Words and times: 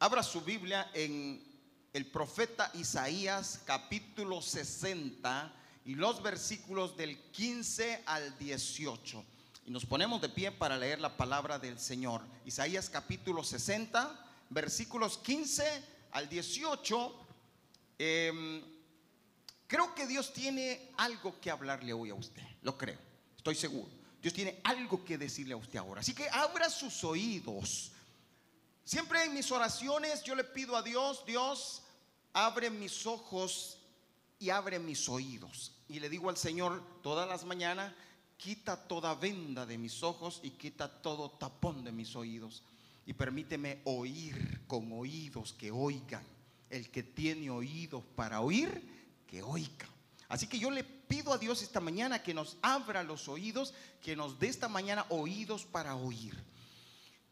Abra 0.00 0.22
su 0.22 0.40
Biblia 0.40 0.90
en 0.92 1.42
el 1.92 2.06
profeta 2.06 2.70
Isaías 2.74 3.62
capítulo 3.64 4.42
60 4.42 5.54
y 5.84 5.94
los 5.94 6.22
versículos 6.22 6.96
del 6.96 7.16
15 7.30 8.02
al 8.04 8.36
18. 8.36 9.24
Y 9.66 9.70
nos 9.70 9.86
ponemos 9.86 10.20
de 10.20 10.28
pie 10.28 10.50
para 10.50 10.76
leer 10.76 11.00
la 11.00 11.16
palabra 11.16 11.58
del 11.58 11.78
Señor. 11.78 12.22
Isaías 12.44 12.90
capítulo 12.90 13.44
60, 13.44 14.20
versículos 14.50 15.16
15 15.18 15.64
al 16.10 16.28
18. 16.28 17.26
Em, 17.96 18.62
creo 19.66 19.94
que 19.94 20.06
Dios 20.06 20.32
tiene 20.32 20.90
algo 20.96 21.40
que 21.40 21.50
hablarle 21.50 21.92
hoy 21.92 22.10
a 22.10 22.14
usted. 22.14 22.42
Lo 22.62 22.76
creo, 22.76 22.98
estoy 23.36 23.54
seguro. 23.54 23.90
Dios 24.20 24.34
tiene 24.34 24.60
algo 24.64 25.04
que 25.04 25.16
decirle 25.16 25.54
a 25.54 25.58
usted 25.58 25.78
ahora. 25.78 26.00
Así 26.00 26.14
que 26.14 26.28
abra 26.30 26.68
sus 26.68 27.04
oídos 27.04 27.93
Siempre 28.84 29.24
en 29.24 29.32
mis 29.32 29.50
oraciones 29.50 30.22
yo 30.24 30.34
le 30.34 30.44
pido 30.44 30.76
a 30.76 30.82
Dios, 30.82 31.24
Dios, 31.26 31.82
abre 32.34 32.68
mis 32.68 33.06
ojos 33.06 33.78
y 34.38 34.50
abre 34.50 34.78
mis 34.78 35.08
oídos. 35.08 35.72
Y 35.88 36.00
le 36.00 36.10
digo 36.10 36.28
al 36.28 36.36
Señor 36.36 36.82
todas 37.02 37.26
las 37.26 37.44
mañanas, 37.44 37.94
quita 38.36 38.76
toda 38.76 39.14
venda 39.14 39.64
de 39.64 39.78
mis 39.78 40.02
ojos 40.02 40.40
y 40.42 40.50
quita 40.50 40.88
todo 41.00 41.30
tapón 41.30 41.82
de 41.82 41.92
mis 41.92 42.14
oídos. 42.14 42.62
Y 43.06 43.14
permíteme 43.14 43.80
oír 43.84 44.66
con 44.66 44.92
oídos 44.92 45.54
que 45.54 45.70
oigan. 45.70 46.22
El 46.68 46.90
que 46.90 47.02
tiene 47.02 47.50
oídos 47.50 48.02
para 48.14 48.40
oír, 48.40 49.22
que 49.26 49.42
oiga. 49.42 49.88
Así 50.28 50.46
que 50.46 50.58
yo 50.58 50.70
le 50.70 50.84
pido 50.84 51.32
a 51.32 51.38
Dios 51.38 51.62
esta 51.62 51.80
mañana 51.80 52.22
que 52.22 52.34
nos 52.34 52.56
abra 52.60 53.02
los 53.02 53.28
oídos, 53.28 53.72
que 54.02 54.16
nos 54.16 54.38
dé 54.38 54.48
esta 54.48 54.68
mañana 54.68 55.06
oídos 55.08 55.64
para 55.64 55.94
oír. 55.94 56.34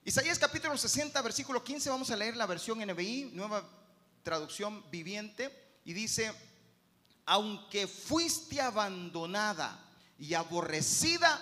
Isaías 0.05 0.37
capítulo 0.37 0.77
60, 0.77 1.23
versículo 1.23 1.62
15, 1.62 1.88
vamos 1.88 2.10
a 2.10 2.16
leer 2.16 2.37
la 2.37 2.47
versión 2.47 2.80
NBI, 2.84 3.30
nueva 3.34 3.65
traducción 4.24 4.84
viviente, 4.91 5.79
y 5.85 5.93
dice, 5.93 6.32
aunque 7.24 7.87
fuiste 7.87 8.60
abandonada 8.60 9.79
y 10.18 10.35
aborrecida 10.35 11.38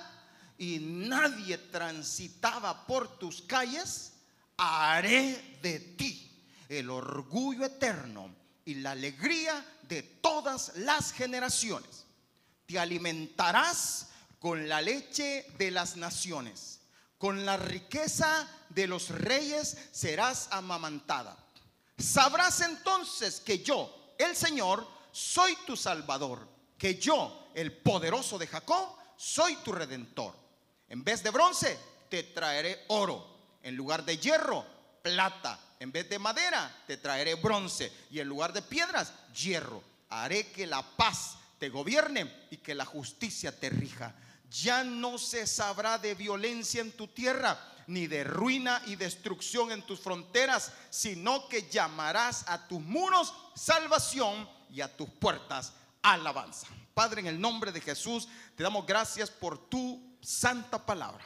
y 0.58 0.78
nadie 0.78 1.56
transitaba 1.56 2.86
por 2.86 3.18
tus 3.18 3.40
calles, 3.40 4.12
haré 4.58 5.58
de 5.62 5.80
ti 5.80 6.44
el 6.68 6.90
orgullo 6.90 7.64
eterno 7.64 8.30
y 8.66 8.74
la 8.74 8.90
alegría 8.90 9.64
de 9.88 10.02
todas 10.02 10.72
las 10.76 11.12
generaciones. 11.12 12.04
Te 12.66 12.78
alimentarás 12.78 14.08
con 14.38 14.68
la 14.68 14.82
leche 14.82 15.46
de 15.56 15.70
las 15.70 15.96
naciones 15.96 16.79
con 17.20 17.44
la 17.44 17.58
riqueza 17.58 18.48
de 18.70 18.86
los 18.86 19.10
reyes 19.10 19.76
serás 19.92 20.48
amamantada. 20.52 21.36
Sabrás 21.98 22.62
entonces 22.62 23.40
que 23.40 23.58
yo, 23.58 24.14
el 24.18 24.34
Señor, 24.34 24.88
soy 25.12 25.54
tu 25.66 25.76
Salvador, 25.76 26.48
que 26.78 26.94
yo, 26.98 27.50
el 27.54 27.76
poderoso 27.76 28.38
de 28.38 28.46
Jacob, 28.46 28.96
soy 29.18 29.56
tu 29.56 29.70
redentor. 29.70 30.34
En 30.88 31.04
vez 31.04 31.22
de 31.22 31.28
bronce, 31.28 31.78
te 32.08 32.22
traeré 32.22 32.86
oro. 32.88 33.58
En 33.62 33.76
lugar 33.76 34.02
de 34.06 34.16
hierro, 34.16 34.64
plata. 35.02 35.60
En 35.78 35.92
vez 35.92 36.08
de 36.08 36.18
madera, 36.18 36.74
te 36.86 36.96
traeré 36.96 37.34
bronce. 37.34 37.92
Y 38.10 38.20
en 38.20 38.28
lugar 38.28 38.54
de 38.54 38.62
piedras, 38.62 39.12
hierro. 39.34 39.82
Haré 40.08 40.46
que 40.52 40.66
la 40.66 40.82
paz 40.96 41.36
te 41.58 41.68
gobierne 41.68 42.46
y 42.50 42.56
que 42.56 42.74
la 42.74 42.86
justicia 42.86 43.52
te 43.60 43.68
rija 43.68 44.14
ya 44.50 44.84
no 44.84 45.18
se 45.18 45.46
sabrá 45.46 45.98
de 45.98 46.14
violencia 46.14 46.80
en 46.80 46.92
tu 46.92 47.06
tierra, 47.08 47.58
ni 47.86 48.06
de 48.06 48.24
ruina 48.24 48.82
y 48.86 48.96
destrucción 48.96 49.72
en 49.72 49.82
tus 49.82 50.00
fronteras, 50.00 50.72
sino 50.90 51.48
que 51.48 51.68
llamarás 51.68 52.44
a 52.48 52.66
tus 52.68 52.80
muros 52.80 53.32
salvación 53.54 54.48
y 54.70 54.80
a 54.80 54.96
tus 54.96 55.08
puertas 55.08 55.72
alabanza. 56.02 56.66
Padre, 56.94 57.20
en 57.20 57.26
el 57.28 57.40
nombre 57.40 57.72
de 57.72 57.80
Jesús, 57.80 58.28
te 58.56 58.62
damos 58.62 58.86
gracias 58.86 59.30
por 59.30 59.68
tu 59.68 60.16
santa 60.20 60.84
palabra. 60.84 61.24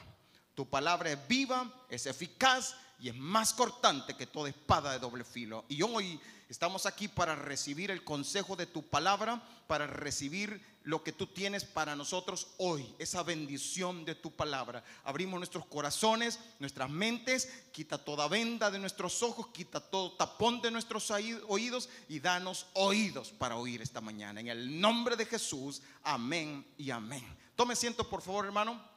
Tu 0.55 0.69
palabra 0.69 1.11
es 1.11 1.29
viva, 1.29 1.71
es 1.89 2.07
eficaz 2.07 2.77
y 2.99 3.09
es 3.09 3.17
más 3.17 3.53
cortante 3.53 4.15
que 4.15 4.27
toda 4.27 4.49
espada 4.49 4.93
de 4.93 4.99
doble 4.99 5.25
filo. 5.25 5.65
Y 5.69 5.83
hoy 5.83 6.21
estamos 6.49 6.87
aquí 6.87 7.09
para 7.09 7.35
recibir 7.35 7.91
el 7.91 8.05
consejo 8.05 8.57
de 8.57 8.67
tu 8.67 8.83
palabra, 8.83 9.43
para 9.67 9.87
recibir 9.87 10.61
lo 10.85 11.03
que 11.03 11.13
tú 11.13 11.27
tienes 11.27 11.65
para 11.65 11.97
nosotros 11.97 12.49
hoy, 12.59 12.95
esa 12.99 13.23
bendición 13.23 14.05
de 14.05 14.15
tu 14.15 14.31
palabra. 14.31 14.85
Abrimos 15.05 15.41
nuestros 15.41 15.65
corazones, 15.67 16.39
nuestras 16.59 16.91
mentes, 16.91 17.49
quita 17.73 17.97
toda 17.97 18.29
venda 18.29 18.71
de 18.71 18.79
nuestros 18.79 19.23
ojos, 19.23 19.49
quita 19.49 19.81
todo 19.81 20.13
tapón 20.13 20.61
de 20.61 20.71
nuestros 20.71 21.11
oídos 21.11 21.89
y 22.09 22.21
danos 22.21 22.67
oídos 22.75 23.31
para 23.31 23.57
oír 23.57 23.81
esta 23.81 24.03
mañana. 24.03 24.41
En 24.41 24.49
el 24.49 24.79
nombre 24.79 25.17
de 25.17 25.25
Jesús, 25.25 25.83
amén 26.03 26.67
y 26.77 26.91
amén. 26.91 27.27
Tome 27.57 27.77
siento 27.77 28.09
por 28.09 28.21
favor, 28.21 28.45
hermano. 28.45 28.95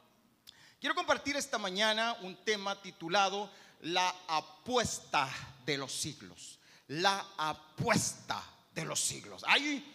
Quiero 0.80 0.94
compartir 0.94 1.36
esta 1.36 1.58
mañana 1.58 2.16
un 2.22 2.36
tema 2.44 2.80
titulado 2.80 3.50
La 3.80 4.14
apuesta 4.26 5.28
de 5.64 5.78
los 5.78 5.92
siglos. 5.92 6.58
La 6.88 7.24
apuesta 7.36 8.42
de 8.74 8.84
los 8.84 9.00
siglos. 9.00 9.44
Hay 9.46 9.94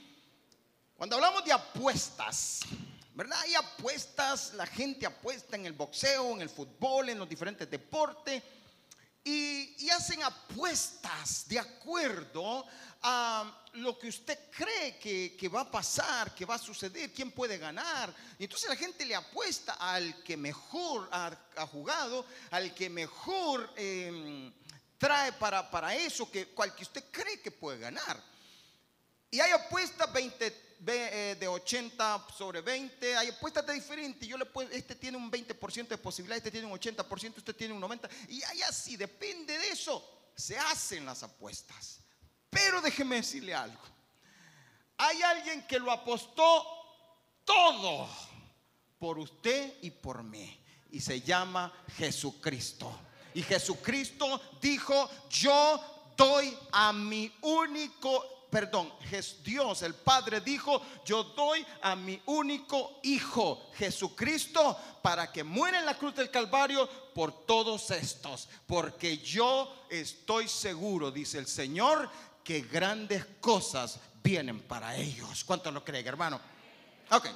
cuando 1.04 1.16
hablamos 1.18 1.44
de 1.44 1.52
apuestas, 1.52 2.62
¿verdad? 3.14 3.38
Hay 3.42 3.56
apuestas, 3.56 4.54
la 4.54 4.66
gente 4.66 5.06
apuesta 5.06 5.58
en 5.58 5.66
el 5.66 5.74
boxeo, 5.74 6.32
en 6.32 6.42
el 6.42 6.50
fútbol, 6.50 7.10
en 7.10 7.20
los 7.20 7.28
diferentes 7.28 7.70
deportes. 7.70 8.42
Y, 9.24 9.90
hacen 9.90 10.24
apuestas 10.24 11.48
de 11.48 11.60
acuerdo 11.60 12.66
a 13.02 13.63
lo 13.74 13.98
que 13.98 14.08
usted 14.08 14.38
cree 14.52 14.98
que, 14.98 15.48
va 15.48 15.62
a 15.62 15.72
pasar, 15.72 16.34
que 16.36 16.46
va 16.46 16.56
a 16.56 16.60
suceder, 16.60 17.12
quién 17.12 17.32
puede 17.32 17.58
ganar. 17.58 18.14
Y 18.38 18.44
entonces 18.44 18.70
la 18.70 18.76
gente 18.76 19.06
le 19.06 19.16
apuesta 19.16 19.74
al 19.74 20.24
que 20.24 20.38
mejor 20.38 21.10
ha, 21.12 21.36
jugado, 21.68 22.26
al 22.52 22.74
que 22.74 22.90
mejor 22.90 23.72
em, 23.76 24.54
trae 24.98 25.32
para, 25.34 25.96
eso, 25.96 26.30
que, 26.30 26.48
cual 26.50 26.76
que 26.76 26.84
usted 26.84 27.04
cree 27.12 27.42
que 27.42 27.52
puede 27.52 27.80
ganar. 27.80 28.22
Y 29.32 29.40
hay 29.40 29.52
apuestas 29.52 30.14
20 30.14 30.76
eh, 30.86 31.36
de 31.40 31.48
80 31.48 32.28
sobre 32.38 32.62
20, 32.62 33.18
hay 33.18 33.30
apuestas 33.30 33.66
de 33.66 33.74
diferente. 33.74 34.28
Yo 34.28 34.38
le 34.38 34.46
puedo, 34.46 34.70
este 34.70 34.96
tiene 34.96 35.18
un 35.18 35.32
20% 35.32 35.88
de 35.88 35.98
posibilidad, 35.98 36.38
este 36.38 36.52
tiene 36.52 36.68
un 36.68 36.74
80%, 36.74 37.38
este 37.38 37.54
tiene 37.56 37.74
un 37.74 37.82
90%. 37.82 38.08
Y 38.30 38.44
ahí 38.44 38.62
así, 38.62 38.98
depende 38.98 39.58
de 39.58 39.70
eso, 39.70 40.30
se 40.36 40.60
hacen 40.60 41.06
las 41.06 41.24
apuestas. 41.24 42.03
Pero 42.54 42.82
déjeme 42.82 43.18
decirle 43.18 43.54
algo. 43.54 43.82
Hay 44.98 45.22
alguien 45.22 45.66
que 45.68 45.80
lo 45.80 45.92
apostó 45.92 46.66
todo 47.44 48.08
por 49.00 49.18
usted 49.18 49.74
y 49.82 49.92
por 49.92 50.24
mí. 50.24 50.60
Y 50.92 51.00
se 51.00 51.22
llama 51.22 51.74
Jesucristo. 51.98 53.00
Y 53.34 53.42
Jesucristo 53.42 54.40
dijo, 54.62 55.10
yo 55.30 56.14
doy 56.16 56.56
a 56.72 56.94
mi 56.94 57.34
único 57.42 58.34
perdón, 58.54 58.94
Dios 59.44 59.82
el 59.82 59.96
Padre 59.96 60.40
dijo, 60.40 60.80
yo 61.04 61.24
doy 61.24 61.66
a 61.82 61.96
mi 61.96 62.22
único 62.28 63.00
Hijo 63.02 63.72
Jesucristo 63.74 64.78
para 65.02 65.32
que 65.32 65.44
muera 65.44 65.80
en 65.80 65.88
la 65.88 65.98
cruz 65.98 66.14
del 66.14 66.30
Calvario 66.30 66.88
por 67.16 67.48
todos 67.48 67.90
estos. 67.90 68.48
Porque 68.68 69.18
yo 69.18 69.88
estoy 69.90 70.48
seguro, 70.48 71.10
dice 71.10 71.40
el 71.40 71.48
Señor, 71.48 72.08
que 72.44 72.62
grandes 72.62 73.26
cosas 73.40 74.00
vienen 74.24 74.62
para 74.62 74.96
ellos. 74.96 75.44
¿Cuánto 75.44 75.72
lo 75.72 75.84
creen, 75.84 76.08
hermano? 76.08 76.40
Ok. 77.12 77.28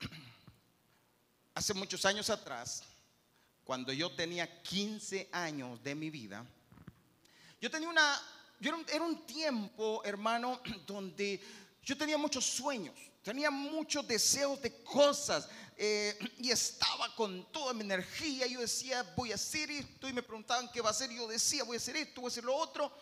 Hace 1.54 1.74
muchos 1.74 2.04
años 2.04 2.30
atrás, 2.30 2.82
cuando 3.64 3.92
yo 3.92 4.10
tenía 4.12 4.62
15 4.62 5.28
años 5.32 5.82
de 5.82 5.94
mi 5.94 6.10
vida, 6.10 6.44
yo 7.60 7.70
tenía 7.70 7.88
una 7.88 8.20
era, 8.88 9.04
un, 9.04 9.26
tiempo, 9.26 10.02
hermano, 10.04 10.60
donde 10.86 11.40
yo 11.82 11.96
tenía 11.96 12.16
muchos 12.16 12.44
sueños, 12.44 12.94
tenía 13.22 13.50
muchos 13.50 14.06
deseos 14.06 14.62
de 14.62 14.84
cosas 14.84 15.48
eh, 15.76 16.16
y 16.38 16.50
estaba 16.50 17.12
con 17.16 17.50
toda 17.50 17.72
mi 17.72 17.80
energía. 17.80 18.46
Yo 18.46 18.60
decía, 18.60 19.02
voy 19.16 19.32
a 19.32 19.34
hacer 19.34 19.70
esto 19.70 20.08
y 20.08 20.12
me 20.12 20.22
preguntaban 20.22 20.70
qué 20.70 20.80
va 20.80 20.88
a 20.88 20.92
hacer. 20.92 21.10
Yo 21.10 21.26
decía, 21.26 21.64
voy 21.64 21.76
a 21.76 21.78
hacer 21.78 21.96
esto, 21.96 22.20
voy 22.20 22.28
a 22.28 22.32
hacer 22.32 22.44
lo 22.44 22.54
otro. 22.54 22.92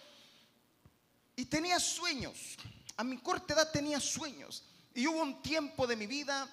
Y 1.41 1.47
tenía 1.47 1.81
sueños. 1.81 2.59
A 2.99 3.03
mi 3.03 3.17
corta 3.17 3.55
edad 3.55 3.73
tenía 3.73 3.99
sueños. 3.99 4.63
Y 4.95 5.07
hubo 5.07 5.23
un 5.23 5.41
tiempo 5.41 5.87
de 5.87 5.97
mi 5.97 6.07
vida, 6.07 6.47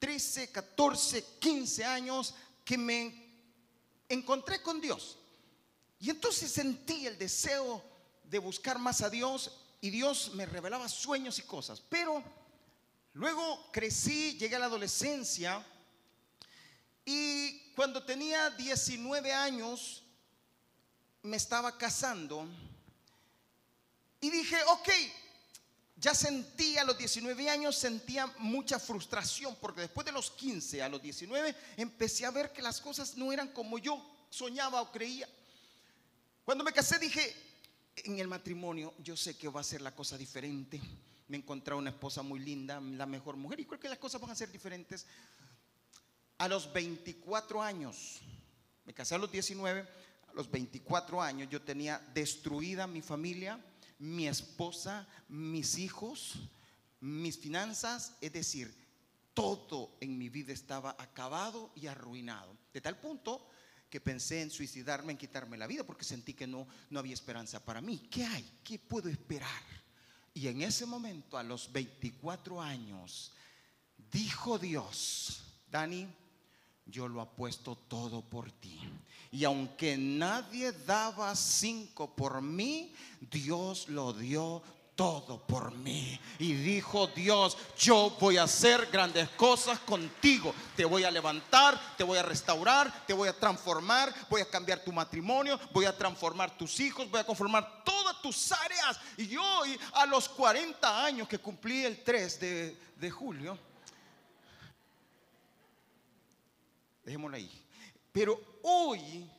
13, 0.00 0.50
14, 0.50 1.24
15 1.38 1.84
años, 1.84 2.34
que 2.64 2.76
me 2.76 3.14
encontré 4.08 4.60
con 4.60 4.80
Dios. 4.80 5.18
Y 6.00 6.10
entonces 6.10 6.50
sentí 6.50 7.06
el 7.06 7.16
deseo 7.16 7.80
de 8.24 8.40
buscar 8.40 8.80
más 8.80 9.02
a 9.02 9.08
Dios 9.08 9.52
y 9.80 9.90
Dios 9.90 10.32
me 10.34 10.46
revelaba 10.46 10.88
sueños 10.88 11.38
y 11.38 11.42
cosas. 11.42 11.80
Pero 11.88 12.20
luego 13.12 13.70
crecí, 13.70 14.36
llegué 14.36 14.56
a 14.56 14.58
la 14.58 14.66
adolescencia 14.66 15.64
y 17.04 17.72
cuando 17.76 18.02
tenía 18.02 18.50
19 18.50 19.32
años, 19.32 20.02
me 21.22 21.36
estaba 21.36 21.78
casando 21.78 22.48
y 24.20 24.30
dije, 24.30 24.56
ok, 24.68 24.88
ya 25.96 26.14
sentía 26.14 26.82
a 26.82 26.84
los 26.84 26.96
19 26.96 27.50
años, 27.50 27.76
sentía 27.76 28.26
mucha 28.38 28.78
frustración, 28.78 29.56
porque 29.60 29.82
después 29.82 30.04
de 30.04 30.12
los 30.12 30.30
15 30.30 30.82
a 30.82 30.88
los 30.88 31.02
19 31.02 31.54
empecé 31.76 32.24
a 32.24 32.30
ver 32.30 32.52
que 32.52 32.62
las 32.62 32.80
cosas 32.80 33.16
no 33.16 33.32
eran 33.32 33.48
como 33.48 33.78
yo 33.78 34.00
soñaba 34.30 34.80
o 34.80 34.92
creía. 34.92 35.28
Cuando 36.44 36.64
me 36.64 36.72
casé 36.72 36.98
dije, 36.98 37.34
en 37.96 38.18
el 38.18 38.28
matrimonio 38.28 38.94
yo 39.02 39.16
sé 39.16 39.36
que 39.36 39.48
va 39.48 39.60
a 39.60 39.64
ser 39.64 39.80
la 39.82 39.94
cosa 39.94 40.16
diferente. 40.16 40.80
Me 41.26 41.36
encontré 41.36 41.74
una 41.74 41.90
esposa 41.90 42.22
muy 42.22 42.40
linda, 42.40 42.80
la 42.80 43.06
mejor 43.06 43.36
mujer, 43.36 43.60
y 43.60 43.66
creo 43.66 43.80
que 43.80 43.88
las 43.88 43.98
cosas 43.98 44.20
van 44.20 44.30
a 44.30 44.34
ser 44.34 44.50
diferentes. 44.50 45.04
A 46.38 46.48
los 46.48 46.72
24 46.72 47.60
años, 47.60 48.20
me 48.86 48.94
casé 48.94 49.16
a 49.16 49.18
los 49.18 49.30
19, 49.30 49.80
a 50.28 50.32
los 50.32 50.50
24 50.50 51.20
años 51.20 51.48
yo 51.50 51.60
tenía 51.60 52.00
destruida 52.14 52.86
mi 52.86 53.02
familia, 53.02 53.60
mi 53.98 54.26
esposa, 54.28 55.06
mis 55.28 55.78
hijos, 55.78 56.34
mis 57.00 57.38
finanzas, 57.38 58.16
es 58.20 58.32
decir, 58.32 58.74
todo 59.34 59.96
en 60.00 60.18
mi 60.18 60.28
vida 60.28 60.52
estaba 60.52 60.96
acabado 60.98 61.70
y 61.74 61.86
arruinado. 61.86 62.56
De 62.72 62.80
tal 62.80 62.98
punto 62.98 63.48
que 63.88 64.00
pensé 64.00 64.42
en 64.42 64.50
suicidarme, 64.50 65.12
en 65.12 65.18
quitarme 65.18 65.56
la 65.56 65.66
vida, 65.66 65.84
porque 65.84 66.04
sentí 66.04 66.34
que 66.34 66.46
no, 66.46 66.66
no 66.90 66.98
había 66.98 67.14
esperanza 67.14 67.64
para 67.64 67.80
mí. 67.80 68.08
¿Qué 68.10 68.24
hay? 68.24 68.58
¿Qué 68.62 68.78
puedo 68.78 69.08
esperar? 69.08 69.62
Y 70.34 70.48
en 70.48 70.62
ese 70.62 70.86
momento, 70.86 71.38
a 71.38 71.42
los 71.42 71.72
24 71.72 72.60
años, 72.60 73.32
dijo 74.12 74.58
Dios, 74.58 75.42
Dani, 75.70 76.06
yo 76.86 77.08
lo 77.08 77.20
apuesto 77.20 77.76
todo 77.76 78.22
por 78.22 78.50
ti. 78.52 78.80
Y 79.30 79.44
aunque 79.44 79.96
nadie 79.98 80.72
daba 80.72 81.34
cinco 81.36 82.14
por 82.14 82.40
mí, 82.40 82.92
Dios 83.30 83.88
lo 83.88 84.12
dio 84.12 84.62
todo 84.98 85.38
por 85.46 85.72
mí. 85.76 86.18
Y 86.40 86.54
dijo 86.54 87.06
Dios, 87.06 87.56
yo 87.78 88.16
voy 88.18 88.36
a 88.36 88.42
hacer 88.42 88.88
grandes 88.90 89.28
cosas 89.30 89.78
contigo. 89.78 90.52
Te 90.74 90.84
voy 90.84 91.04
a 91.04 91.10
levantar, 91.12 91.80
te 91.96 92.02
voy 92.02 92.18
a 92.18 92.22
restaurar, 92.24 93.06
te 93.06 93.12
voy 93.12 93.28
a 93.28 93.38
transformar, 93.38 94.12
voy 94.28 94.40
a 94.40 94.50
cambiar 94.50 94.82
tu 94.82 94.90
matrimonio, 94.90 95.60
voy 95.72 95.84
a 95.84 95.96
transformar 95.96 96.58
tus 96.58 96.80
hijos, 96.80 97.08
voy 97.08 97.20
a 97.20 97.24
conformar 97.24 97.84
todas 97.84 98.20
tus 98.20 98.50
áreas. 98.50 98.98
Y 99.16 99.28
yo 99.28 99.62
a 99.92 100.04
los 100.06 100.28
40 100.30 101.04
años 101.04 101.28
que 101.28 101.38
cumplí 101.38 101.84
el 101.84 102.02
3 102.02 102.40
de, 102.40 102.76
de 102.96 103.10
julio, 103.10 103.56
dejémoslo 107.04 107.36
ahí. 107.36 107.64
Pero 108.18 108.40
hoy 108.64 109.30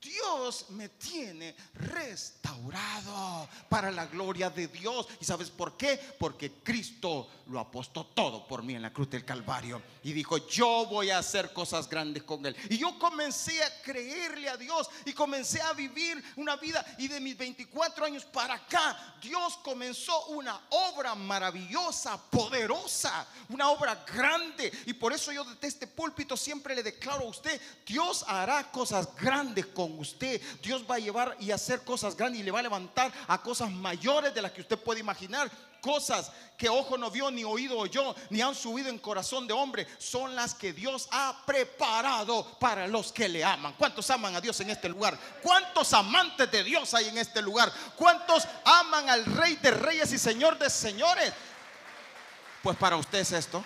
Dios 0.00 0.66
me 0.70 0.88
tiene 0.90 1.56
restaurado 1.74 3.48
para 3.68 3.90
la 3.90 4.06
gloria 4.06 4.48
de 4.48 4.68
Dios. 4.68 5.08
¿Y 5.20 5.24
sabes 5.24 5.50
por 5.50 5.76
qué? 5.76 5.98
Porque 6.18 6.52
Cristo 6.62 7.28
lo 7.48 7.58
apostó 7.58 8.06
todo 8.06 8.46
por 8.46 8.62
mí 8.62 8.74
en 8.74 8.82
la 8.82 8.92
cruz 8.92 9.10
del 9.10 9.24
Calvario. 9.24 9.82
Y 10.04 10.12
dijo, 10.12 10.46
yo 10.48 10.86
voy 10.86 11.10
a 11.10 11.18
hacer 11.18 11.52
cosas 11.52 11.88
grandes 11.88 12.22
con 12.22 12.44
Él. 12.46 12.54
Y 12.70 12.78
yo 12.78 12.98
comencé 12.98 13.62
a 13.62 13.82
creerle 13.82 14.48
a 14.48 14.56
Dios 14.56 14.88
y 15.04 15.12
comencé 15.12 15.60
a 15.62 15.72
vivir 15.72 16.22
una 16.36 16.56
vida. 16.56 16.84
Y 16.98 17.08
de 17.08 17.20
mis 17.20 17.36
24 17.36 18.04
años 18.04 18.24
para 18.24 18.54
acá, 18.54 19.16
Dios 19.20 19.58
comenzó 19.64 20.26
una 20.26 20.60
obra 20.70 21.14
maravillosa, 21.14 22.18
poderosa, 22.30 23.26
una 23.48 23.70
obra 23.70 24.04
grande. 24.06 24.70
Y 24.86 24.92
por 24.92 25.12
eso 25.12 25.32
yo 25.32 25.44
desde 25.44 25.66
este 25.66 25.86
púlpito 25.86 26.36
siempre 26.36 26.76
le 26.76 26.82
declaro 26.82 27.22
a 27.24 27.30
usted, 27.30 27.60
Dios 27.84 28.24
hará 28.28 28.70
cosas 28.70 29.08
grandes 29.16 29.66
con 29.66 29.87
usted. 29.96 30.40
Dios 30.62 30.84
va 30.88 30.96
a 30.96 30.98
llevar 30.98 31.36
y 31.40 31.50
hacer 31.50 31.82
cosas 31.82 32.16
grandes 32.16 32.40
y 32.40 32.44
le 32.44 32.50
va 32.50 32.60
a 32.60 32.62
levantar 32.62 33.12
a 33.26 33.40
cosas 33.42 33.70
mayores 33.70 34.34
de 34.34 34.42
las 34.42 34.52
que 34.52 34.60
usted 34.60 34.78
puede 34.78 35.00
imaginar. 35.00 35.50
Cosas 35.80 36.32
que 36.56 36.68
ojo 36.68 36.98
no 36.98 37.08
vio, 37.10 37.30
ni 37.30 37.44
oído 37.44 37.78
oyó, 37.78 38.14
ni 38.30 38.40
han 38.40 38.54
subido 38.54 38.88
en 38.88 38.98
corazón 38.98 39.46
de 39.46 39.52
hombre, 39.52 39.86
son 39.98 40.34
las 40.34 40.52
que 40.52 40.72
Dios 40.72 41.08
ha 41.12 41.44
preparado 41.46 42.58
para 42.58 42.88
los 42.88 43.12
que 43.12 43.28
le 43.28 43.44
aman. 43.44 43.74
¿Cuántos 43.78 44.10
aman 44.10 44.34
a 44.34 44.40
Dios 44.40 44.58
en 44.60 44.70
este 44.70 44.88
lugar? 44.88 45.16
¿Cuántos 45.40 45.92
amantes 45.92 46.50
de 46.50 46.64
Dios 46.64 46.92
hay 46.94 47.08
en 47.08 47.18
este 47.18 47.40
lugar? 47.40 47.72
¿Cuántos 47.96 48.46
aman 48.64 49.08
al 49.08 49.24
Rey 49.24 49.54
de 49.56 49.70
Reyes 49.70 50.12
y 50.12 50.18
Señor 50.18 50.58
de 50.58 50.68
Señores? 50.68 51.32
Pues 52.62 52.76
para 52.76 52.96
usted 52.96 53.20
es 53.20 53.32
esto. 53.32 53.64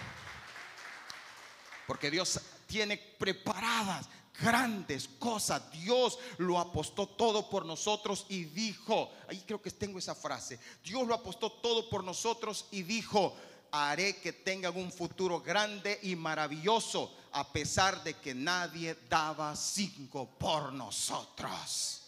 Porque 1.86 2.10
Dios 2.10 2.40
tiene 2.66 2.96
preparadas 2.96 4.06
grandes 4.40 5.08
cosas. 5.19 5.70
Dios 5.73 6.19
lo 6.38 6.58
apostó 6.58 7.06
todo 7.06 7.49
por 7.49 7.67
nosotros 7.67 8.26
y 8.29 8.44
dijo, 8.44 9.11
ahí 9.29 9.43
creo 9.46 9.61
que 9.61 9.70
tengo 9.70 9.99
esa 9.99 10.14
frase, 10.14 10.58
Dios 10.84 11.06
lo 11.06 11.14
apostó 11.14 11.50
todo 11.50 11.88
por 11.88 12.05
nosotros 12.05 12.67
y 12.70 12.82
dijo, 12.82 13.34
haré 13.70 14.17
que 14.17 14.32
tengan 14.32 14.76
un 14.76 14.93
futuro 14.93 15.40
grande 15.40 15.99
y 16.02 16.14
maravilloso, 16.14 17.14
a 17.32 17.50
pesar 17.52 18.02
de 18.05 18.14
que 18.14 18.34
nadie 18.34 18.96
daba 19.08 19.56
cinco 19.56 20.29
por 20.38 20.73
nosotros. 20.73 22.02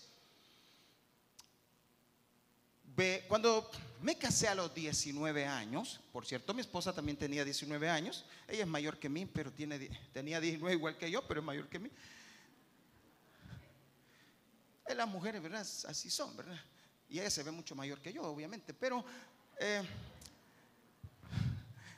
Cuando 3.29 3.71
me 4.03 4.17
casé 4.17 4.49
a 4.49 4.55
los 4.55 4.73
19 4.73 5.47
años, 5.47 6.01
por 6.13 6.27
cierto, 6.27 6.55
mi 6.55 6.61
esposa 6.61 6.93
también 6.93 7.17
tenía 7.17 7.45
19 7.45 7.89
años, 7.89 8.25
ella 8.47 8.63
es 8.63 8.69
mayor 8.69 8.99
que 8.99 9.09
mí, 9.09 9.27
pero 9.27 9.53
tenía 10.13 10.41
19 10.41 10.75
igual 10.75 10.97
que 10.97 11.11
yo, 11.11 11.27
pero 11.27 11.41
es 11.41 11.47
mayor 11.47 11.69
que 11.69 11.79
mí. 11.79 11.91
Las 14.95 15.09
mujeres, 15.09 15.43
¿verdad? 15.43 15.63
Así 15.63 16.09
son, 16.09 16.37
¿verdad? 16.37 16.61
Y 17.09 17.19
ella 17.19 17.31
se 17.31 17.43
ve 17.43 17.51
mucho 17.51 17.75
mayor 17.75 18.01
que 18.01 18.13
yo, 18.13 18.23
obviamente. 18.23 18.75
Pero 18.75 19.05
eh, 19.59 19.83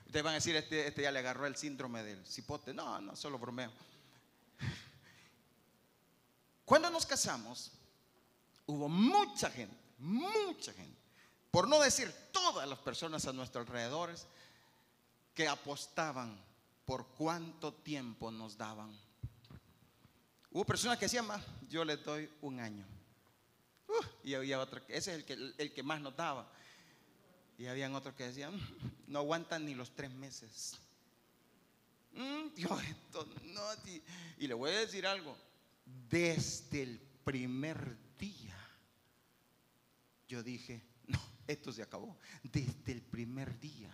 ustedes 0.06 0.24
van 0.24 0.32
a 0.32 0.36
decir, 0.36 0.56
este, 0.56 0.86
este 0.86 1.02
ya 1.02 1.10
le 1.10 1.18
agarró 1.18 1.46
el 1.46 1.56
síndrome 1.56 2.02
del 2.02 2.24
cipote. 2.26 2.72
No, 2.72 3.00
no, 3.00 3.14
solo 3.16 3.38
bromeo. 3.38 3.70
Cuando 6.64 6.88
nos 6.90 7.04
casamos, 7.04 7.72
hubo 8.66 8.88
mucha 8.88 9.50
gente, 9.50 9.76
mucha 9.98 10.72
gente, 10.72 11.00
por 11.50 11.68
no 11.68 11.80
decir 11.80 12.12
todas 12.32 12.68
las 12.68 12.78
personas 12.78 13.26
a 13.26 13.32
nuestro 13.32 13.60
alrededor, 13.60 14.14
que 15.34 15.48
apostaban 15.48 16.38
por 16.84 17.06
cuánto 17.08 17.74
tiempo 17.74 18.30
nos 18.30 18.56
daban 18.56 18.96
Hubo 20.56 20.64
personas 20.64 20.96
que 20.96 21.04
decían 21.04 21.26
yo 21.68 21.84
les 21.84 22.02
doy 22.02 22.30
un 22.40 22.60
año. 22.60 22.86
Y 24.24 24.32
había 24.32 24.58
otro, 24.58 24.80
ese 24.88 25.16
es 25.16 25.30
el 25.58 25.72
que, 25.74 25.82
más 25.82 26.00
notaba. 26.00 26.50
Y 27.58 27.66
habían 27.66 27.94
otros 27.94 28.14
que 28.14 28.24
decían, 28.24 28.58
no 29.06 29.18
aguantan 29.18 29.66
ni 29.66 29.74
los 29.74 29.94
tres 29.94 30.10
meses. 30.10 30.78
Mm, 32.12 32.56
esto 32.56 33.28
no, 33.44 33.62
y 34.38 34.46
le 34.46 34.54
voy 34.54 34.70
a 34.70 34.78
decir 34.78 35.06
algo, 35.06 35.36
desde 36.08 36.84
el 36.84 37.00
primer 37.22 37.98
día, 38.16 38.55
yo 40.26 40.42
dije, 40.42 40.82
no, 41.06 41.20
esto 41.46 41.72
se 41.72 41.82
acabó. 41.82 42.18
Desde 42.42 42.92
el 42.92 43.02
primer 43.02 43.58
día, 43.60 43.92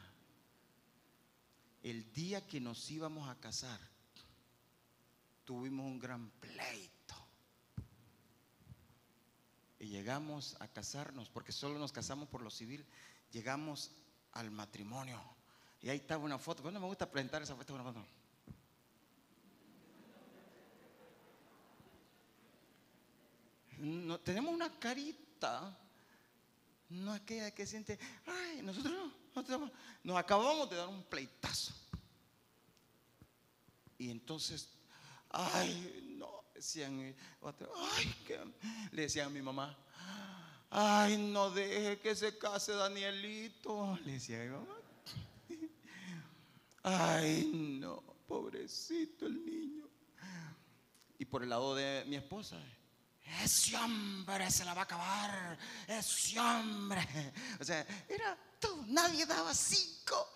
el 1.83 2.13
día 2.13 2.47
que 2.47 2.61
nos 2.61 2.91
íbamos 2.91 3.29
a 3.29 3.39
casar, 3.41 3.81
tuvimos 5.45 5.87
un 5.87 5.99
gran 5.99 6.31
pleito. 6.31 7.15
Y 9.79 9.87
llegamos 9.87 10.57
a 10.61 10.69
casarnos, 10.69 11.29
porque 11.29 11.51
solo 11.51 11.79
nos 11.79 11.91
casamos 11.91 12.29
por 12.29 12.43
lo 12.43 12.51
civil, 12.51 12.87
llegamos 13.33 13.91
al 14.33 14.51
matrimonio. 14.51 15.21
Y 15.81 15.89
ahí 15.89 15.99
estaba 15.99 16.25
una 16.25 16.39
foto. 16.39 16.63
Bueno, 16.63 16.79
me 16.79 16.87
gusta 16.87 17.11
presentar 17.11 17.43
esa 17.43 17.57
foto. 17.57 17.77
No, 23.79 24.21
tenemos 24.21 24.55
una 24.55 24.79
carita, 24.79 25.77
no 26.93 27.13
aquella 27.13 27.51
que 27.51 27.67
siente, 27.67 27.99
ay, 28.27 28.63
nosotros 28.63 28.93
no, 28.93 29.13
nosotros 29.35 29.71
nos 30.05 30.17
acabamos 30.17 30.69
de 30.71 30.77
dar 30.77 30.89
un 30.89 31.03
pleitazo. 31.05 31.75
Y 33.99 34.11
entonces 34.11 34.69
Ay, 35.33 36.15
no, 36.19 36.45
decían, 36.55 37.15
ay, 37.41 38.15
que, 38.27 38.39
le 38.93 39.03
decían 39.03 39.29
a 39.29 39.31
mi 39.31 39.41
mamá, 39.41 39.75
ay, 40.69 41.17
no 41.17 41.51
deje 41.51 42.01
que 42.01 42.15
se 42.15 42.37
case 42.37 42.73
Danielito, 42.73 43.99
le 44.05 44.13
decía 44.13 44.43
a 44.43 44.45
mi 44.45 44.51
mamá. 44.51 44.77
Ay, 46.83 47.51
no, 47.81 48.03
pobrecito 48.27 49.25
el 49.27 49.43
niño. 49.43 49.89
Y 51.19 51.25
por 51.25 51.43
el 51.43 51.49
lado 51.49 51.75
de 51.75 52.05
mi 52.07 52.17
esposa, 52.17 52.61
ese 53.43 53.77
hombre 53.77 54.51
se 54.51 54.65
la 54.65 54.75
va 54.75 54.83
a 54.83 54.85
acabar, 54.85 55.59
ese 55.87 56.39
hombre. 56.39 57.33
O 57.61 57.65
sea, 57.65 57.87
era 58.09 58.37
todo, 58.59 58.85
nadie 58.89 59.27
daba 59.27 59.55
cinco. 59.55 60.33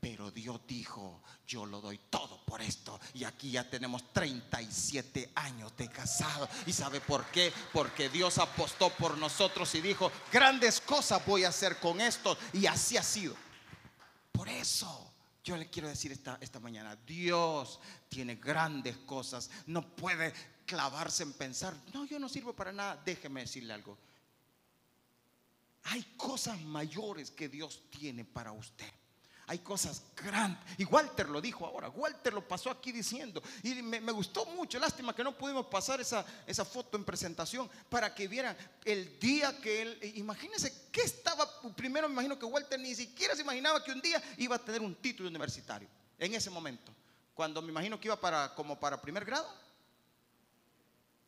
pero 0.00 0.30
Dios 0.30 0.60
dijo, 0.66 1.22
yo 1.46 1.66
lo 1.66 1.80
doy 1.80 1.98
todo 2.08 2.42
por 2.44 2.62
esto. 2.62 2.98
Y 3.14 3.24
aquí 3.24 3.50
ya 3.50 3.68
tenemos 3.68 4.12
37 4.12 5.32
años 5.34 5.76
de 5.76 5.88
casado. 5.88 6.48
¿Y 6.66 6.72
sabe 6.72 7.00
por 7.00 7.26
qué? 7.26 7.52
Porque 7.72 8.08
Dios 8.08 8.38
apostó 8.38 8.90
por 8.90 9.18
nosotros 9.18 9.74
y 9.74 9.80
dijo, 9.80 10.10
grandes 10.32 10.80
cosas 10.80 11.24
voy 11.26 11.44
a 11.44 11.48
hacer 11.48 11.78
con 11.78 12.00
esto. 12.00 12.36
Y 12.52 12.66
así 12.66 12.96
ha 12.96 13.02
sido. 13.02 13.34
Por 14.32 14.48
eso 14.48 15.10
yo 15.42 15.56
le 15.56 15.68
quiero 15.68 15.88
decir 15.88 16.12
esta, 16.12 16.38
esta 16.40 16.60
mañana, 16.60 16.96
Dios 17.06 17.80
tiene 18.08 18.36
grandes 18.36 18.96
cosas. 18.98 19.50
No 19.66 19.96
puede 19.96 20.32
clavarse 20.70 21.24
en 21.24 21.32
pensar, 21.32 21.74
no, 21.92 22.04
yo 22.04 22.20
no 22.20 22.28
sirvo 22.28 22.52
para 22.52 22.70
nada. 22.70 23.02
Déjeme 23.04 23.40
decirle 23.40 23.72
algo. 23.72 23.98
Hay 25.82 26.00
cosas 26.16 26.60
mayores 26.60 27.32
que 27.32 27.48
Dios 27.48 27.82
tiene 27.90 28.24
para 28.24 28.52
usted. 28.52 28.86
Hay 29.48 29.58
cosas 29.58 30.04
grandes. 30.14 30.62
Y 30.78 30.84
Walter 30.84 31.28
lo 31.28 31.40
dijo 31.40 31.66
ahora. 31.66 31.88
Walter 31.88 32.32
lo 32.32 32.46
pasó 32.46 32.70
aquí 32.70 32.92
diciendo. 32.92 33.42
Y 33.64 33.82
me, 33.82 34.12
gustó 34.12 34.46
mucho. 34.46 34.78
Lástima 34.78 35.12
que 35.12 35.24
no 35.24 35.36
pudimos 35.36 35.66
pasar 35.66 36.00
esa, 36.00 36.24
esa, 36.46 36.64
foto 36.64 36.96
en 36.96 37.04
presentación 37.04 37.68
para 37.88 38.14
que 38.14 38.28
vieran 38.28 38.56
el 38.84 39.18
día 39.18 39.60
que 39.60 39.82
él. 39.82 40.12
Imagínense 40.14 40.88
que 40.92 41.00
estaba. 41.00 41.50
Primero 41.74 42.08
me 42.08 42.12
imagino 42.12 42.38
que 42.38 42.44
Walter 42.44 42.78
ni 42.78 42.94
siquiera 42.94 43.34
se 43.34 43.42
imaginaba 43.42 43.82
que 43.82 43.90
un 43.90 44.00
día 44.00 44.22
iba 44.36 44.54
a 44.54 44.64
tener 44.64 44.82
un 44.82 44.94
título 44.94 45.28
universitario. 45.28 45.88
En 46.16 46.32
ese 46.32 46.48
momento. 46.48 46.94
Cuando 47.34 47.60
me 47.60 47.70
imagino 47.70 47.98
que 47.98 48.06
iba 48.06 48.20
para 48.20 48.54
como 48.54 48.78
para 48.78 49.02
primer 49.02 49.24
grado. 49.24 49.52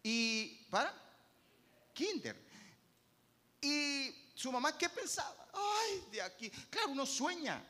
Y 0.02 0.66
para 0.70 0.94
kinder. 1.92 2.36
Y 3.60 4.14
su 4.34 4.50
mamá, 4.50 4.76
¿qué 4.76 4.88
pensaba? 4.88 5.48
Ay, 5.52 6.04
de 6.10 6.22
aquí. 6.22 6.50
Claro, 6.50 6.90
uno 6.90 7.06
sueña. 7.06 7.62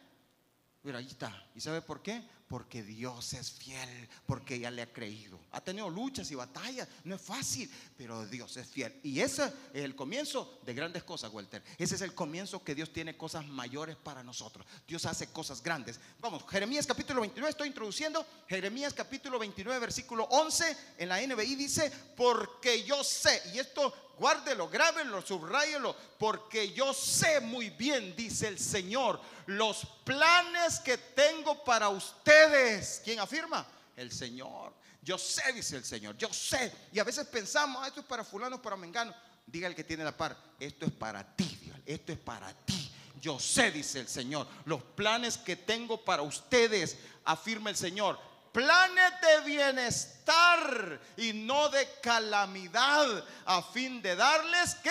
Pero 0.82 0.98
ahí 0.98 1.06
está. 1.06 1.46
¿Y 1.54 1.60
sabe 1.60 1.80
por 1.80 2.02
qué? 2.02 2.22
Porque 2.48 2.82
Dios 2.82 3.32
es 3.34 3.52
fiel, 3.52 4.08
porque 4.26 4.56
ella 4.56 4.70
le 4.70 4.82
ha 4.82 4.92
creído. 4.92 5.38
Ha 5.52 5.60
tenido 5.60 5.88
luchas 5.88 6.30
y 6.32 6.34
batallas, 6.34 6.88
no 7.04 7.14
es 7.14 7.22
fácil, 7.22 7.70
pero 7.96 8.26
Dios 8.26 8.56
es 8.56 8.66
fiel. 8.66 8.98
Y 9.04 9.20
ese 9.20 9.44
es 9.72 9.84
el 9.84 9.94
comienzo 9.94 10.60
de 10.66 10.74
grandes 10.74 11.04
cosas, 11.04 11.32
Walter. 11.32 11.62
Ese 11.78 11.94
es 11.94 12.00
el 12.00 12.14
comienzo 12.14 12.62
que 12.64 12.74
Dios 12.74 12.92
tiene 12.92 13.16
cosas 13.16 13.46
mayores 13.46 13.96
para 13.96 14.24
nosotros. 14.24 14.66
Dios 14.86 15.06
hace 15.06 15.28
cosas 15.28 15.62
grandes. 15.62 16.00
Vamos, 16.20 16.44
Jeremías 16.48 16.86
capítulo 16.86 17.20
29, 17.20 17.50
estoy 17.50 17.68
introduciendo. 17.68 18.26
Jeremías 18.48 18.92
capítulo 18.92 19.38
29, 19.38 19.78
versículo 19.78 20.24
11, 20.24 20.76
en 20.98 21.08
la 21.08 21.24
NBI 21.24 21.54
dice, 21.54 21.92
porque 22.16 22.82
yo 22.84 23.04
sé, 23.04 23.40
y 23.54 23.60
esto 23.60 24.11
guárdelo, 24.22 24.68
grábenlo, 24.68 25.20
subrayelo, 25.20 25.96
porque 26.16 26.72
yo 26.72 26.94
sé 26.94 27.40
muy 27.40 27.70
bien, 27.70 28.14
dice 28.14 28.46
el 28.46 28.56
Señor, 28.56 29.20
los 29.46 29.84
planes 30.04 30.78
que 30.78 30.96
tengo 30.96 31.64
para 31.64 31.88
ustedes. 31.88 33.02
¿Quién 33.04 33.18
afirma? 33.18 33.66
El 33.96 34.12
Señor. 34.12 34.72
Yo 35.02 35.18
sé, 35.18 35.52
dice 35.52 35.76
el 35.76 35.84
Señor, 35.84 36.16
yo 36.16 36.32
sé. 36.32 36.72
Y 36.92 37.00
a 37.00 37.04
veces 37.04 37.26
pensamos, 37.26 37.82
ah, 37.82 37.88
esto 37.88 37.98
es 37.98 38.06
para 38.06 38.22
fulano, 38.22 38.62
para 38.62 38.76
mengano. 38.76 39.12
Diga 39.44 39.66
el 39.66 39.74
que 39.74 39.82
tiene 39.82 40.04
la 40.04 40.16
par, 40.16 40.36
esto 40.60 40.86
es 40.86 40.92
para 40.92 41.24
ti, 41.34 41.72
esto 41.84 42.12
es 42.12 42.18
para 42.18 42.54
ti. 42.64 42.92
Yo 43.20 43.40
sé, 43.40 43.72
dice 43.72 43.98
el 43.98 44.08
Señor, 44.08 44.46
los 44.66 44.84
planes 44.84 45.36
que 45.36 45.56
tengo 45.56 46.04
para 46.04 46.22
ustedes, 46.22 46.96
afirma 47.24 47.70
el 47.70 47.76
Señor, 47.76 48.20
planes 48.52 49.12
de 49.20 49.50
bienestar 49.50 51.00
y 51.16 51.32
no 51.32 51.68
de 51.70 51.88
calamidad, 52.02 53.24
a 53.46 53.62
fin 53.62 54.00
de 54.02 54.14
darles 54.14 54.74
que 54.76 54.90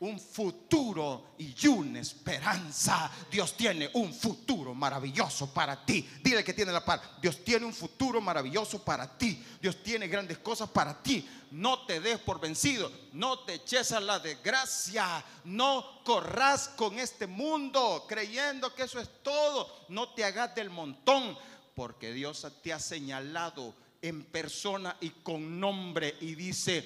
un 0.00 0.18
futuro 0.18 1.34
y 1.36 1.66
una 1.68 2.00
esperanza. 2.00 3.10
Dios 3.30 3.54
tiene 3.54 3.90
un 3.92 4.14
futuro 4.14 4.74
maravilloso 4.74 5.52
para 5.52 5.84
ti. 5.84 6.08
Dile 6.22 6.42
que 6.42 6.54
tiene 6.54 6.72
la 6.72 6.82
par. 6.82 7.18
Dios 7.20 7.44
tiene 7.44 7.66
un 7.66 7.74
futuro 7.74 8.18
maravilloso 8.18 8.82
para 8.82 9.06
ti. 9.18 9.44
Dios 9.60 9.82
tiene 9.82 10.08
grandes 10.08 10.38
cosas 10.38 10.70
para 10.70 11.02
ti. 11.02 11.28
No 11.50 11.84
te 11.84 12.00
des 12.00 12.18
por 12.18 12.40
vencido. 12.40 12.90
No 13.12 13.40
te 13.40 13.54
eches 13.54 13.92
a 13.92 14.00
la 14.00 14.18
desgracia. 14.18 15.22
No 15.44 16.02
corras 16.02 16.68
con 16.68 16.98
este 16.98 17.26
mundo 17.26 18.06
creyendo 18.08 18.74
que 18.74 18.84
eso 18.84 19.00
es 19.00 19.10
todo. 19.22 19.84
No 19.90 20.14
te 20.14 20.24
hagas 20.24 20.54
del 20.54 20.70
montón 20.70 21.36
porque 21.74 22.12
Dios 22.12 22.46
te 22.62 22.72
ha 22.72 22.78
señalado 22.78 23.74
en 24.02 24.24
persona 24.24 24.96
y 25.00 25.10
con 25.10 25.60
nombre 25.60 26.16
y 26.20 26.34
dice, 26.34 26.84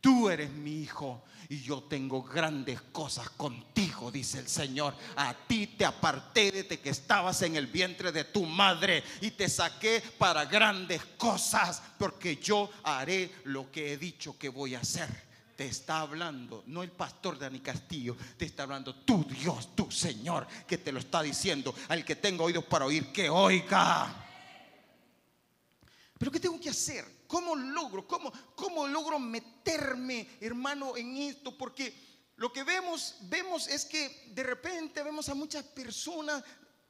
tú 0.00 0.28
eres 0.28 0.50
mi 0.50 0.82
hijo 0.82 1.22
y 1.48 1.60
yo 1.60 1.82
tengo 1.82 2.22
grandes 2.22 2.80
cosas 2.80 3.30
contigo, 3.30 4.10
dice 4.10 4.38
el 4.38 4.48
Señor. 4.48 4.94
A 5.16 5.34
ti 5.34 5.66
te 5.66 5.84
aparté 5.84 6.50
desde 6.50 6.80
que 6.80 6.90
estabas 6.90 7.42
en 7.42 7.56
el 7.56 7.66
vientre 7.66 8.12
de 8.12 8.24
tu 8.24 8.44
madre 8.44 9.02
y 9.20 9.32
te 9.32 9.48
saqué 9.48 10.02
para 10.18 10.44
grandes 10.46 11.02
cosas, 11.16 11.82
porque 11.98 12.36
yo 12.36 12.70
haré 12.82 13.30
lo 13.44 13.70
que 13.70 13.92
he 13.92 13.96
dicho 13.96 14.38
que 14.38 14.48
voy 14.48 14.74
a 14.74 14.80
hacer. 14.80 15.31
Te 15.62 15.68
está 15.68 16.00
hablando, 16.00 16.64
no 16.66 16.82
el 16.82 16.90
pastor 16.90 17.38
Dani 17.38 17.60
Castillo, 17.60 18.16
te 18.36 18.46
está 18.46 18.64
hablando 18.64 18.96
tu 18.96 19.22
Dios, 19.22 19.76
tu 19.76 19.92
Señor, 19.92 20.44
que 20.66 20.78
te 20.78 20.90
lo 20.90 20.98
está 20.98 21.22
diciendo. 21.22 21.72
Al 21.88 22.04
que 22.04 22.16
tenga 22.16 22.42
oídos 22.42 22.64
para 22.64 22.84
oír, 22.84 23.12
que 23.12 23.30
oiga. 23.30 24.12
Pero 26.18 26.32
¿qué 26.32 26.40
tengo 26.40 26.58
que 26.58 26.70
hacer? 26.70 27.04
¿Cómo 27.28 27.54
logro? 27.54 28.08
¿Cómo, 28.08 28.32
cómo 28.56 28.88
logro 28.88 29.20
meterme, 29.20 30.30
hermano, 30.40 30.96
en 30.96 31.16
esto? 31.18 31.56
Porque 31.56 31.94
lo 32.38 32.52
que 32.52 32.64
vemos, 32.64 33.18
vemos 33.20 33.68
es 33.68 33.84
que 33.84 34.32
de 34.34 34.42
repente 34.42 35.00
vemos 35.04 35.28
a 35.28 35.34
muchas 35.36 35.62
personas 35.62 36.42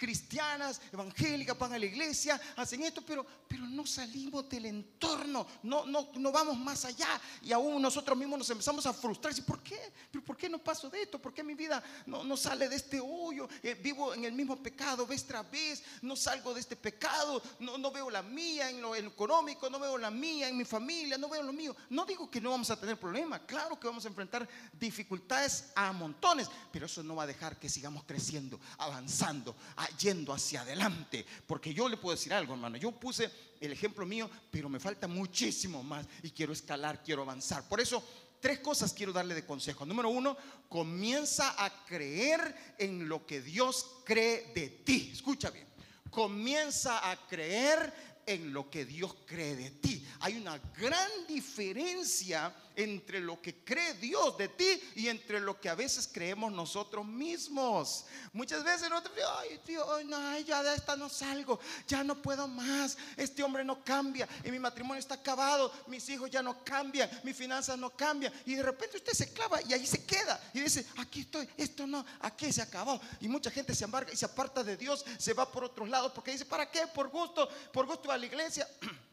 cristianas, 0.02 0.80
evangélicas, 0.92 1.56
van 1.56 1.74
a 1.74 1.78
la 1.78 1.86
iglesia, 1.86 2.40
hacen 2.56 2.82
esto, 2.82 3.02
pero, 3.02 3.24
pero 3.46 3.64
no 3.66 3.86
salimos 3.86 4.48
del 4.48 4.66
entorno, 4.66 5.46
no, 5.62 5.86
no, 5.86 6.08
no 6.14 6.32
vamos 6.32 6.58
más 6.58 6.84
allá 6.84 7.20
y 7.40 7.52
aún 7.52 7.80
nosotros 7.80 8.18
mismos 8.18 8.40
nos 8.40 8.50
empezamos 8.50 8.84
a 8.84 8.92
frustrar. 8.92 9.32
¿Por 9.46 9.62
qué? 9.62 9.92
¿Pero 10.10 10.24
¿Por 10.24 10.36
qué 10.36 10.48
no 10.48 10.58
paso 10.58 10.90
de 10.90 11.02
esto? 11.02 11.22
¿Por 11.22 11.32
qué 11.32 11.44
mi 11.44 11.54
vida 11.54 11.80
no, 12.06 12.24
no 12.24 12.36
sale 12.36 12.68
de 12.68 12.74
este 12.74 12.98
hoyo? 12.98 13.48
Eh, 13.62 13.74
vivo 13.74 14.12
en 14.12 14.24
el 14.24 14.32
mismo 14.32 14.60
pecado 14.60 15.06
vez 15.06 15.24
tras 15.24 15.48
vez, 15.48 15.84
no 16.02 16.16
salgo 16.16 16.52
de 16.52 16.58
este 16.58 16.74
pecado, 16.74 17.40
no, 17.60 17.78
no 17.78 17.92
veo 17.92 18.10
la 18.10 18.22
mía 18.22 18.70
en 18.70 18.82
lo, 18.82 18.96
económico, 18.96 19.70
no 19.70 19.78
veo 19.78 19.98
la 19.98 20.10
mía 20.10 20.48
en 20.48 20.56
mi 20.56 20.64
familia, 20.64 21.16
no 21.16 21.28
veo 21.28 21.44
lo 21.44 21.52
mío. 21.52 21.76
No 21.90 22.04
digo 22.04 22.28
que 22.28 22.40
no 22.40 22.50
vamos 22.50 22.70
a 22.70 22.80
tener 22.80 22.98
problemas, 22.98 23.42
claro 23.46 23.78
que 23.78 23.86
vamos 23.86 24.04
a 24.04 24.08
enfrentar 24.08 24.48
dificultades 24.72 25.70
a 25.76 25.92
montones, 25.92 26.48
pero 26.72 26.86
eso 26.86 27.04
no 27.04 27.14
va 27.14 27.22
a 27.22 27.28
dejar 27.28 27.56
que 27.56 27.68
sigamos 27.68 28.02
creciendo, 28.02 28.58
avanzando, 28.78 29.54
yendo 29.96 30.32
hacia 30.32 30.62
adelante. 30.62 31.24
Porque 31.46 31.74
yo 31.74 31.88
le 31.88 31.96
puedo 31.96 32.16
decir 32.16 32.32
algo, 32.32 32.54
hermano. 32.54 32.76
Yo 32.76 32.92
puse 32.92 33.30
el 33.60 33.72
ejemplo 33.72 34.06
mío, 34.06 34.28
pero 34.50 34.68
me 34.68 34.80
falta 34.80 35.06
muchísimo 35.08 35.82
más 35.82 36.06
y 36.22 36.30
quiero 36.30 36.52
escalar, 36.52 37.02
quiero 37.02 37.22
avanzar. 37.22 37.68
Por 37.68 37.80
eso, 37.80 38.02
tres 38.40 38.58
cosas 38.58 38.92
quiero 38.92 39.12
darle 39.12 39.34
de 39.34 39.46
consejo. 39.46 39.86
Número 39.86 40.08
uno, 40.08 40.36
comienza 40.68 41.54
a 41.64 41.84
creer 41.84 42.74
en 42.78 43.08
lo 43.08 43.24
que 43.26 43.40
Dios 43.40 43.86
cree 44.04 44.52
de 44.54 44.68
ti. 44.68 45.10
Escucha 45.12 45.50
bien. 45.50 45.66
Comienza 46.10 47.10
a 47.10 47.26
creer 47.26 47.92
en 48.26 48.52
lo 48.52 48.68
que 48.68 48.84
Dios 48.84 49.14
cree 49.26 49.56
de 49.56 49.70
ti. 49.70 50.06
Hay 50.20 50.36
una 50.36 50.58
gran 50.58 51.26
diferencia 51.26 52.54
entre 52.76 53.20
lo 53.20 53.40
que 53.40 53.64
cree 53.64 53.94
Dios 53.94 54.36
de 54.36 54.48
ti 54.48 54.80
y 54.94 55.08
entre 55.08 55.40
lo 55.40 55.60
que 55.60 55.68
a 55.68 55.74
veces 55.74 56.08
creemos 56.10 56.52
nosotros 56.52 57.04
mismos. 57.04 58.06
Muchas 58.32 58.64
veces 58.64 58.88
nosotros, 58.90 59.14
ay 59.38 59.60
Dios, 59.66 60.04
no, 60.06 60.38
ya 60.40 60.62
de 60.62 60.74
esta 60.74 60.96
no 60.96 61.08
salgo, 61.08 61.58
ya 61.86 62.02
no 62.04 62.20
puedo 62.20 62.48
más, 62.48 62.96
este 63.16 63.42
hombre 63.42 63.64
no 63.64 63.82
cambia 63.84 64.28
y 64.44 64.50
mi 64.50 64.58
matrimonio 64.58 65.00
está 65.00 65.14
acabado, 65.14 65.72
mis 65.86 66.08
hijos 66.08 66.30
ya 66.30 66.42
no 66.42 66.62
cambian, 66.64 67.10
mis 67.24 67.36
finanzas 67.36 67.78
no 67.78 67.90
cambian 67.90 68.32
y 68.46 68.54
de 68.54 68.62
repente 68.62 68.96
usted 68.96 69.12
se 69.12 69.32
clava 69.32 69.60
y 69.62 69.72
ahí 69.72 69.86
se 69.86 70.04
queda 70.04 70.40
y 70.54 70.60
dice, 70.60 70.86
aquí 70.96 71.20
estoy, 71.20 71.48
esto 71.56 71.86
no, 71.86 72.04
aquí 72.20 72.52
se 72.52 72.62
acabó 72.62 73.00
y 73.20 73.28
mucha 73.28 73.50
gente 73.50 73.74
se 73.74 73.84
embarga 73.84 74.12
y 74.12 74.16
se 74.16 74.24
aparta 74.24 74.64
de 74.64 74.76
Dios, 74.76 75.04
se 75.18 75.32
va 75.32 75.50
por 75.50 75.64
otros 75.64 75.88
lados 75.88 76.12
porque 76.12 76.32
dice, 76.32 76.44
¿para 76.44 76.70
qué? 76.70 76.86
Por 76.86 77.08
gusto, 77.08 77.48
por 77.72 77.86
gusto 77.86 78.10
a 78.10 78.18
la 78.18 78.26
iglesia. 78.26 78.68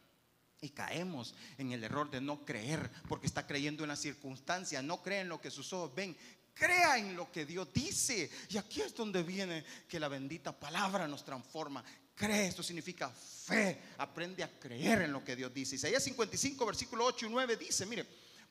Y 0.62 0.70
caemos 0.70 1.34
en 1.58 1.72
el 1.72 1.84
error 1.84 2.10
de 2.12 2.20
no 2.20 2.46
creer, 2.46 2.90
porque 3.08 3.28
está 3.28 3.48
creyendo 3.48 3.84
en 3.84 3.90
las 3.90 4.00
circunstancias, 4.00 4.84
no 4.84 5.02
cree 5.02 5.22
en 5.22 5.30
lo 5.30 5.40
que 5.40 5.52
sus 5.52 5.72
ojos 5.72 5.96
ven, 5.96 6.18
crea 6.54 6.98
en 6.98 7.16
lo 7.16 7.32
que 7.32 7.46
Dios 7.46 7.72
dice. 7.74 8.30
Y 8.50 8.58
aquí 8.58 8.82
es 8.82 8.94
donde 8.94 9.24
viene 9.24 9.64
que 9.88 10.00
la 10.00 10.10
bendita 10.10 10.52
palabra 10.52 11.08
nos 11.08 11.24
transforma. 11.24 11.84
Cree, 12.14 12.48
esto 12.48 12.62
significa 12.62 13.10
fe, 13.10 13.82
aprende 13.98 14.44
a 14.44 14.60
creer 14.60 15.04
en 15.04 15.14
lo 15.14 15.24
que 15.24 15.38
Dios 15.38 15.54
dice. 15.54 15.78
Isaías 15.78 16.04
55, 16.04 16.66
versículo 16.66 17.06
8 17.06 17.28
y 17.28 17.30
9 17.30 17.56
dice, 17.56 17.86
mire, 17.86 18.06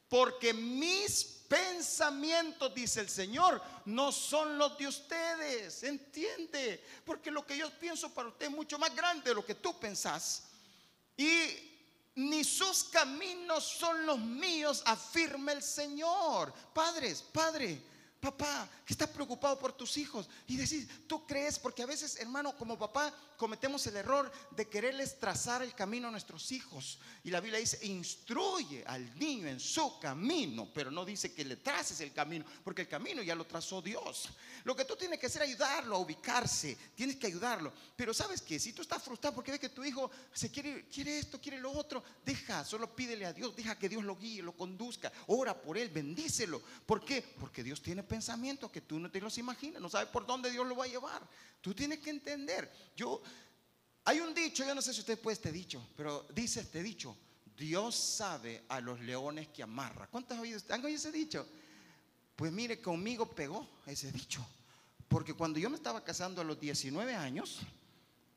porque 0.09 0.55
mis 0.55 1.25
pensamientos, 1.49 2.75
dice 2.75 3.01
el 3.01 3.11
Señor, 3.11 3.63
no 3.85 4.11
son 4.11 4.57
los 4.57 4.79
de 4.79 4.87
ustedes. 4.87 5.83
¿Entiende? 5.83 6.83
Porque 7.05 7.31
lo 7.31 7.45
que 7.45 7.59
yo 7.59 7.71
pienso 7.79 8.13
para 8.15 8.29
usted 8.29 8.47
es 8.47 8.53
mucho 8.53 8.79
más 8.79 8.95
grande 8.97 9.29
de 9.29 9.35
lo 9.35 9.45
que 9.45 9.57
tú 9.57 9.79
pensás. 9.79 10.45
Y 11.15 11.68
ni 12.19 12.43
sus 12.43 12.83
caminos 12.85 13.63
son 13.63 14.05
los 14.05 14.19
míos, 14.19 14.83
afirma 14.85 15.53
el 15.53 15.63
Señor. 15.63 16.53
Padres, 16.75 17.23
Padre, 17.23 17.81
papá, 18.21 18.69
que 18.85 18.93
estás 18.93 19.09
preocupado 19.11 19.59
por 19.59 19.73
tus 19.73 19.97
hijos. 19.97 20.29
Y 20.47 20.57
decís, 20.57 20.89
tú 21.07 21.27
crees, 21.27 21.59
porque 21.59 21.83
a 21.83 21.87
veces, 21.87 22.17
hermano, 22.17 22.57
como 22.57 22.79
papá, 22.79 23.13
cometemos 23.37 23.87
el 23.87 23.97
error 23.97 24.31
de 24.51 24.69
quererles 24.69 25.19
trazar 25.19 25.63
el 25.63 25.75
camino 25.75 26.09
a 26.09 26.11
nuestros 26.11 26.51
hijos. 26.53 26.99
Y 27.23 27.31
la 27.31 27.41
Biblia 27.41 27.61
dice, 27.61 27.85
instruye 27.87 28.85
al 28.87 29.19
niño 29.19 29.47
en 29.47 29.61
su 29.61 29.99
camino, 29.99 30.69
pero 30.75 30.91
no 30.91 31.05
dice 31.05 31.33
que 31.33 31.45
le 31.45 31.57
traces 31.57 32.01
el 32.01 32.13
camino, 32.13 32.45
porque 32.65 32.83
el 32.83 32.89
camino 32.89 33.23
ya 33.23 33.35
lo 33.35 33.47
trazó 33.47 33.81
Dios. 33.81 34.29
Lo 34.65 34.75
que 34.75 34.85
tú 34.85 34.97
tienes 34.97 35.19
que 35.19 35.27
hacer 35.27 35.43
es 35.43 35.49
ayudarlo 35.49 35.97
a 35.97 35.99
ubicarse, 35.99 36.77
tienes 36.95 37.17
que 37.17 37.29
ayudarlo. 37.29 37.73
Pero 37.97 38.13
sabes 38.13 38.43
que 38.43 38.59
si 38.59 38.73
tú 38.73 38.83
estás 38.83 39.03
frustrado 39.03 39.37
porque 39.37 39.53
ves 39.53 39.61
que 39.61 39.69
tu 39.69 39.85
hijo 39.85 40.11
se 40.33 40.51
quiere, 40.51 40.87
quiere 40.89 41.19
esto, 41.19 41.41
quiere 41.41 41.59
lo 41.59 41.71
otro, 41.73 42.03
deja, 42.25 42.65
solo 42.65 42.95
pídele 42.95 43.27
a 43.27 43.33
Dios, 43.33 43.55
deja 43.55 43.79
que 43.79 43.89
Dios 43.89 44.03
lo 44.03 44.17
guíe, 44.17 44.43
lo 44.43 44.57
conduzca, 44.57 45.13
ora 45.29 45.61
por 45.61 45.79
él, 45.79 45.89
bendícelo. 45.91 46.61
¿Por 46.85 47.05
qué? 47.05 47.23
Porque 47.23 47.63
Dios 47.63 47.81
tiene 47.81 48.03
pensamientos 48.09 48.71
que 48.71 48.81
tú 48.81 48.99
no 48.99 49.11
te 49.11 49.21
los 49.21 49.39
imaginas, 49.39 49.81
no 49.81 49.89
sabes 49.89 50.09
por 50.09 50.27
dónde 50.27 50.51
Dios 50.51 50.67
lo 50.67 50.75
va 50.77 50.85
a 50.85 50.89
llevar. 50.89 51.23
Tú 51.61 51.75
tienes 51.75 51.99
que 51.99 52.11
entender. 52.11 52.71
Yo, 52.97 53.23
hay 54.05 54.21
un 54.21 54.35
dicho, 54.35 54.65
yo 54.65 54.75
no 54.75 54.83
sé 54.83 54.93
si 54.93 55.01
usted 55.01 55.19
puede 55.21 55.35
este 55.35 55.53
dicho, 55.53 55.87
pero 55.97 56.27
dice 56.35 56.61
este 56.61 56.83
dicho, 56.83 57.17
Dios 57.57 57.95
sabe 57.95 58.65
a 58.69 58.81
los 58.81 59.01
leones 59.01 59.49
que 59.49 59.63
amarra. 59.63 60.07
¿Cuántos 60.07 60.37
han 60.37 60.43
oído, 60.43 60.61
han 60.71 60.85
oído 60.85 60.97
ese 60.97 61.13
dicho? 61.13 61.47
Pues 62.37 62.53
mire, 62.53 62.81
conmigo 62.81 63.29
pegó 63.29 63.69
ese 63.85 64.13
dicho. 64.13 64.47
Porque 65.09 65.35
cuando 65.35 65.59
yo 65.59 65.69
me 65.69 65.77
estaba 65.77 66.05
casando 66.05 66.41
a 66.41 66.45
los 66.45 66.61
19 66.61 67.15
años, 67.15 67.61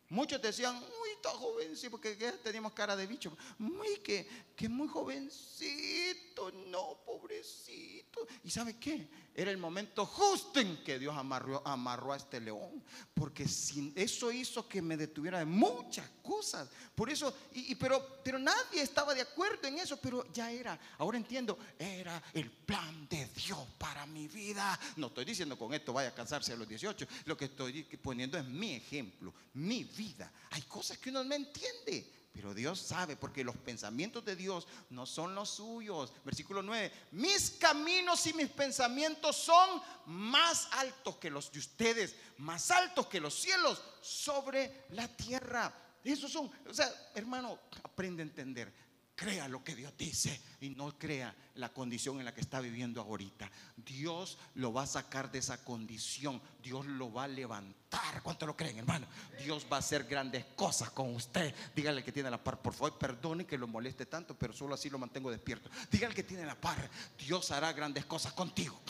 muchos 0.10 0.42
decían, 0.42 0.76
uy, 0.78 1.10
está 1.16 1.30
jovencito, 1.30 1.92
porque 1.92 2.16
teníamos 2.44 2.74
cara 2.74 2.96
de 2.96 3.06
bicho. 3.06 3.38
Muy 3.60 3.98
que, 3.98 4.28
que 4.56 4.68
muy 4.68 4.88
jovencito, 4.88 6.52
no, 6.68 6.98
pobrecito. 7.06 8.26
¿Y 8.44 8.50
sabe 8.50 8.78
qué? 8.80 9.08
Era 9.34 9.50
el 9.50 9.58
momento 9.58 10.06
justo 10.06 10.60
en 10.60 10.84
que 10.84 11.00
Dios 11.00 11.16
amarró, 11.16 11.64
a 11.66 12.18
este 12.18 12.40
león. 12.40 12.84
Porque 13.14 13.48
sin, 13.48 13.94
eso 13.96 14.32
hizo 14.32 14.68
que 14.68 14.82
me 14.82 14.98
detuviera 14.98 15.40
de 15.40 15.46
muchas 15.46 16.10
cosas. 16.22 16.70
Por 16.94 17.10
eso, 17.10 17.34
y, 17.54 17.76
pero, 17.76 18.22
pero 18.24 18.38
nadie 18.38 18.82
estaba 18.82 19.14
de 19.14 19.22
acuerdo 19.22 19.68
en 19.68 19.80
eso, 19.80 19.98
pero 19.98 20.32
ya 20.34 20.52
era, 20.52 20.78
ahora 20.98 21.18
entiendo, 21.18 21.58
era 21.80 22.22
el 22.34 22.52
plan 22.52 23.08
de 23.08 23.26
Dios 23.28 23.60
para 23.78 24.06
mi 24.06 24.28
vida. 24.28 24.78
No 24.98 25.08
estoy 25.08 25.26
diciendo 25.26 25.58
con 25.58 25.74
esto 25.74 25.94
vaya 25.94 26.10
a 26.10 26.16
casarse 26.16 26.54
a 26.54 26.58
los 26.58 26.68
18. 26.68 27.08
Lo 27.26 27.38
que 27.38 27.46
estoy 27.46 27.84
poniendo 28.02 28.38
es 28.38 28.46
mi 28.46 28.74
ejemplo, 28.74 29.34
mi 29.54 29.86
vida. 29.86 30.32
Hay 30.50 30.64
cosas 30.64 30.98
que 30.98 31.10
uno 31.10 31.24
no 31.24 31.34
entiende. 31.36 32.21
Pero 32.34 32.54
Dios 32.54 32.80
sabe, 32.80 33.18
porque 33.18 33.44
los 33.44 33.58
pensamientos 33.58 34.24
de 34.24 34.38
Dios 34.38 34.68
no 34.90 35.06
son 35.06 35.36
los 35.36 35.50
suyos. 35.50 36.14
Versículo 36.24 36.62
9, 36.62 36.92
mis 37.12 37.52
caminos 37.52 38.26
y 38.26 38.34
mis 38.34 38.48
pensamientos 38.48 39.36
son 39.36 39.82
más 40.06 40.70
altos 40.72 41.18
que 41.18 41.30
los 41.30 41.52
de 41.52 41.60
ustedes, 41.60 42.16
más 42.38 42.72
altos 42.72 43.08
que 43.08 43.20
los 43.20 43.34
cielos 43.34 43.82
sobre 44.02 44.86
la 44.92 45.08
tierra. 45.10 45.74
Esos 46.04 46.32
son, 46.32 46.50
o 46.68 46.74
sea, 46.74 46.90
hermano, 47.14 47.60
aprende 47.84 48.24
a 48.24 48.26
entender. 48.26 48.74
Crea 49.22 49.48
lo 49.48 49.64
que 49.64 49.76
Dios 49.76 49.94
dice 49.96 50.42
y 50.62 50.72
no 50.72 50.98
crea 50.98 51.36
la 51.54 51.72
condición 51.72 52.18
en 52.18 52.26
la 52.26 52.34
que 52.34 52.42
está 52.42 52.60
viviendo 52.60 53.00
ahorita. 53.02 53.52
Dios 53.78 54.40
lo 54.56 54.74
va 54.74 54.82
a 54.82 54.88
sacar 54.88 55.32
de 55.32 55.38
esa 55.38 55.64
condición. 55.64 56.42
Dios 56.64 56.88
lo 56.88 57.14
va 57.14 57.26
a 57.26 57.28
levantar. 57.28 58.24
¿Cuánto 58.24 58.48
lo 58.48 58.58
creen, 58.58 58.80
hermano? 58.80 59.06
Dios 59.44 59.68
va 59.72 59.76
a 59.76 59.80
hacer 59.80 60.06
grandes 60.06 60.46
cosas 60.56 60.90
con 60.90 61.14
usted. 61.14 61.54
Dígale 61.76 62.04
que 62.04 62.12
tiene 62.12 62.32
la 62.32 62.44
par. 62.44 62.64
Por 62.64 62.74
favor, 62.74 62.98
perdone 62.98 63.46
que 63.46 63.60
lo 63.60 63.68
moleste 63.68 64.08
tanto, 64.08 64.36
pero 64.36 64.54
solo 64.54 64.74
así 64.74 64.90
lo 64.90 64.98
mantengo 64.98 65.30
despierto. 65.30 65.70
Dígale 65.92 66.16
que 66.16 66.24
tiene 66.24 66.44
la 66.44 66.60
par. 66.60 66.90
Dios 67.20 67.52
hará 67.52 67.74
grandes 67.74 68.06
cosas 68.06 68.34
contigo. 68.34 68.82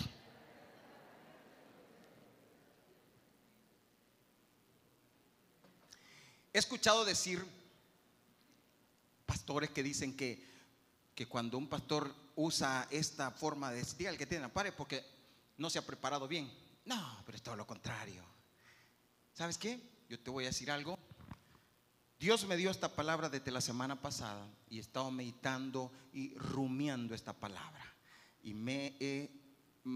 He 6.54 6.58
escuchado 6.58 7.04
decir 7.04 7.46
pastores 9.32 9.70
que 9.70 9.82
dicen 9.82 10.14
que, 10.18 10.46
que 11.16 11.26
cuando 11.26 11.58
un 11.58 11.70
pastor 11.70 12.14
usa 12.36 12.86
esta 12.92 13.32
forma 13.32 13.72
de 13.72 13.78
decir 13.78 14.10
al 14.10 14.18
que 14.18 14.26
tiene 14.26 14.42
la 14.42 14.54
pared 14.54 14.74
porque 14.76 15.06
no 15.56 15.70
se 15.70 15.80
ha 15.80 15.86
preparado 15.86 16.28
bien. 16.28 16.52
No, 16.84 17.24
pero 17.26 17.38
es 17.38 17.42
todo 17.42 17.56
lo 17.56 17.66
contrario. 17.66 18.26
¿Sabes 19.32 19.58
qué? 19.58 19.80
Yo 20.10 20.20
te 20.20 20.30
voy 20.30 20.44
a 20.44 20.48
decir 20.48 20.70
algo. 20.70 21.00
Dios 22.20 22.46
me 22.46 22.58
dio 22.58 22.72
esta 22.72 22.94
palabra 22.94 23.30
desde 23.30 23.52
la 23.52 23.62
semana 23.62 24.02
pasada 24.02 24.46
y 24.70 24.80
he 24.80 24.82
estado 24.82 25.10
meditando 25.12 25.94
y 26.12 26.36
rumiando 26.36 27.16
esta 27.16 27.32
palabra. 27.32 27.86
Y 28.44 28.54
me 28.54 28.98
he, 29.00 29.32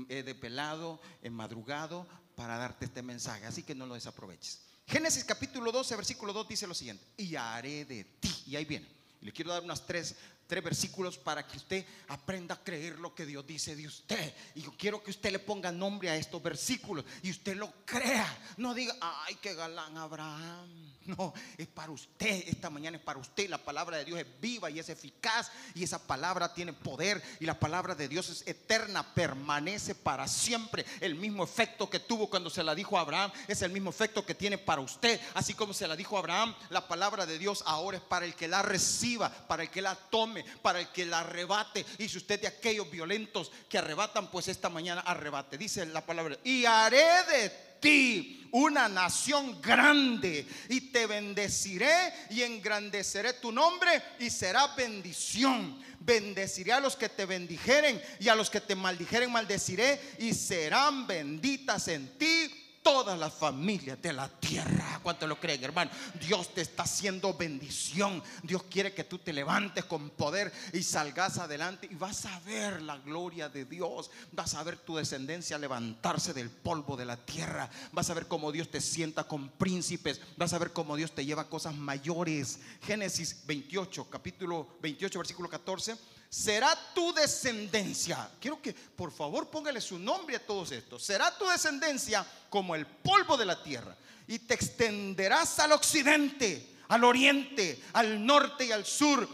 he 0.08 0.24
depelado, 0.24 1.02
he 1.22 1.30
madrugado 1.30 2.08
para 2.38 2.56
darte 2.56 2.86
este 2.86 3.02
mensaje. 3.02 3.46
Así 3.46 3.64
que 3.64 3.76
no 3.76 3.86
lo 3.86 3.96
desaproveches. 3.96 4.62
Génesis 4.88 5.26
capítulo 5.26 5.74
12, 5.74 5.94
versículo 5.98 6.32
2 6.32 6.48
dice 6.48 6.68
lo 6.68 6.74
siguiente. 6.74 7.04
Y 7.18 7.36
haré 7.36 7.84
de 7.84 8.06
ti. 8.06 8.34
Y 8.46 8.56
ahí 8.56 8.64
viene. 8.64 8.96
Le 9.26 9.34
quiero 9.34 9.52
dar 9.52 9.64
unas 9.64 9.88
tres, 9.88 10.16
tres 10.48 10.64
versículos 10.64 11.18
para 11.18 11.48
que 11.48 11.58
usted 11.58 11.86
aprenda 12.08 12.56
a 12.56 12.64
creer 12.64 13.00
lo 13.00 13.14
que 13.14 13.26
Dios 13.26 13.46
dice 13.46 13.76
de 13.76 13.88
usted. 13.88 14.34
Y 14.56 14.62
yo 14.62 14.74
quiero 14.78 15.04
que 15.04 15.12
usted 15.12 15.32
le 15.32 15.40
ponga 15.40 15.72
nombre 15.72 16.10
a 16.10 16.16
estos 16.16 16.42
versículos 16.42 17.06
y 17.24 17.32
usted 17.32 17.56
lo 17.56 17.72
crea. 17.86 18.28
No 18.58 18.74
diga, 18.74 18.96
ay, 19.02 19.36
qué 19.42 19.54
galán 19.54 19.98
Abraham. 19.98 20.96
No, 21.06 21.34
es 21.58 21.68
para 21.68 21.92
usted. 21.92 22.48
Esta 22.48 22.70
mañana 22.70 22.98
es 22.98 23.04
para 23.04 23.20
usted. 23.20 23.48
La 23.48 23.60
palabra 23.60 23.98
de 23.98 24.06
Dios 24.06 24.20
es 24.20 24.26
viva 24.42 24.72
y 24.72 24.80
es 24.80 24.90
eficaz. 24.90 25.52
Y 25.76 25.84
esa 25.84 26.00
palabra 26.00 26.54
tiene 26.54 26.74
poder. 26.74 27.22
Y 27.40 27.46
la 27.46 27.60
palabra 27.60 27.94
de 27.94 28.08
Dios 28.08 28.30
es 28.30 28.48
eterna. 28.48 29.14
Permanece 29.14 29.94
para 29.94 30.28
siempre. 30.28 30.86
El 31.00 31.14
mismo 31.14 31.44
efecto 31.44 31.90
que 31.90 32.00
tuvo 32.00 32.30
cuando 32.30 32.50
se 32.50 32.64
la 32.64 32.74
dijo 32.74 32.98
a 32.98 33.02
Abraham 33.02 33.32
es 33.48 33.62
el 33.62 33.72
mismo 33.72 33.92
efecto 33.92 34.26
que 34.26 34.34
tiene 34.34 34.58
para 34.58 34.82
usted. 34.82 35.22
Así 35.36 35.54
como 35.54 35.74
se 35.74 35.88
la 35.88 35.96
dijo 35.96 36.16
a 36.16 36.20
Abraham, 36.20 36.56
la 36.72 36.88
palabra 36.88 37.26
de 37.26 37.38
Dios 37.38 37.64
ahora 37.68 37.98
es 37.98 38.04
para 38.04 38.26
el 38.26 38.34
que 38.34 38.48
la 38.48 38.64
reciba, 38.64 39.30
para 39.30 39.64
el 39.64 39.70
que 39.70 39.82
la 39.82 39.96
tome, 39.96 40.35
para 40.62 40.80
el 40.80 40.90
que 40.90 41.06
la 41.06 41.20
arrebate. 41.20 41.86
Y 41.98 42.10
si 42.10 42.18
usted 42.18 42.42
de 42.42 42.48
aquellos 42.48 42.90
violentos 42.90 43.52
que 43.70 43.78
arrebatan, 43.78 44.30
pues 44.32 44.48
esta 44.48 44.70
mañana 44.70 45.02
arrebate. 45.02 45.58
Dice 45.58 45.86
la 45.86 46.06
palabra. 46.06 46.38
Y 46.44 46.66
haré 46.66 47.06
de 47.32 47.50
ti 47.80 48.48
una 48.52 48.88
nación 48.88 49.62
grande 49.62 50.48
y 50.70 50.82
te 50.92 51.06
bendeciré 51.06 52.14
y 52.30 52.42
engrandeceré 52.42 53.34
tu 53.34 53.52
nombre 53.52 54.02
y 54.20 54.30
será 54.30 54.68
bendición. 54.76 55.84
Bendeciré 56.00 56.72
a 56.74 56.80
los 56.80 56.96
que 56.96 57.10
te 57.10 57.26
bendijeren 57.26 58.02
y 58.20 58.30
a 58.30 58.36
los 58.36 58.50
que 58.50 58.62
te 58.62 58.76
maldijeren 58.76 59.32
maldeciré 59.32 60.00
y 60.20 60.34
serán 60.34 61.08
benditas 61.08 61.88
en 61.88 62.18
ti 62.18 62.65
todas 62.86 63.18
las 63.18 63.34
familias 63.34 64.00
de 64.00 64.14
la 64.14 64.30
tierra. 64.30 65.00
¿Cuánto 65.02 65.26
lo 65.26 65.40
creen, 65.40 65.64
hermano? 65.64 65.90
Dios 66.22 66.54
te 66.54 66.62
está 66.62 66.84
haciendo 66.84 67.34
bendición. 67.34 68.22
Dios 68.44 68.62
quiere 68.70 68.94
que 68.94 69.04
tú 69.04 69.18
te 69.18 69.34
levantes 69.34 69.86
con 69.86 70.12
poder 70.12 70.54
y 70.72 70.84
salgas 70.84 71.40
adelante 71.40 71.90
y 71.90 71.96
vas 71.96 72.28
a 72.28 72.40
ver 72.42 72.84
la 72.84 72.98
gloria 73.00 73.50
de 73.50 73.66
Dios. 73.66 74.12
Vas 74.34 74.54
a 74.54 74.62
ver 74.62 74.78
tu 74.78 74.98
descendencia 74.98 75.58
levantarse 75.58 76.32
del 76.32 76.52
polvo 76.52 76.96
de 76.96 77.06
la 77.06 77.18
tierra. 77.18 77.72
Vas 77.92 78.12
a 78.12 78.14
ver 78.14 78.28
cómo 78.28 78.52
Dios 78.52 78.70
te 78.70 78.82
sienta 78.82 79.24
con 79.24 79.50
príncipes. 79.50 80.22
Vas 80.38 80.54
a 80.54 80.60
ver 80.60 80.72
cómo 80.72 80.96
Dios 80.96 81.12
te 81.12 81.26
lleva 81.26 81.50
cosas 81.50 81.74
mayores. 81.74 82.60
Génesis 82.84 83.48
28, 83.48 84.12
capítulo 84.12 84.78
28, 84.84 85.18
versículo 85.18 85.50
14 85.50 85.98
será 86.30 86.76
tu 86.94 87.14
descendencia. 87.14 88.30
Quiero 88.40 88.62
que 88.62 88.74
por 88.74 89.12
favor 89.12 89.50
póngale 89.50 89.82
su 89.82 90.00
nombre 90.00 90.36
a 90.36 90.46
todos 90.46 90.72
estos. 90.72 91.04
Será 91.04 91.38
tu 91.38 91.48
descendencia 91.48 92.26
como 92.50 92.76
el 92.76 92.86
polvo 92.86 93.38
de 93.38 93.46
la 93.46 93.62
tierra 93.62 93.96
y 94.28 94.40
te 94.40 94.54
extenderás 94.54 95.60
al 95.60 95.72
occidente, 95.72 96.76
al 96.88 97.04
oriente, 97.04 97.82
al 97.94 98.26
norte 98.26 98.66
y 98.66 98.72
al 98.72 98.86
sur 98.86 99.28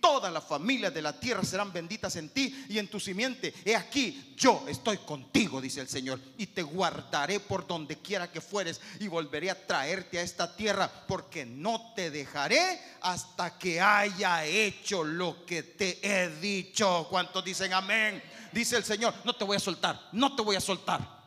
todas 0.00 0.32
las 0.32 0.44
familias 0.44 0.92
de 0.92 1.02
la 1.02 1.18
tierra 1.18 1.42
serán 1.44 1.72
benditas 1.72 2.16
en 2.16 2.30
ti 2.30 2.66
y 2.68 2.78
en 2.78 2.88
tu 2.88 2.98
simiente. 2.98 3.54
He 3.64 3.76
aquí, 3.76 4.34
yo 4.36 4.64
estoy 4.68 4.98
contigo, 4.98 5.60
dice 5.60 5.80
el 5.80 5.88
Señor, 5.88 6.20
y 6.36 6.46
te 6.46 6.62
guardaré 6.62 7.40
por 7.40 7.66
donde 7.66 7.98
quiera 7.98 8.30
que 8.30 8.40
fueres 8.40 8.80
y 9.00 9.08
volveré 9.08 9.50
a 9.50 9.66
traerte 9.66 10.18
a 10.18 10.22
esta 10.22 10.54
tierra, 10.54 10.90
porque 11.06 11.44
no 11.44 11.92
te 11.94 12.10
dejaré 12.10 12.80
hasta 13.00 13.58
que 13.58 13.80
haya 13.80 14.44
hecho 14.44 15.04
lo 15.04 15.44
que 15.44 15.62
te 15.62 15.98
he 16.02 16.28
dicho. 16.40 17.06
¿Cuántos 17.10 17.44
dicen 17.44 17.72
amén? 17.72 18.22
Dice 18.52 18.76
el 18.76 18.84
Señor, 18.84 19.14
no 19.24 19.34
te 19.34 19.44
voy 19.44 19.56
a 19.56 19.60
soltar, 19.60 20.08
no 20.12 20.34
te 20.34 20.42
voy 20.42 20.56
a 20.56 20.60
soltar 20.60 21.17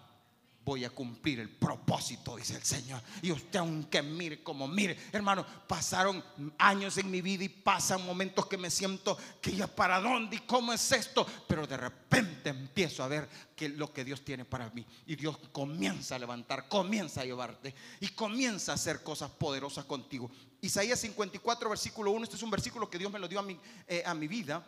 voy 0.63 0.85
a 0.85 0.89
cumplir 0.91 1.39
el 1.39 1.49
propósito, 1.49 2.35
dice 2.35 2.55
el 2.55 2.63
Señor. 2.63 3.01
Y 3.21 3.31
usted 3.31 3.59
aunque 3.59 4.01
mire 4.01 4.43
como 4.43 4.67
mire, 4.67 4.97
hermano, 5.11 5.45
pasaron 5.67 6.23
años 6.57 6.97
en 6.97 7.09
mi 7.09 7.21
vida 7.21 7.43
y 7.43 7.49
pasan 7.49 8.05
momentos 8.05 8.45
que 8.45 8.57
me 8.57 8.69
siento 8.69 9.17
que 9.41 9.55
ya 9.55 9.67
para 9.67 9.99
dónde 9.99 10.35
y 10.35 10.39
cómo 10.39 10.71
es 10.73 10.91
esto, 10.91 11.25
pero 11.47 11.65
de 11.65 11.77
repente 11.77 12.49
empiezo 12.49 13.03
a 13.03 13.07
ver 13.07 13.27
que 13.55 13.69
lo 13.69 13.91
que 13.91 14.03
Dios 14.03 14.23
tiene 14.23 14.45
para 14.45 14.69
mí 14.69 14.85
y 15.07 15.15
Dios 15.15 15.37
comienza 15.51 16.15
a 16.15 16.19
levantar, 16.19 16.67
comienza 16.67 17.21
a 17.21 17.25
llevarte 17.25 17.73
y 17.99 18.09
comienza 18.09 18.71
a 18.71 18.75
hacer 18.75 19.03
cosas 19.03 19.31
poderosas 19.31 19.85
contigo. 19.85 20.29
Isaías 20.61 20.99
54 20.99 21.69
versículo 21.69 22.11
1, 22.11 22.23
este 22.23 22.35
es 22.35 22.43
un 22.43 22.51
versículo 22.51 22.89
que 22.89 22.99
Dios 22.99 23.11
me 23.11 23.19
lo 23.19 23.27
dio 23.27 23.39
a 23.39 23.43
mi, 23.43 23.59
eh, 23.87 24.03
a 24.05 24.13
mi 24.13 24.27
vida 24.27 24.63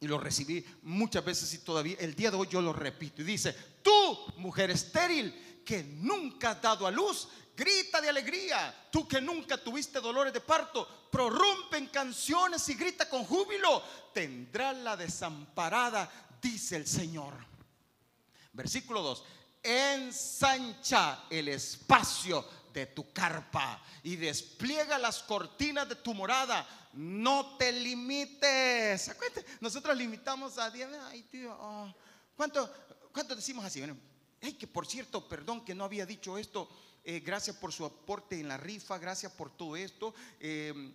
y 0.00 0.06
lo 0.06 0.18
recibí 0.18 0.64
muchas 0.82 1.22
veces 1.24 1.52
y 1.52 1.58
todavía 1.58 1.96
el 2.00 2.14
día 2.14 2.30
de 2.30 2.38
hoy 2.38 2.48
yo 2.50 2.62
lo 2.62 2.72
repito. 2.72 3.20
Y 3.20 3.26
dice, 3.26 3.54
tú, 3.82 4.18
mujer 4.38 4.70
estéril, 4.70 5.62
que 5.64 5.84
nunca 5.84 6.52
has 6.52 6.62
dado 6.62 6.86
a 6.86 6.90
luz, 6.90 7.28
grita 7.54 8.00
de 8.00 8.08
alegría. 8.08 8.88
Tú 8.90 9.06
que 9.06 9.20
nunca 9.20 9.58
tuviste 9.58 10.00
dolores 10.00 10.32
de 10.32 10.40
parto, 10.40 11.08
prorrumpe 11.10 11.76
en 11.76 11.88
canciones 11.88 12.66
y 12.70 12.74
grita 12.74 13.08
con 13.08 13.24
júbilo. 13.24 13.82
Tendrá 14.14 14.72
la 14.72 14.96
desamparada, 14.96 16.10
dice 16.40 16.76
el 16.76 16.86
Señor. 16.86 17.34
Versículo 18.54 19.02
2. 19.02 19.24
Ensancha 19.62 21.24
el 21.28 21.48
espacio 21.48 22.59
de 22.72 22.86
tu 22.86 23.12
carpa 23.12 23.82
y 24.02 24.16
despliega 24.16 24.98
las 24.98 25.22
cortinas 25.22 25.88
de 25.88 25.96
tu 25.96 26.14
morada. 26.14 26.66
No 26.92 27.56
te 27.56 27.72
limites. 27.72 29.10
Nosotros 29.60 29.96
limitamos 29.96 30.58
a 30.58 30.70
Dios. 30.70 30.90
Ay, 31.08 31.22
tío, 31.22 31.56
oh. 31.60 31.94
¿Cuánto, 32.36 32.72
¿Cuánto 33.12 33.36
decimos 33.36 33.64
así? 33.64 33.80
Bueno, 33.80 33.96
ay, 34.42 34.54
que 34.54 34.66
por 34.66 34.86
cierto, 34.86 35.28
perdón 35.28 35.64
que 35.64 35.74
no 35.74 35.84
había 35.84 36.06
dicho 36.06 36.38
esto. 36.38 36.68
Eh, 37.02 37.20
gracias 37.20 37.56
por 37.56 37.72
su 37.72 37.84
aporte 37.84 38.38
en 38.38 38.48
la 38.48 38.58
rifa, 38.58 38.98
gracias 38.98 39.32
por 39.32 39.50
todo 39.50 39.76
esto. 39.76 40.14
Eh, 40.38 40.94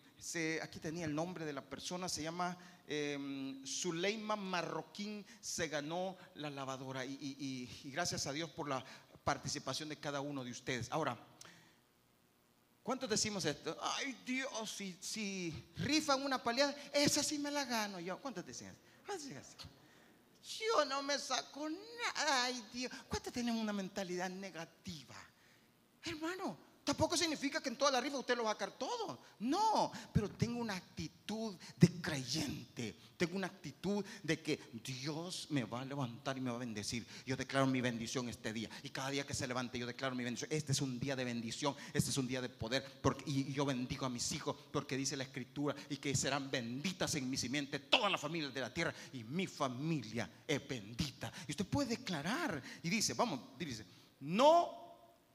aquí 0.61 0.79
tenía 0.79 1.05
el 1.05 1.15
nombre 1.15 1.45
de 1.45 1.53
la 1.53 1.63
persona, 1.63 2.07
se 2.07 2.21
llama 2.23 2.57
eh, 2.87 3.61
Zuleima 3.65 4.35
Marroquín, 4.35 5.25
se 5.41 5.67
ganó 5.67 6.15
la 6.35 6.49
lavadora 6.49 7.05
y, 7.05 7.69
gracias 7.85 8.27
a 8.27 8.33
Dios 8.33 8.49
por 8.51 8.69
la 8.69 8.83
participación 9.23 9.89
de 9.89 9.97
cada 9.97 10.21
uno 10.21 10.43
de 10.43 10.51
ustedes. 10.51 10.91
Ahora, 10.91 11.17
¿cuántos 12.85 13.09
decimos 13.09 13.43
esto? 13.43 13.75
Ay 13.81 14.15
Dios, 14.23 14.69
si, 14.69 14.95
si 15.01 15.51
rifan 15.77 16.23
una 16.23 16.41
paliada, 16.41 16.73
esa 16.93 17.23
sí 17.23 17.39
me 17.39 17.49
la 17.49 17.65
gano 17.65 17.99
yo. 17.99 18.21
¿Cuántos 18.21 18.45
decían? 18.45 18.77
Yo 20.59 20.85
no 20.85 21.01
me 21.01 21.17
saco 21.17 21.67
nada. 21.67 22.43
Ay 22.43 22.63
Dios, 22.71 22.91
¿cuántos 23.09 23.33
tienen 23.33 23.55
una 23.55 23.73
mentalidad 23.73 24.29
negativa? 24.29 25.15
Hermano, 26.03 26.57
tampoco 26.85 27.17
significa 27.17 27.61
que 27.61 27.69
en 27.69 27.77
toda 27.77 27.91
la 27.91 27.99
rifa 27.99 28.19
usted 28.19 28.37
lo 28.37 28.43
va 28.43 28.51
a 28.51 28.53
sacar 28.53 28.71
todo. 28.77 29.19
No, 29.39 29.91
pero 30.13 30.29
tengo 30.29 30.59
una 30.59 30.75
actitud 30.75 31.55
de 31.75 31.87
creyente. 32.01 32.95
Tengo 33.17 33.35
una 33.35 33.47
actitud 33.47 34.05
de 34.21 34.41
que 34.41 34.59
Dios 34.83 35.47
me 35.49 35.63
va 35.63 35.81
a 35.81 35.85
levantar 35.85 36.37
y 36.37 36.41
me 36.41 36.51
va 36.51 36.57
a 36.57 36.59
bendecir. 36.59 37.05
Yo 37.25 37.35
declaro 37.35 37.65
mi 37.65 37.81
bendición 37.81 38.29
este 38.29 38.53
día. 38.53 38.69
Y 38.83 38.89
cada 38.89 39.09
día 39.09 39.25
que 39.25 39.33
se 39.33 39.47
levante, 39.47 39.79
yo 39.79 39.87
declaro 39.87 40.15
mi 40.15 40.23
bendición. 40.23 40.49
Este 40.51 40.73
es 40.73 40.81
un 40.81 40.99
día 40.99 41.15
de 41.15 41.23
bendición. 41.23 41.75
Este 41.91 42.11
es 42.11 42.17
un 42.17 42.27
día 42.27 42.41
de 42.41 42.49
poder. 42.49 42.85
Porque, 43.01 43.23
y 43.25 43.51
yo 43.51 43.65
bendigo 43.65 44.05
a 44.05 44.09
mis 44.09 44.31
hijos 44.33 44.55
porque 44.71 44.95
dice 44.95 45.17
la 45.17 45.23
escritura 45.23 45.75
y 45.89 45.97
que 45.97 46.15
serán 46.15 46.51
benditas 46.51 47.15
en 47.15 47.29
mi 47.29 47.37
simiente 47.37 47.79
todas 47.79 48.11
las 48.11 48.21
familias 48.21 48.53
de 48.53 48.61
la 48.61 48.73
tierra. 48.73 48.93
Y 49.13 49.23
mi 49.23 49.47
familia 49.47 50.29
es 50.47 50.67
bendita. 50.67 51.31
Y 51.47 51.51
usted 51.51 51.65
puede 51.65 51.89
declarar. 51.97 52.61
Y 52.83 52.89
dice, 52.89 53.15
vamos, 53.15 53.39
dice, 53.57 53.85
no 54.19 54.84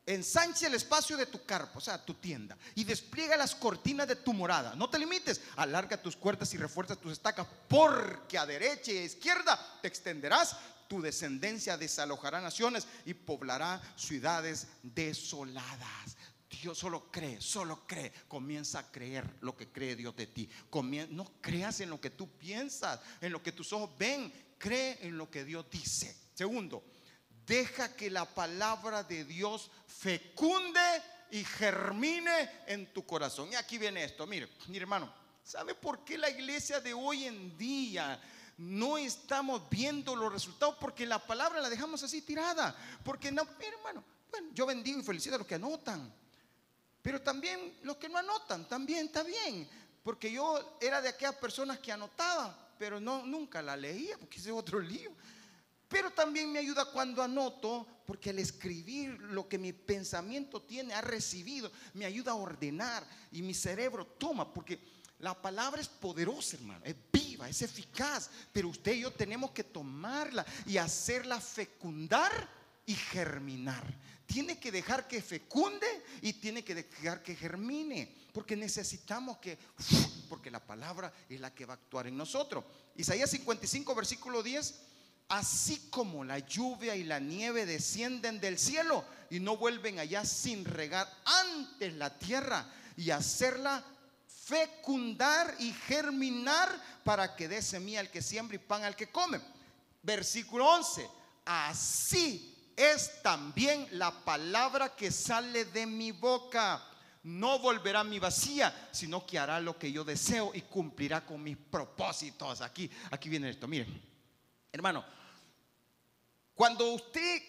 ensanche 0.06 0.66
el 0.66 0.74
espacio 0.74 1.16
de 1.16 1.26
tu 1.26 1.44
carpa, 1.44 1.78
o 1.78 1.80
sea, 1.80 2.04
tu 2.04 2.14
tienda, 2.14 2.56
y 2.74 2.84
despliega 2.84 3.36
las 3.36 3.54
cortinas 3.54 4.08
de 4.08 4.16
tu 4.16 4.32
morada. 4.32 4.74
No 4.74 4.90
te 4.90 4.98
limites, 4.98 5.40
alarga 5.56 6.00
tus 6.00 6.16
cuerdas 6.16 6.52
y 6.54 6.56
refuerza 6.56 6.96
tus 6.96 7.12
estacas, 7.12 7.46
porque 7.68 8.38
a 8.38 8.46
derecha 8.46 8.92
y 8.92 8.98
a 8.98 9.04
izquierda 9.04 9.78
te 9.80 9.88
extenderás. 9.88 10.56
Tu 10.88 11.00
descendencia 11.00 11.76
desalojará 11.76 12.40
naciones 12.40 12.88
y 13.06 13.14
poblará 13.14 13.80
ciudades 13.96 14.66
desoladas. 14.82 16.16
Dios 16.50 16.78
solo 16.78 17.10
cree, 17.12 17.40
solo 17.40 17.86
cree. 17.86 18.12
Comienza 18.26 18.80
a 18.80 18.90
creer 18.90 19.24
lo 19.40 19.56
que 19.56 19.68
cree 19.68 19.94
Dios 19.94 20.16
de 20.16 20.26
ti. 20.26 20.50
no 21.10 21.32
creas 21.40 21.80
en 21.80 21.90
lo 21.90 22.00
que 22.00 22.10
tú 22.10 22.28
piensas, 22.36 23.00
en 23.20 23.32
lo 23.32 23.42
que 23.42 23.52
tus 23.52 23.72
ojos 23.72 23.90
ven. 23.96 24.32
Cree 24.58 24.98
en 25.02 25.16
lo 25.16 25.30
que 25.30 25.44
Dios 25.44 25.66
dice. 25.70 26.14
Segundo, 26.34 26.84
Deja 27.50 27.96
que 27.96 28.10
la 28.10 28.32
palabra 28.32 29.02
de 29.02 29.24
Dios 29.24 29.72
fecunde 29.84 30.80
y 31.32 31.42
germine 31.42 32.48
en 32.68 32.92
tu 32.92 33.04
corazón. 33.04 33.50
Y 33.50 33.56
aquí 33.56 33.76
viene 33.76 34.04
esto, 34.04 34.24
mire, 34.24 34.48
mi 34.68 34.76
hermano, 34.76 35.12
¿sabe 35.42 35.74
por 35.74 36.04
qué 36.04 36.16
la 36.16 36.30
iglesia 36.30 36.78
de 36.78 36.94
hoy 36.94 37.24
en 37.24 37.58
día 37.58 38.22
no 38.58 38.96
estamos 38.96 39.68
viendo 39.68 40.14
los 40.14 40.32
resultados? 40.32 40.76
Porque 40.78 41.04
la 41.04 41.18
palabra 41.18 41.60
la 41.60 41.68
dejamos 41.68 42.04
así 42.04 42.22
tirada. 42.22 42.72
Porque 43.02 43.32
no, 43.32 43.44
mi 43.58 43.64
hermano, 43.64 44.04
bueno, 44.30 44.50
yo 44.54 44.64
bendigo 44.64 45.00
y 45.00 45.02
felicito 45.02 45.34
a 45.34 45.38
los 45.38 45.46
que 45.48 45.56
anotan. 45.56 46.14
Pero 47.02 47.20
también 47.20 47.80
los 47.82 47.96
que 47.96 48.08
no 48.08 48.18
anotan, 48.18 48.68
también 48.68 49.06
está 49.06 49.24
bien. 49.24 49.68
Porque 50.04 50.30
yo 50.30 50.78
era 50.80 51.02
de 51.02 51.08
aquellas 51.08 51.34
personas 51.34 51.80
que 51.80 51.90
anotaba, 51.90 52.76
pero 52.78 53.00
no, 53.00 53.26
nunca 53.26 53.60
la 53.60 53.76
leía, 53.76 54.16
porque 54.18 54.38
ese 54.38 54.50
es 54.50 54.54
otro 54.54 54.78
lío. 54.78 55.10
Pero 55.90 56.12
también 56.12 56.52
me 56.52 56.60
ayuda 56.60 56.84
cuando 56.84 57.20
anoto, 57.20 57.84
porque 58.06 58.30
al 58.30 58.38
escribir 58.38 59.20
lo 59.22 59.48
que 59.48 59.58
mi 59.58 59.72
pensamiento 59.72 60.62
tiene, 60.62 60.94
ha 60.94 61.00
recibido, 61.00 61.70
me 61.94 62.04
ayuda 62.04 62.30
a 62.30 62.36
ordenar 62.36 63.04
y 63.32 63.42
mi 63.42 63.54
cerebro 63.54 64.06
toma, 64.06 64.54
porque 64.54 64.78
la 65.18 65.34
palabra 65.34 65.80
es 65.80 65.88
poderosa, 65.88 66.56
hermano, 66.58 66.84
es 66.84 66.94
viva, 67.12 67.48
es 67.48 67.60
eficaz, 67.62 68.30
pero 68.52 68.68
usted 68.68 68.92
y 68.92 69.00
yo 69.00 69.12
tenemos 69.12 69.50
que 69.50 69.64
tomarla 69.64 70.46
y 70.64 70.76
hacerla 70.76 71.40
fecundar 71.40 72.48
y 72.86 72.94
germinar. 72.94 73.84
Tiene 74.26 74.60
que 74.60 74.70
dejar 74.70 75.08
que 75.08 75.20
fecunde 75.20 75.88
y 76.22 76.34
tiene 76.34 76.62
que 76.62 76.76
dejar 76.76 77.20
que 77.20 77.34
germine, 77.34 78.14
porque 78.32 78.54
necesitamos 78.54 79.38
que, 79.38 79.58
porque 80.28 80.52
la 80.52 80.64
palabra 80.64 81.12
es 81.28 81.40
la 81.40 81.52
que 81.52 81.66
va 81.66 81.74
a 81.74 81.78
actuar 81.78 82.06
en 82.06 82.16
nosotros. 82.16 82.62
Isaías 82.94 83.28
55, 83.28 83.92
versículo 83.92 84.40
10 84.40 84.86
así 85.30 85.88
como 85.90 86.24
la 86.24 86.40
lluvia 86.40 86.96
y 86.96 87.04
la 87.04 87.20
nieve 87.20 87.64
descienden 87.64 88.40
del 88.40 88.58
cielo 88.58 89.04
y 89.30 89.38
no 89.38 89.56
vuelven 89.56 90.00
allá 90.00 90.24
sin 90.24 90.64
regar 90.64 91.08
antes 91.24 91.94
la 91.94 92.18
tierra 92.18 92.66
y 92.96 93.10
hacerla 93.10 93.82
fecundar 94.26 95.54
y 95.60 95.72
germinar 95.72 96.68
para 97.04 97.36
que 97.36 97.46
dé 97.46 97.62
semilla 97.62 98.00
al 98.00 98.10
que 98.10 98.22
siembra 98.22 98.56
y 98.56 98.58
pan 98.58 98.82
al 98.82 98.96
que 98.96 99.06
come. 99.06 99.40
Versículo 100.02 100.68
11. 100.68 101.08
Así 101.44 102.72
es 102.76 103.22
también 103.22 103.86
la 103.92 104.10
palabra 104.10 104.96
que 104.96 105.12
sale 105.12 105.64
de 105.66 105.86
mi 105.86 106.10
boca. 106.10 106.82
No 107.22 107.60
volverá 107.60 108.02
mi 108.02 108.18
vacía, 108.18 108.88
sino 108.90 109.24
que 109.24 109.38
hará 109.38 109.60
lo 109.60 109.78
que 109.78 109.92
yo 109.92 110.02
deseo 110.02 110.50
y 110.54 110.62
cumplirá 110.62 111.24
con 111.24 111.40
mis 111.40 111.56
propósitos. 111.56 112.62
Aquí, 112.62 112.90
aquí 113.12 113.28
viene 113.28 113.50
esto. 113.50 113.68
Miren, 113.68 114.02
hermano, 114.72 115.04
cuando 116.60 116.92
usted 116.92 117.42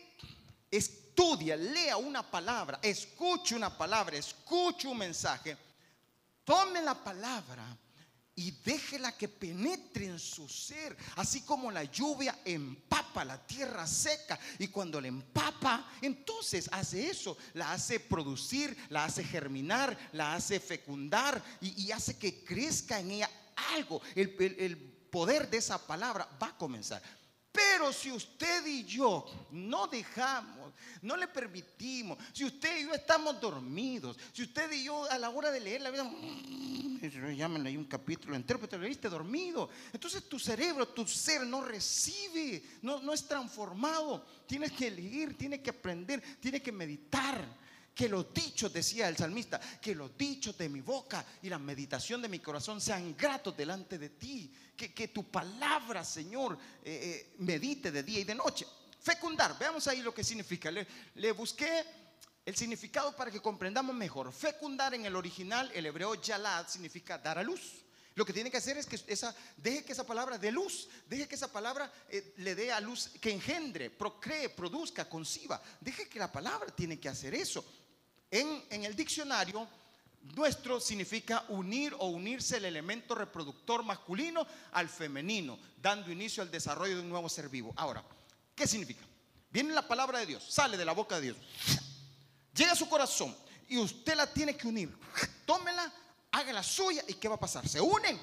estudia, 0.72 1.58
lea 1.58 1.98
una 1.98 2.24
palabra, 2.24 2.80
escuche 2.82 3.54
una 3.54 3.78
palabra, 3.78 4.16
escuche 4.16 4.88
un 4.88 5.00
mensaje, 5.00 5.58
tome 6.46 6.82
la 6.82 6.96
palabra 6.96 7.78
y 8.36 8.52
déjela 8.52 9.12
que 9.18 9.28
penetre 9.28 10.06
en 10.06 10.18
su 10.18 10.48
ser, 10.48 10.96
así 11.18 11.42
como 11.42 11.70
la 11.70 11.84
lluvia 11.84 12.40
empapa 12.46 13.26
la 13.26 13.46
tierra 13.46 13.86
seca 13.86 14.40
y 14.58 14.70
cuando 14.70 15.02
la 15.02 15.10
empapa, 15.10 15.92
entonces 16.02 16.70
hace 16.72 17.10
eso, 17.10 17.38
la 17.56 17.74
hace 17.74 18.00
producir, 18.00 18.78
la 18.88 19.04
hace 19.04 19.26
germinar, 19.26 20.10
la 20.14 20.36
hace 20.36 20.58
fecundar 20.58 21.44
y, 21.60 21.92
hace 21.92 22.18
que 22.18 22.46
crezca 22.46 23.02
en 23.02 23.12
ella 23.12 23.30
algo. 23.74 24.02
el 24.16 24.78
poder 25.12 25.50
de 25.50 25.58
esa 25.58 25.86
palabra 25.86 26.30
va 26.42 26.48
a 26.48 26.58
comenzar. 26.58 27.04
Pero 27.52 27.92
si 27.92 28.12
usted 28.12 28.66
y 28.66 28.86
yo 28.86 29.26
no 29.52 29.88
dejamos, 29.88 30.74
no 31.02 31.18
le 31.18 31.28
permitimos, 31.28 32.18
si 32.32 32.46
usted 32.46 32.80
y 32.80 32.84
yo 32.84 32.94
estamos 32.94 33.42
dormidos, 33.42 34.18
si 34.32 34.44
usted 34.44 34.72
y 34.72 34.86
yo 34.86 35.10
a 35.12 35.18
la 35.18 35.30
hora 35.30 35.52
de 35.52 35.60
leer 35.60 35.82
la 35.82 35.92
vida, 35.92 36.10
llámenle 37.36 37.70
ahí 37.70 37.78
un 37.78 37.86
capítulo 37.86 38.36
entero, 38.36 38.60
pero 38.60 38.70
te 38.70 38.78
lo 38.78 38.84
leíste 38.84 39.10
dormido. 39.10 39.70
Entonces 39.92 40.30
tu 40.30 40.40
cerebro, 40.40 40.88
tu 40.88 41.06
ser 41.06 41.46
no 41.46 41.62
recibe, 41.62 42.64
no, 42.82 43.02
no 43.02 43.14
es 43.14 43.28
transformado. 43.28 44.26
Tienes 44.48 44.72
que 44.72 44.90
leer, 44.90 45.36
tienes 45.36 45.60
que 45.60 45.72
aprender, 45.72 46.22
tienes 46.40 46.62
que 46.62 46.72
meditar. 46.72 47.60
Que 47.94 48.08
los 48.08 48.34
dichos, 48.34 48.72
decía 48.72 49.10
el 49.10 49.18
salmista, 49.18 49.60
que 49.82 49.94
los 49.94 50.18
dichos 50.18 50.58
de 50.58 50.70
mi 50.70 50.80
boca 50.80 51.26
y 51.42 51.50
la 51.50 51.60
meditación 51.60 52.22
de 52.22 52.30
mi 52.30 52.40
corazón 52.40 52.80
sean 52.80 53.18
gratos 53.18 53.56
delante 53.56 53.98
de 53.98 54.10
ti. 54.12 54.50
Que, 54.90 55.08
tu 55.10 55.30
palabra, 55.30 56.04
Señor, 56.04 56.58
eh, 56.84 57.30
eh, 57.30 57.36
medite 57.40 57.92
de 57.92 58.02
día 58.02 58.20
y 58.20 58.24
de 58.24 58.34
noche. 58.34 58.66
Fecundar, 59.00 59.58
veamos 59.60 59.88
ahí 59.88 60.02
lo 60.02 60.14
que 60.14 60.24
significa. 60.24 60.72
Le, 60.72 61.32
busqué 61.34 61.86
el 62.46 62.56
significado 62.56 63.16
para 63.16 63.30
que 63.30 63.40
comprendamos 63.40 63.96
mejor. 63.96 64.34
Fecundar 64.34 64.94
en 64.94 65.06
el 65.06 65.16
original, 65.16 65.72
el 65.74 65.86
hebreo 65.86 66.16
yalad, 66.16 66.68
significa 66.68 67.18
dar 67.18 67.38
a 67.38 67.44
luz. 67.44 67.84
Lo 68.16 68.26
que 68.26 68.34
tiene 68.34 68.52
que 68.52 68.58
hacer 68.58 68.78
es 68.78 68.86
que 68.86 69.00
esa, 69.08 69.36
deje 69.56 69.86
que 69.86 69.94
esa 69.94 70.06
palabra 70.06 70.38
dé 70.38 70.52
luz, 70.52 70.90
deje 71.08 71.28
que 71.28 71.36
esa 71.36 71.52
palabra 71.52 71.92
eh, 72.10 72.34
le 72.38 72.56
dé 72.56 72.72
a 72.72 72.82
luz, 72.82 73.10
que 73.22 73.32
engendre, 73.32 73.90
procree, 73.90 74.50
produzca, 74.50 75.08
conciba. 75.08 75.62
Deje 75.80 76.10
que 76.10 76.20
la 76.20 76.32
palabra 76.32 76.76
tiene 76.76 77.00
que 77.00 77.08
hacer 77.08 77.34
eso. 77.36 77.64
En, 78.30 78.86
el 78.86 78.96
diccionario, 78.96 79.68
nuestro 80.36 80.80
significa 80.80 81.46
unir 81.50 81.96
o 82.00 82.08
unirse 82.08 82.58
el 82.58 82.66
elemento 82.66 83.16
reproductor 83.16 83.84
masculino 83.84 84.46
al 84.72 84.90
femenino, 84.90 85.58
dando 85.82 86.12
inicio 86.12 86.44
al 86.44 86.52
desarrollo 86.52 86.96
de 86.96 87.02
un 87.02 87.10
nuevo 87.10 87.28
ser 87.28 87.50
vivo. 87.50 87.74
Ahora, 87.76 88.04
¿qué 88.56 88.68
significa? 88.68 89.04
Viene 89.50 89.74
la 89.74 89.88
palabra 89.88 90.20
de 90.20 90.26
Dios, 90.28 90.44
sale 90.48 90.78
de 90.78 90.86
la 90.86 90.94
boca 90.94 91.16
de 91.16 91.22
Dios, 91.22 91.38
llega 92.54 92.72
a 92.72 92.76
su 92.76 92.88
corazón 92.88 93.36
y 93.68 93.78
usted 93.78 94.16
la 94.16 94.32
tiene 94.32 94.56
que 94.56 94.68
unir. 94.68 94.96
Tómela, 95.46 95.92
haga 96.32 96.54
la 96.54 96.64
suya 96.64 97.04
y 97.08 97.16
¿qué 97.16 97.28
va 97.28 97.36
a 97.36 97.40
pasar? 97.40 97.68
Se 97.68 97.82
unen 97.82 98.20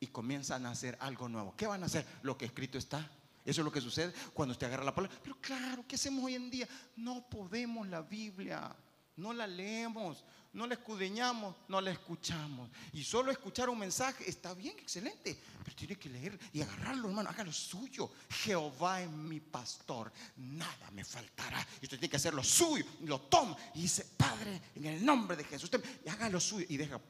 y 0.00 0.08
comienzan 0.08 0.66
a 0.66 0.70
hacer 0.70 0.96
algo 1.00 1.28
nuevo. 1.28 1.54
¿Qué 1.56 1.66
van 1.66 1.82
a 1.82 1.86
hacer? 1.86 2.06
Lo 2.22 2.36
que 2.36 2.46
escrito 2.46 2.78
está. 2.78 3.08
Eso 3.44 3.60
es 3.60 3.64
lo 3.64 3.72
que 3.72 3.80
sucede 3.80 4.12
cuando 4.32 4.52
usted 4.52 4.66
agarra 4.66 4.84
la 4.84 4.94
palabra. 4.94 5.16
Pero 5.22 5.36
claro, 5.40 5.84
¿qué 5.86 5.96
hacemos 5.96 6.24
hoy 6.24 6.34
en 6.34 6.50
día? 6.50 6.66
No 6.96 7.28
podemos 7.28 7.86
la 7.88 8.00
Biblia, 8.00 8.74
no 9.16 9.32
la 9.32 9.46
leemos, 9.46 10.24
no 10.54 10.66
la 10.66 10.74
escudriñamos, 10.74 11.54
no 11.68 11.80
la 11.80 11.90
escuchamos. 11.90 12.70
Y 12.92 13.02
solo 13.04 13.30
escuchar 13.30 13.68
un 13.68 13.78
mensaje 13.78 14.28
está 14.28 14.54
bien, 14.54 14.78
excelente, 14.78 15.38
pero 15.62 15.76
tiene 15.76 15.96
que 15.96 16.08
leer 16.08 16.38
y 16.52 16.62
agarrarlo, 16.62 17.08
hermano, 17.08 17.30
haga 17.30 17.44
lo 17.44 17.52
suyo. 17.52 18.10
Jehová 18.30 19.02
es 19.02 19.10
mi 19.10 19.40
pastor, 19.40 20.12
nada 20.36 20.90
me 20.92 21.04
faltará. 21.04 21.66
Y 21.80 21.86
usted 21.86 21.98
tiene 21.98 22.10
que 22.10 22.16
hacer 22.16 22.34
lo 22.34 22.44
suyo, 22.44 22.84
lo 23.02 23.20
toma 23.22 23.56
y 23.74 23.82
dice, 23.82 24.06
Padre, 24.16 24.60
en 24.74 24.86
el 24.86 25.04
nombre 25.04 25.36
de 25.36 25.44
Jesús, 25.44 25.70
y 26.04 26.08
haga 26.08 26.28
lo 26.28 26.40
suyo 26.40 26.66
y 26.68 26.76
deja, 26.76 27.00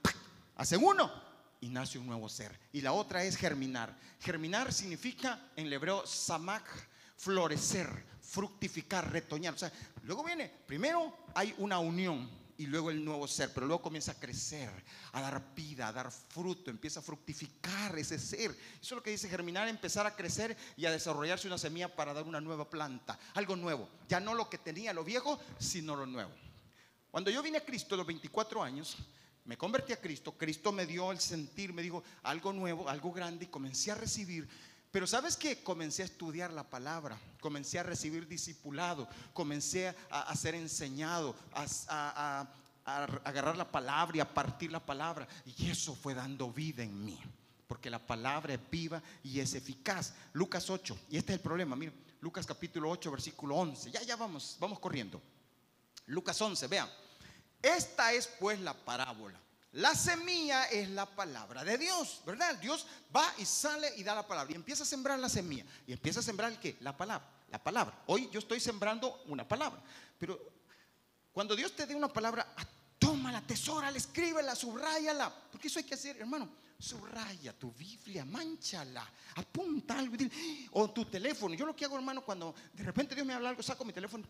hace 0.57 0.77
uno 0.77 1.35
y 1.61 1.69
nace 1.69 1.99
un 1.99 2.07
nuevo 2.07 2.29
ser. 2.29 2.59
Y 2.73 2.81
la 2.81 2.93
otra 2.93 3.25
es 3.25 3.37
germinar. 3.37 3.97
Germinar 4.21 4.73
significa 4.73 5.51
en 5.57 5.73
hebreo 5.73 6.07
samak, 6.07 6.65
florecer, 7.17 8.05
fructificar, 8.21 9.11
retoñar. 9.11 9.55
O 9.55 9.59
sea, 9.59 9.73
luego 10.03 10.25
viene, 10.25 10.49
primero 10.67 11.17
hay 11.35 11.55
una 11.59 11.79
unión 11.79 12.29
y 12.57 12.67
luego 12.67 12.91
el 12.91 13.05
nuevo 13.05 13.27
ser, 13.27 13.53
pero 13.53 13.67
luego 13.67 13.83
comienza 13.83 14.13
a 14.13 14.21
crecer, 14.21 14.71
a 15.13 15.21
dar 15.21 15.55
vida, 15.55 15.89
a 15.89 15.93
dar 15.93 16.11
fruto, 16.11 16.71
empieza 16.71 17.01
a 17.01 17.03
fructificar 17.03 17.99
ese 17.99 18.19
ser. 18.19 18.51
Eso 18.51 18.81
es 18.81 18.93
lo 18.93 19.03
que 19.03 19.11
dice 19.11 19.29
germinar, 19.29 19.69
empezar 19.69 20.07
a 20.07 20.15
crecer 20.15 20.57
y 20.77 20.87
a 20.87 20.91
desarrollarse 20.91 21.47
una 21.47 21.59
semilla 21.59 21.95
para 21.95 22.15
dar 22.15 22.25
una 22.25 22.41
nueva 22.41 22.69
planta, 22.69 23.19
algo 23.35 23.57
nuevo. 23.57 23.89
Ya 24.09 24.21
no 24.21 24.35
lo 24.35 24.49
que 24.49 24.59
tenía 24.59 24.93
lo 24.93 25.05
viejo, 25.05 25.39
sino 25.59 25.97
lo 25.97 26.07
nuevo. 26.07 26.31
Cuando 27.11 27.31
yo 27.31 27.43
vine 27.43 27.59
a 27.59 27.65
Cristo 27.65 27.95
a 27.95 27.99
los 27.99 28.07
24 28.07 28.63
años, 28.63 28.97
me 29.45 29.59
convertí 29.59 29.93
a 29.93 30.01
Cristo, 30.01 30.33
Cristo 30.33 30.73
me 30.73 30.87
dio 30.87 31.13
el 31.13 31.21
sentir, 31.21 31.73
me 31.73 31.83
dijo 31.83 32.03
algo 32.23 32.53
nuevo, 32.53 32.89
algo 32.89 33.13
grande 33.13 33.45
y 33.45 33.49
comencé 33.49 33.91
a 33.91 33.95
recibir 33.95 34.49
pero 34.95 35.09
sabes 35.09 35.37
que 35.37 35.61
comencé 35.61 36.03
a 36.03 36.05
estudiar 36.05 36.53
la 36.53 36.63
palabra, 36.63 37.19
comencé 37.41 37.81
a 37.81 37.83
recibir 37.83 38.29
discipulado, 38.29 39.09
comencé 39.33 39.93
a, 40.09 40.33
ser 40.37 40.55
enseñado, 40.55 41.35
a, 41.53 42.47
agarrar 43.25 43.57
la 43.57 43.69
palabra 43.69 44.19
y 44.19 44.21
a 44.21 44.33
partir 44.33 44.71
la 44.71 44.79
palabra. 44.79 45.27
Y 45.59 45.69
eso 45.69 45.97
fue 45.97 46.15
dando 46.15 46.49
vida 46.53 46.85
en 46.85 47.05
mí, 47.05 47.19
porque 47.67 47.91
la 47.91 47.99
palabra 47.99 48.55
es 48.55 48.61
viva 48.71 49.03
y 49.25 49.41
es 49.41 49.55
eficaz. 49.55 50.15
Lucas 50.33 50.71
8, 50.71 50.97
y 51.11 51.17
este 51.17 51.33
es 51.33 51.39
el 51.39 51.43
problema, 51.43 51.75
mira, 51.75 51.93
Lucas 52.21 52.47
capítulo 52.47 52.89
8, 52.89 53.11
versículo 53.11 53.57
11. 53.57 53.91
Ya, 53.91 54.03
ya 54.03 54.15
vamos, 54.15 54.57
vamos 54.61 54.79
corriendo. 54.79 55.21
Lucas 56.07 56.41
11, 56.41 56.69
vean. 56.69 56.89
Esta 57.61 58.13
es 58.13 58.29
pues 58.29 58.61
la 58.61 58.75
parábola 58.75 59.41
la 59.75 59.93
semilla 59.95 60.67
es 60.67 60.89
la 60.91 61.05
palabra 61.05 61.65
de 61.65 61.77
Dios, 61.77 62.23
¿verdad? 62.25 62.57
Dios 62.59 62.87
va 63.15 63.35
y 63.39 63.45
sale 63.45 63.93
y 63.97 64.05
da 64.05 64.15
la 64.15 64.27
palabra 64.27 64.53
y 64.53 64.55
empieza 64.55 64.85
a 64.85 64.87
sembrar 64.87 65.19
la 65.19 65.29
semilla. 65.29 65.65
¿Y 65.85 65.93
empieza 65.93 66.21
a 66.21 66.23
sembrar 66.23 66.53
el 66.53 66.61
qué? 66.61 66.77
La 66.81 66.97
palabra, 66.97 67.29
la 67.51 67.63
palabra. 67.63 68.03
Hoy 68.07 68.31
yo 68.31 68.39
estoy 68.39 68.61
sembrando 68.61 69.25
una 69.27 69.47
palabra, 69.47 69.83
pero 70.17 70.39
cuando 71.33 71.57
Dios 71.57 71.75
te 71.75 71.87
dé 71.87 71.95
una 71.97 72.13
palabra, 72.13 72.55
ah, 72.57 72.65
tómala, 73.01 73.41
tesórala, 73.45 73.99
escríbela, 73.99 74.55
subráyala, 74.55 75.35
porque 75.51 75.67
eso 75.67 75.81
hay 75.81 75.85
que 75.85 75.95
hacer, 75.95 76.19
hermano. 76.19 76.49
Subraya 76.79 77.53
tu 77.53 77.73
Biblia, 77.73 78.25
manchala, 78.25 79.11
apunta 79.35 79.99
algo 79.99 80.17
o 80.73 80.91
tu 80.91 81.05
teléfono. 81.07 81.55
Yo 81.55 81.67
lo 81.67 81.75
que 81.75 81.85
hago, 81.85 81.97
hermano, 81.97 82.25
cuando 82.25 82.55
de 82.73 82.85
repente 82.85 83.15
Dios 83.17 83.27
me 83.27 83.35
habla 83.35 83.49
algo, 83.49 83.63
saco 83.63 83.85
mi 83.85 83.93
teléfono 83.93 84.25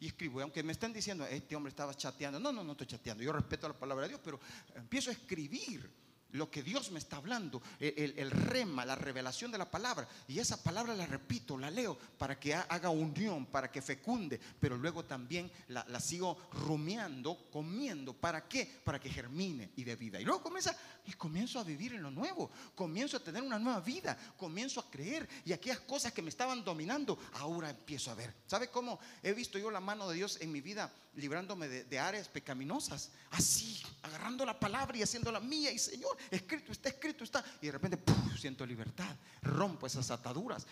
y 0.00 0.06
escribo. 0.06 0.40
aunque 0.40 0.62
me 0.62 0.72
estén 0.72 0.92
diciendo, 0.92 1.26
este 1.26 1.56
hombre 1.56 1.70
estaba 1.70 1.94
chateando, 1.94 2.38
no, 2.38 2.52
no, 2.52 2.62
no 2.62 2.72
estoy 2.72 2.86
chateando. 2.86 3.22
Yo 3.22 3.32
respeto 3.32 3.68
la 3.68 3.78
palabra 3.78 4.02
de 4.04 4.10
Dios, 4.10 4.20
pero 4.22 4.40
empiezo 4.74 5.10
a 5.10 5.12
escribir 5.12 5.90
lo 6.32 6.50
que 6.50 6.62
Dios 6.62 6.90
me 6.90 6.98
está 6.98 7.16
hablando, 7.16 7.62
el, 7.80 8.30
rema, 8.30 8.84
la 8.84 8.94
revelación 8.94 9.50
de 9.50 9.58
la 9.58 9.70
palabra. 9.70 10.08
Y 10.26 10.38
esa 10.38 10.62
palabra 10.62 10.94
la 10.94 11.06
repito, 11.06 11.56
la 11.56 11.70
leo 11.70 11.96
para 12.18 12.38
que 12.38 12.54
haga 12.54 12.90
unión, 12.90 13.46
para 13.46 13.70
que 13.70 13.80
fecunde, 13.80 14.38
pero 14.60 14.76
luego 14.76 15.04
también 15.04 15.50
la, 15.68 16.00
sigo 16.00 16.36
rumiando, 16.52 17.48
comiendo. 17.50 18.12
¿Para 18.12 18.46
qué? 18.46 18.80
Para 18.84 19.00
que 19.00 19.10
germine 19.10 19.70
y 19.76 19.84
dé 19.84 19.96
vida. 19.96 20.20
Y 20.20 20.24
luego 20.24 20.42
comienza, 20.42 20.76
y 21.06 21.12
comienzo 21.12 21.58
a 21.58 21.64
vivir 21.64 21.94
en 21.94 22.02
lo 22.02 22.10
nuevo, 22.10 22.50
comienzo 22.74 23.16
a 23.16 23.20
tener 23.20 23.42
una 23.42 23.58
nueva 23.58 23.80
vida, 23.80 24.16
comienzo 24.36 24.80
a 24.80 24.90
creer. 24.90 25.28
Y 25.44 25.52
aquellas 25.52 25.80
cosas 25.80 26.12
que 26.12 26.22
me 26.22 26.28
estaban 26.28 26.64
dominando, 26.64 27.18
ahora 27.34 27.70
empiezo 27.70 28.10
a 28.10 28.14
ver. 28.14 28.34
¿Sabe 28.46 28.68
cómo 28.68 28.98
he 29.22 29.32
visto 29.32 29.58
yo 29.58 29.70
la 29.70 29.80
mano 29.80 30.08
de 30.08 30.16
Dios 30.16 30.38
en 30.40 30.52
mi 30.52 30.60
vida? 30.60 30.92
Librándome 31.18 31.68
de, 31.68 31.98
áreas 31.98 32.28
pecaminosas, 32.28 33.10
así, 33.32 33.82
agarrando 34.02 34.46
la 34.46 34.58
palabra 34.58 34.96
y 34.96 35.02
haciéndola 35.02 35.40
mía. 35.40 35.70
Y 35.72 35.78
Señor, 35.78 36.16
escrito 36.30 36.72
está, 36.72 36.88
escrito 36.88 37.24
está. 37.24 37.44
Y 37.60 37.66
de 37.66 37.72
repente 37.72 37.98
siento 38.38 38.64
libertad, 38.64 39.14
rompo 39.42 39.86
esas 39.86 40.10
ataduras. 40.10 40.66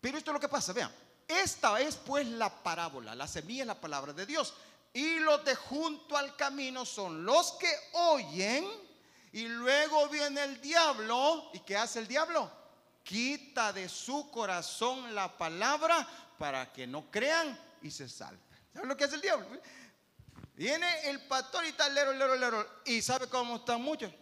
Pero 0.00 0.16
esto 0.16 0.30
es 0.30 0.34
lo 0.34 0.40
que 0.40 0.48
pasa, 0.48 0.72
vean. 0.72 0.90
Esta 1.28 1.78
es 1.80 1.96
pues 1.96 2.26
la 2.26 2.62
parábola, 2.62 3.14
la 3.14 3.28
semilla 3.28 3.62
es 3.62 3.66
la 3.66 3.80
palabra 3.80 4.12
de 4.12 4.26
Dios. 4.26 4.54
Y 4.92 5.18
los 5.20 5.44
de 5.44 5.54
junto 5.54 6.16
al 6.16 6.34
camino 6.36 6.84
son 6.84 7.24
los 7.24 7.52
que 7.52 7.70
oyen. 7.92 8.66
Y 9.32 9.46
luego 9.46 10.08
viene 10.08 10.42
el 10.42 10.60
diablo. 10.60 11.50
¿Y 11.52 11.60
qué 11.60 11.76
hace 11.76 12.00
el 12.00 12.08
diablo? 12.08 12.50
Quita 13.04 13.72
de 13.72 13.88
su 13.88 14.30
corazón 14.30 15.14
la 15.14 15.36
palabra 15.36 16.08
para 16.38 16.72
que 16.72 16.86
no 16.86 17.10
crean 17.10 17.58
y 17.82 17.90
se 17.90 18.08
salven. 18.08 18.49
¿Saben 18.72 18.88
lo 18.88 18.96
que 18.96 19.04
hace 19.04 19.16
el 19.16 19.20
diablo? 19.20 19.46
Viene 20.54 21.08
el 21.08 21.20
pastor 21.22 21.64
y 21.64 21.72
tal, 21.72 21.94
lero, 21.94 22.12
lero, 22.12 22.36
lero. 22.36 22.66
¿Y 22.84 23.00
sabe 23.02 23.26
cómo 23.28 23.56
están 23.56 23.80
muchos? 23.80 24.12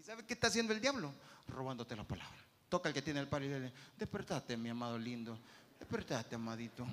¿Y 0.00 0.02
sabe 0.02 0.24
qué 0.24 0.34
está 0.34 0.46
haciendo 0.46 0.72
el 0.72 0.80
diablo? 0.80 1.12
Robándote 1.48 1.94
la 1.94 2.04
palabra. 2.04 2.38
Toca 2.68 2.88
el 2.88 2.94
que 2.94 3.02
tiene 3.02 3.20
el 3.20 3.28
padre 3.28 3.46
y 3.46 3.48
dile, 3.50 3.72
despertate, 3.98 4.56
mi 4.56 4.70
amado 4.70 4.98
lindo. 4.98 5.38
Despertate, 5.78 6.34
amadito. 6.34 6.86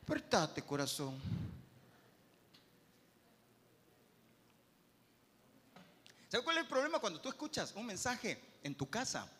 Despertate, 0.00 0.62
corazón. 0.62 1.20
¿Sabe 6.28 6.42
cuál 6.42 6.56
es 6.56 6.62
el 6.62 6.68
problema 6.68 6.98
cuando 6.98 7.20
tú 7.20 7.28
escuchas 7.28 7.72
un 7.76 7.86
mensaje 7.86 8.40
en 8.62 8.74
tu 8.74 8.88
casa? 8.88 9.30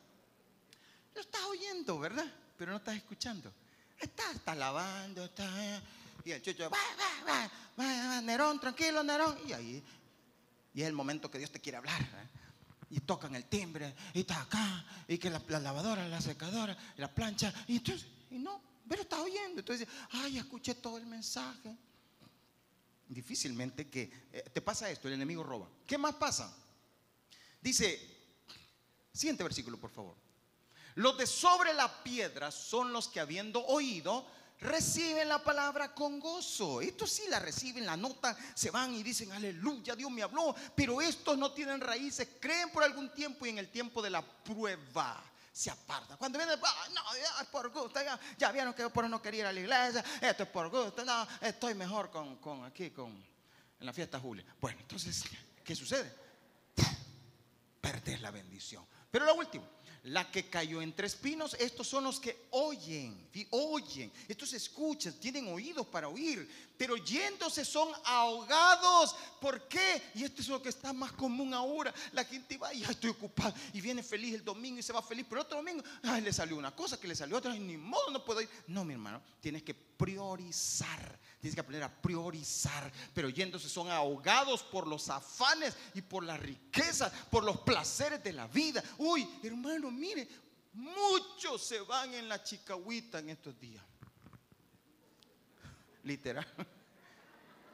Lo 1.14 1.20
estás 1.20 1.42
oyendo, 1.44 1.98
¿verdad? 1.98 2.26
Pero 2.56 2.70
no 2.70 2.76
estás 2.76 2.96
escuchando. 2.96 3.52
Está, 3.98 4.30
está 4.32 4.54
lavando, 4.54 5.24
está. 5.24 5.82
Y 6.24 6.32
el 6.32 6.42
chucho, 6.42 6.70
va, 6.70 6.78
va, 7.28 7.50
va, 7.78 8.20
Nerón, 8.22 8.58
tranquilo, 8.58 9.02
Nerón. 9.02 9.38
Y 9.46 9.52
ahí, 9.52 9.82
y 10.72 10.82
es 10.82 10.88
el 10.88 10.94
momento 10.94 11.30
que 11.30 11.38
Dios 11.38 11.50
te 11.50 11.60
quiere 11.60 11.78
hablar. 11.78 12.00
¿eh? 12.00 12.28
Y 12.90 13.00
tocan 13.00 13.34
el 13.34 13.44
timbre, 13.44 13.94
y 14.12 14.20
está 14.20 14.40
acá, 14.40 14.84
y 15.08 15.18
que 15.18 15.28
la, 15.30 15.40
lavadora, 15.60 16.08
la 16.08 16.20
secadora, 16.20 16.76
la 16.96 17.12
plancha. 17.12 17.52
Y 17.68 17.76
entonces, 17.76 18.06
y 18.30 18.38
no, 18.38 18.60
pero 18.88 19.02
está 19.02 19.20
oyendo. 19.20 19.60
Entonces, 19.60 19.88
ay, 20.12 20.38
escuché 20.38 20.74
todo 20.76 20.98
el 20.98 21.06
mensaje. 21.06 21.76
Difícilmente 23.06 23.88
que 23.88 24.28
eh, 24.32 24.50
te 24.52 24.62
pasa 24.62 24.90
esto, 24.90 25.08
el 25.08 25.14
enemigo 25.14 25.42
roba. 25.42 25.68
¿Qué 25.86 25.98
más 25.98 26.14
pasa? 26.14 26.54
Dice, 27.60 28.00
siguiente 29.12 29.42
versículo, 29.42 29.78
por 29.78 29.90
favor. 29.90 30.23
Los 30.96 31.18
de 31.18 31.26
sobre 31.26 31.74
la 31.74 32.02
piedra 32.02 32.50
son 32.50 32.92
los 32.92 33.08
que 33.08 33.20
habiendo 33.20 33.64
oído, 33.66 34.26
reciben 34.60 35.28
la 35.28 35.42
palabra 35.42 35.94
con 35.94 36.20
gozo. 36.20 36.80
Estos 36.80 37.10
sí 37.10 37.24
la 37.28 37.38
reciben, 37.38 37.84
la 37.84 37.96
nota, 37.96 38.36
se 38.54 38.70
van 38.70 38.94
y 38.94 39.02
dicen, 39.02 39.32
aleluya, 39.32 39.96
Dios 39.96 40.10
me 40.10 40.22
habló. 40.22 40.54
Pero 40.74 41.00
estos 41.00 41.36
no 41.36 41.52
tienen 41.52 41.80
raíces, 41.80 42.28
creen 42.40 42.70
por 42.70 42.82
algún 42.82 43.12
tiempo 43.12 43.46
y 43.46 43.50
en 43.50 43.58
el 43.58 43.70
tiempo 43.70 44.02
de 44.02 44.10
la 44.10 44.22
prueba 44.22 45.22
se 45.52 45.70
aparta. 45.70 46.16
Cuando 46.16 46.38
viene, 46.38 46.54
ah, 46.54 46.88
no, 46.92 47.16
ya 47.16 47.42
es 47.42 47.48
por 47.48 47.70
gusto, 47.70 48.00
ya, 48.38 48.52
vieron 48.52 48.74
que 48.74 48.82
yo 48.82 48.90
por 48.90 49.08
no 49.08 49.22
quería 49.22 49.40
ir 49.40 49.46
a 49.46 49.52
la 49.52 49.60
iglesia, 49.60 50.04
esto 50.20 50.42
es 50.42 50.48
por 50.48 50.68
gusto, 50.68 51.04
no, 51.04 51.26
estoy 51.40 51.74
mejor 51.74 52.10
con, 52.10 52.36
con 52.38 52.64
aquí, 52.64 52.90
con, 52.90 53.24
en 53.78 53.86
la 53.86 53.92
fiesta 53.92 54.18
Julia. 54.18 54.44
Bueno, 54.60 54.80
entonces, 54.80 55.24
¿qué 55.62 55.76
sucede? 55.76 56.12
Perder 57.80 58.20
la 58.20 58.32
bendición. 58.32 58.84
Pero 59.10 59.26
lo 59.26 59.34
último, 59.36 59.64
la 60.04 60.30
que 60.30 60.48
cayó 60.50 60.82
entre 60.82 61.06
espinos, 61.06 61.54
estos 61.58 61.86
son 61.88 62.04
los 62.04 62.20
que 62.20 62.46
oyen, 62.50 63.26
oyen, 63.50 64.12
estos 64.28 64.52
escuchan, 64.52 65.14
tienen 65.14 65.48
oídos 65.48 65.86
para 65.86 66.08
oír, 66.08 66.46
pero 66.76 66.96
yéndose 66.96 67.64
son 67.64 67.88
ahogados. 68.04 69.14
¿Por 69.40 69.68
qué? 69.68 70.02
Y 70.14 70.24
esto 70.24 70.42
es 70.42 70.48
lo 70.48 70.62
que 70.62 70.68
está 70.68 70.92
más 70.92 71.12
común 71.12 71.54
ahora. 71.54 71.94
La 72.12 72.24
gente 72.24 72.56
va 72.56 72.72
y 72.72 72.82
estoy 72.82 73.10
ocupado 73.10 73.54
y 73.72 73.80
viene 73.80 74.02
feliz 74.02 74.34
el 74.34 74.44
domingo 74.44 74.78
y 74.78 74.82
se 74.82 74.92
va 74.92 75.02
feliz, 75.02 75.26
pero 75.28 75.42
otro 75.42 75.58
domingo, 75.58 75.82
ay, 76.02 76.22
le 76.22 76.32
salió 76.32 76.56
una 76.56 76.74
cosa, 76.74 76.98
que 76.98 77.08
le 77.08 77.14
salió 77.14 77.36
otra, 77.36 77.54
y 77.54 77.60
ni 77.60 77.76
modo, 77.76 78.10
no 78.10 78.24
puedo 78.24 78.40
ir. 78.40 78.48
No, 78.66 78.84
mi 78.84 78.94
hermano, 78.94 79.22
tienes 79.40 79.62
que 79.62 79.74
priorizar. 79.74 81.18
Tienes 81.40 81.54
que 81.54 81.60
aprender 81.60 81.82
a 81.82 82.02
priorizar, 82.02 82.90
pero 83.12 83.28
yéndose 83.28 83.68
son 83.68 83.90
ahogados 83.90 84.62
por 84.62 84.86
los 84.86 85.10
afanes 85.10 85.76
y 85.92 86.00
por 86.00 86.24
la 86.24 86.38
riqueza, 86.38 87.12
por 87.30 87.44
los 87.44 87.60
placeres 87.60 88.24
de 88.24 88.32
la 88.32 88.46
vida. 88.46 88.82
Uy, 88.96 89.28
hermano, 89.42 89.90
mire, 89.90 90.26
muchos 90.72 91.62
se 91.62 91.80
van 91.80 92.14
en 92.14 92.30
la 92.30 92.42
chicahuita 92.42 93.18
en 93.18 93.28
estos 93.28 93.60
días. 93.60 93.84
Literal. 96.04 96.46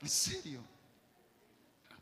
En 0.02 0.08
serio. 0.08 0.64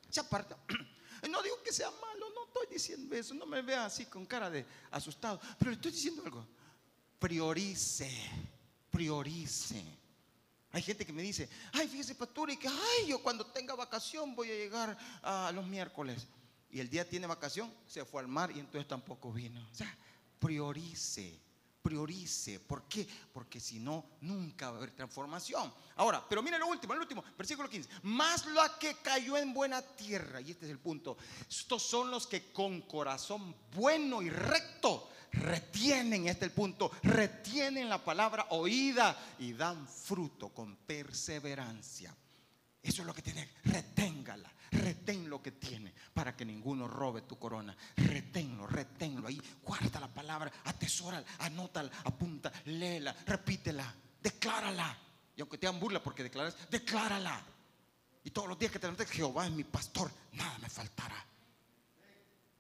Se 0.09 0.21
aparta. 0.21 0.57
No 1.29 1.43
digo 1.43 1.61
que 1.65 1.73
sea 1.73 1.91
malo, 1.91 2.31
no 2.33 2.45
estoy 2.47 2.69
diciendo 2.73 3.13
eso. 3.17 3.35
No 3.35 3.45
me 3.45 3.61
vea 3.61 3.87
así 3.87 4.07
con 4.07 4.25
cara 4.25 4.49
de 4.49 4.65
asustado. 4.93 5.41
Pero 5.59 5.73
le 5.73 5.75
estoy 5.75 5.91
diciendo 5.91 6.23
algo. 6.25 6.47
Priorice. 7.19 8.09
Priorice. 8.89 9.85
Hay 10.71 10.83
gente 10.83 11.05
que 11.05 11.13
me 11.13 11.23
dice, 11.23 11.49
ay, 11.73 11.89
fíjese, 11.89 12.15
pastor, 12.15 12.51
y 12.51 12.57
que, 12.57 12.69
ay, 12.69 13.09
yo 13.09 13.21
cuando 13.21 13.45
tenga 13.47 13.75
vacación 13.75 14.37
voy 14.37 14.51
a 14.53 14.55
llegar 14.55 14.97
a 15.23 15.51
los 15.53 15.67
miércoles. 15.67 16.29
Y 16.71 16.79
el 16.79 16.89
día 16.89 17.09
tiene 17.09 17.27
vacación, 17.27 17.73
se 17.87 18.05
fue 18.05 18.23
al 18.23 18.29
mar 18.29 18.53
y 18.53 18.61
entonces 18.61 18.87
tampoco 18.87 19.33
vino. 19.33 19.61
O 19.73 19.75
sea, 19.75 19.93
priorice 20.39 21.41
priorice. 21.89 22.61
¿Por 22.61 22.83
qué? 22.83 23.09
Porque 23.33 23.59
si 23.59 23.81
no, 23.81 24.05
nunca 24.21 24.67
va 24.71 24.75
a 24.75 24.77
haber 24.79 24.91
transformación. 24.91 25.73
Ahora, 25.97 26.23
pero 26.29 26.43
mire 26.43 26.59
lo 26.59 26.67
último, 26.67 26.93
el 26.93 27.01
último, 27.01 27.25
versículo 27.37 27.69
15. 27.69 27.89
Más 28.03 28.45
lo 28.47 28.61
que 28.79 28.97
cayó 28.97 29.39
en 29.39 29.55
buena 29.55 29.81
tierra, 29.81 30.43
y 30.43 30.51
este 30.51 30.67
es 30.67 30.71
el 30.71 30.79
punto. 30.79 31.17
Estos 31.49 31.83
son 31.83 32.11
los 32.11 32.27
que 32.27 32.53
con 32.53 32.83
corazón 32.83 33.57
bueno 33.75 34.21
y 34.21 34.29
recto 34.29 35.09
retienen, 35.33 36.29
este 36.29 36.45
es 36.45 36.51
el 36.51 36.55
punto, 36.55 36.91
retienen 37.03 37.89
la 37.89 38.05
palabra 38.05 38.49
oída 38.51 39.17
y 39.39 39.55
dan 39.55 39.89
fruto 39.89 40.51
con 40.51 40.77
perseverancia. 40.77 42.15
Eso 42.89 43.03
es 43.03 43.07
lo 43.07 43.13
que 43.13 43.21
tiene, 43.21 43.47
reténgala. 43.65 44.51
Retén 44.71 45.29
lo 45.29 45.43
que 45.43 45.53
tiene 45.53 45.93
para 46.15 46.35
que 46.35 46.45
ninguno 46.45 46.89
robe 46.89 47.23
tu 47.23 47.39
corona. 47.39 47.77
Reténlo, 47.97 48.67
reténlo 48.67 49.29
ahí. 49.29 49.39
Guarda 49.63 50.01
la 50.01 50.09
palabra, 50.09 50.51
atesórala, 50.65 51.27
anótala, 51.41 51.91
apunta, 52.05 52.51
léela, 52.65 53.15
repítela, 53.27 53.95
declárala. 54.23 54.97
Y 55.37 55.41
aunque 55.43 55.59
te 55.59 55.67
hagan 55.67 55.79
burla 55.79 56.03
porque 56.03 56.23
declaras, 56.23 56.57
declárala. 56.71 57.43
Y 58.25 58.31
todos 58.31 58.49
los 58.49 58.59
días 58.59 58.73
que 58.73 58.79
te 58.79 58.87
levantes, 58.87 59.11
Jehová 59.11 59.47
es 59.47 59.53
mi 59.53 59.65
pastor, 59.65 60.11
nada 60.33 60.59
me 60.59 60.71
faltará. 60.71 61.23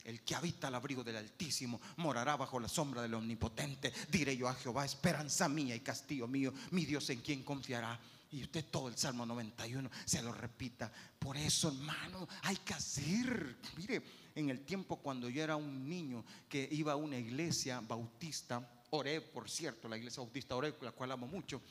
El 0.04 0.22
que 0.22 0.34
habita 0.34 0.68
al 0.68 0.74
abrigo 0.74 1.02
del 1.02 1.16
Altísimo 1.16 1.80
morará 1.96 2.36
bajo 2.36 2.60
la 2.60 2.68
sombra 2.68 3.00
del 3.00 3.14
Omnipotente. 3.14 3.92
Diré 4.10 4.36
yo 4.36 4.46
a 4.46 4.54
Jehová, 4.54 4.84
esperanza 4.84 5.48
mía 5.48 5.74
y 5.74 5.80
castillo 5.80 6.26
mío, 6.28 6.52
mi 6.70 6.84
Dios 6.84 7.08
en 7.08 7.20
quien 7.22 7.42
confiará. 7.42 7.98
Y 8.30 8.42
usted 8.42 8.66
todo 8.66 8.88
el 8.88 8.96
Salmo 8.96 9.24
91 9.24 9.90
se 10.04 10.22
lo 10.22 10.32
repita. 10.32 10.92
Por 11.18 11.36
eso, 11.36 11.68
hermano, 11.68 12.28
hay 12.42 12.56
que 12.56 12.74
hacer. 12.74 13.56
Mire, 13.76 14.02
en 14.34 14.50
el 14.50 14.64
tiempo 14.64 14.96
cuando 14.96 15.28
yo 15.28 15.42
era 15.42 15.56
un 15.56 15.88
niño 15.88 16.24
que 16.48 16.68
iba 16.72 16.92
a 16.92 16.96
una 16.96 17.16
iglesia 17.16 17.80
bautista, 17.80 18.84
oré, 18.90 19.20
por 19.20 19.48
cierto, 19.48 19.88
la 19.88 19.96
iglesia 19.96 20.22
bautista 20.22 20.56
oré, 20.56 20.74
la 20.82 20.92
cual 20.92 21.12
amo 21.12 21.26
mucho. 21.26 21.62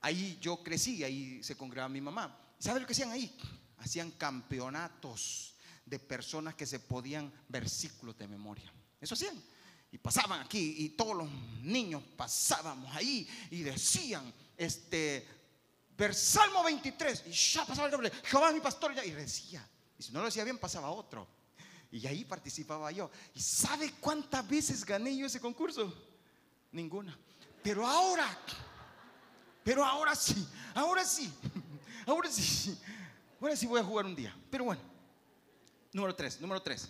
Ahí 0.00 0.38
yo 0.40 0.62
crecí, 0.62 1.04
ahí 1.04 1.42
se 1.42 1.56
congregaba 1.56 1.88
mi 1.88 2.00
mamá. 2.00 2.38
¿Sabe 2.58 2.80
lo 2.80 2.86
que 2.86 2.92
hacían 2.92 3.10
ahí? 3.10 3.36
Hacían 3.78 4.12
campeonatos 4.12 5.54
de 5.84 5.98
personas 5.98 6.54
que 6.54 6.66
se 6.66 6.80
podían 6.80 7.32
versículos 7.48 8.16
de 8.16 8.26
memoria. 8.26 8.72
Eso 9.00 9.14
hacían. 9.14 9.40
Y 9.90 9.98
pasaban 9.98 10.40
aquí 10.40 10.76
y 10.78 10.88
todos 10.90 11.14
los 11.14 11.30
niños 11.60 12.02
pasábamos 12.16 12.94
ahí 12.96 13.28
y 13.50 13.62
decían, 13.62 14.32
este, 14.56 15.26
Salmo 16.10 16.64
23 16.64 17.24
y 17.26 17.32
ya 17.32 17.64
pasaba 17.64 17.86
el 17.86 17.92
doble. 17.92 18.10
Jehová 18.24 18.48
es 18.48 18.54
mi 18.54 18.60
pastor 18.60 18.92
y 19.04 19.10
decía. 19.10 19.66
Y 19.98 20.02
si 20.02 20.12
no 20.12 20.20
lo 20.20 20.26
decía 20.26 20.44
bien, 20.44 20.58
pasaba 20.58 20.90
otro. 20.90 21.28
Y 21.92 22.06
ahí 22.06 22.24
participaba 22.24 22.90
yo. 22.90 23.10
¿Y 23.34 23.40
sabe 23.40 23.92
cuántas 24.00 24.48
veces 24.48 24.84
gané 24.84 25.16
yo 25.16 25.26
ese 25.26 25.38
concurso? 25.38 25.94
Ninguna. 26.72 27.16
Pero 27.62 27.86
ahora, 27.86 28.26
pero 29.62 29.84
ahora 29.84 30.16
sí, 30.16 30.48
ahora 30.74 31.04
sí, 31.04 31.32
ahora 32.06 32.30
sí, 32.30 32.76
ahora 33.40 33.54
sí 33.54 33.66
voy 33.66 33.80
a 33.80 33.84
jugar 33.84 34.06
un 34.06 34.16
día. 34.16 34.34
Pero 34.50 34.64
bueno, 34.64 34.82
número 35.92 36.16
tres, 36.16 36.40
número 36.40 36.60
tres, 36.62 36.88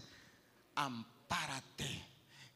ampárate 0.75 2.07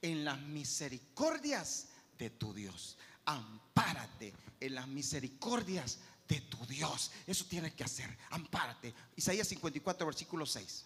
en 0.00 0.24
las 0.24 0.40
misericordias 0.40 1.88
de 2.16 2.30
tu 2.30 2.54
Dios. 2.54 2.96
Ampárate 3.24 4.32
en 4.60 4.74
las 4.76 4.86
misericordias 4.86 5.98
de 6.28 6.40
tu 6.42 6.64
Dios. 6.66 7.10
Eso 7.26 7.44
tienes 7.46 7.74
que 7.74 7.84
hacer. 7.84 8.16
Ampárate. 8.30 8.94
Isaías 9.16 9.48
54, 9.48 10.06
versículo 10.06 10.46
6. 10.46 10.84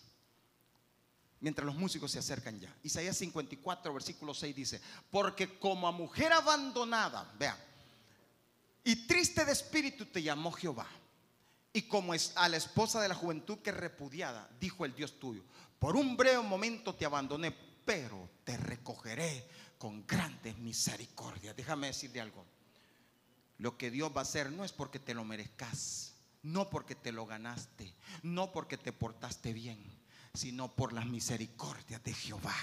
Mientras 1.40 1.64
los 1.64 1.74
músicos 1.74 2.10
se 2.10 2.18
acercan 2.18 2.60
ya. 2.60 2.74
Isaías 2.82 3.16
54, 3.16 3.92
versículo 3.94 4.34
6 4.34 4.54
dice, 4.54 4.80
porque 5.10 5.58
como 5.58 5.88
a 5.88 5.92
mujer 5.92 6.32
abandonada, 6.32 7.32
vean, 7.38 7.56
y 8.84 9.06
triste 9.06 9.44
de 9.44 9.52
espíritu 9.52 10.06
te 10.06 10.22
llamó 10.22 10.52
Jehová. 10.52 10.86
Y 11.72 11.82
como 11.82 12.14
es 12.14 12.32
a 12.34 12.48
la 12.48 12.56
esposa 12.56 13.00
de 13.00 13.08
la 13.08 13.14
juventud 13.14 13.58
que 13.58 13.72
repudiada, 13.72 14.50
dijo 14.58 14.84
el 14.84 14.94
Dios 14.94 15.18
tuyo, 15.18 15.42
por 15.78 15.96
un 15.96 16.16
breve 16.16 16.42
momento 16.42 16.94
te 16.94 17.06
abandoné, 17.06 17.52
pero 17.84 18.28
te 18.44 18.56
recogeré 18.56 19.48
con 19.78 20.06
grandes 20.06 20.58
misericordias. 20.58 21.56
Déjame 21.56 21.86
decirte 21.86 22.20
algo. 22.20 22.44
Lo 23.60 23.76
que 23.76 23.90
Dios 23.90 24.10
va 24.16 24.20
a 24.20 24.22
hacer 24.22 24.50
no 24.50 24.64
es 24.64 24.72
porque 24.72 24.98
te 24.98 25.12
lo 25.12 25.22
merezcas, 25.22 26.14
no 26.42 26.70
porque 26.70 26.94
te 26.94 27.12
lo 27.12 27.26
ganaste, 27.26 27.94
no 28.22 28.52
porque 28.52 28.78
te 28.78 28.90
portaste 28.90 29.52
bien, 29.52 29.78
sino 30.32 30.74
por 30.74 30.94
las 30.94 31.04
misericordias 31.04 32.02
de 32.02 32.14
Jehová. 32.14 32.56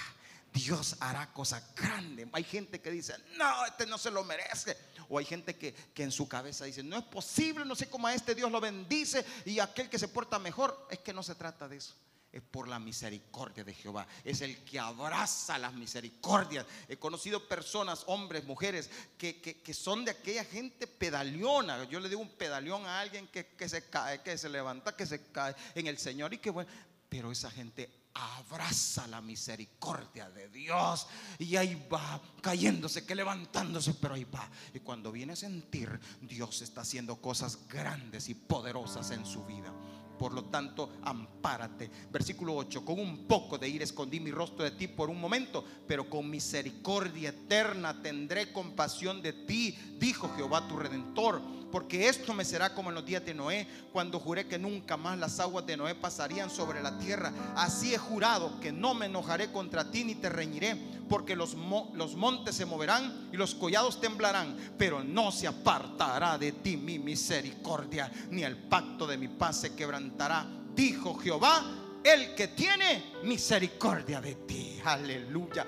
Dios 0.52 0.96
hará 0.98 1.32
cosas 1.32 1.62
grandes. 1.76 2.26
Hay 2.32 2.42
gente 2.42 2.80
que 2.80 2.90
dice, 2.90 3.14
no, 3.36 3.64
este 3.64 3.86
no 3.86 3.96
se 3.96 4.10
lo 4.10 4.24
merece. 4.24 4.76
O 5.08 5.18
hay 5.18 5.24
gente 5.24 5.56
que, 5.56 5.72
que, 5.72 6.02
en 6.02 6.10
su 6.10 6.26
cabeza 6.26 6.64
dice, 6.64 6.82
no 6.82 6.98
es 6.98 7.04
posible, 7.04 7.64
no 7.64 7.76
sé 7.76 7.88
cómo 7.88 8.08
a 8.08 8.14
este 8.14 8.34
Dios 8.34 8.50
lo 8.50 8.60
bendice 8.60 9.24
y 9.44 9.60
aquel 9.60 9.88
que 9.88 10.00
se 10.00 10.08
porta 10.08 10.40
mejor. 10.40 10.88
Es 10.90 10.98
que 10.98 11.12
no 11.12 11.22
se 11.22 11.36
trata 11.36 11.68
de 11.68 11.76
eso 11.76 11.94
es 12.30 12.42
por 12.42 12.68
la 12.68 12.78
misericordia 12.78 13.64
de 13.64 13.72
Jehová. 13.72 14.06
Es 14.22 14.42
el 14.42 14.62
que 14.64 14.78
abraza 14.78 15.58
las 15.58 15.72
misericordias. 15.72 16.66
He 16.88 16.98
conocido 16.98 17.48
personas, 17.48 18.04
hombres, 18.06 18.44
mujeres, 18.44 18.90
que, 19.16 19.74
son 19.74 20.04
de 20.04 20.10
aquella 20.10 20.44
gente 20.44 20.86
pedaleona. 20.86 21.84
Yo 21.84 22.00
le 22.00 22.08
digo 22.08 22.20
un 22.20 22.30
pedaleón 22.30 22.84
a 22.86 23.00
alguien 23.00 23.28
que, 23.28 23.68
se 23.68 23.88
cae, 23.88 24.22
que 24.22 24.36
se 24.36 24.48
levanta, 24.48 24.94
que 24.94 25.06
se 25.06 25.30
cae 25.30 25.54
en 25.74 25.86
el 25.86 25.98
Señor 25.98 26.34
y 26.34 26.38
que 26.38 26.50
bueno. 26.50 26.70
Pero 27.08 27.32
esa 27.32 27.50
gente 27.50 27.90
abraza 28.12 29.06
la 29.06 29.20
misericordia 29.22 30.28
de 30.28 30.48
Dios 30.48 31.06
y 31.38 31.56
ahí 31.56 31.86
va 31.90 32.20
cayéndose, 32.42 33.06
que 33.06 33.14
levantándose, 33.14 33.94
pero 33.94 34.14
ahí 34.14 34.24
va. 34.24 34.50
Y 34.74 34.80
cuando 34.80 35.10
viene 35.12 35.32
a 35.32 35.36
sentir, 35.36 35.98
Dios 36.20 36.60
está 36.60 36.82
haciendo 36.82 37.16
cosas 37.16 37.66
grandes 37.68 38.28
y 38.28 38.34
poderosas 38.34 39.10
en 39.12 39.24
su 39.24 39.44
vida. 39.46 39.72
Por 40.18 40.32
lo 40.32 40.44
tanto, 40.44 40.90
ampárate. 41.02 41.90
Versículo 42.10 42.54
8, 42.56 42.84
con 42.84 42.98
un 42.98 43.26
poco 43.26 43.58
de 43.58 43.68
ir 43.68 43.82
escondí 43.82 44.20
mi 44.20 44.30
rostro 44.30 44.64
de 44.64 44.72
ti 44.72 44.88
por 44.88 45.10
un 45.10 45.20
momento, 45.20 45.64
pero 45.86 46.10
con 46.10 46.28
misericordia 46.28 47.30
eterna 47.30 48.02
tendré 48.02 48.52
compasión 48.52 49.22
de 49.22 49.32
ti, 49.32 49.78
dijo 49.98 50.30
Jehová 50.36 50.66
tu 50.66 50.76
redentor 50.76 51.40
porque 51.70 52.08
esto 52.08 52.34
me 52.34 52.44
será 52.44 52.74
como 52.74 52.88
en 52.88 52.94
los 52.94 53.04
días 53.04 53.24
de 53.24 53.34
Noé, 53.34 53.66
cuando 53.92 54.18
juré 54.18 54.46
que 54.46 54.58
nunca 54.58 54.96
más 54.96 55.18
las 55.18 55.40
aguas 55.40 55.66
de 55.66 55.76
Noé 55.76 55.94
pasarían 55.94 56.50
sobre 56.50 56.82
la 56.82 56.98
tierra. 56.98 57.32
Así 57.56 57.94
he 57.94 57.98
jurado 57.98 58.58
que 58.60 58.72
no 58.72 58.94
me 58.94 59.06
enojaré 59.06 59.52
contra 59.52 59.90
ti 59.90 60.04
ni 60.04 60.14
te 60.14 60.28
reñiré, 60.28 60.76
porque 61.08 61.36
los, 61.36 61.56
los 61.94 62.16
montes 62.16 62.54
se 62.54 62.66
moverán 62.66 63.28
y 63.32 63.36
los 63.36 63.54
collados 63.54 64.00
temblarán, 64.00 64.56
pero 64.78 65.02
no 65.04 65.30
se 65.30 65.46
apartará 65.46 66.38
de 66.38 66.52
ti 66.52 66.76
mi 66.76 66.98
misericordia, 66.98 68.10
ni 68.30 68.42
el 68.42 68.56
pacto 68.56 69.06
de 69.06 69.18
mi 69.18 69.28
paz 69.28 69.60
se 69.60 69.74
quebrantará, 69.74 70.46
dijo 70.74 71.14
Jehová, 71.16 71.62
el 72.04 72.34
que 72.34 72.48
tiene 72.48 73.12
misericordia 73.24 74.20
de 74.20 74.34
ti. 74.34 74.80
Aleluya. 74.84 75.66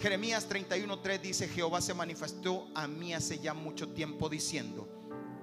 Jeremías 0.00 0.48
31:3 0.48 1.20
dice, 1.20 1.48
Jehová 1.48 1.80
se 1.80 1.92
manifestó 1.92 2.68
a 2.74 2.86
mí 2.86 3.12
hace 3.12 3.38
ya 3.38 3.52
mucho 3.52 3.88
tiempo 3.88 4.30
diciendo, 4.30 4.88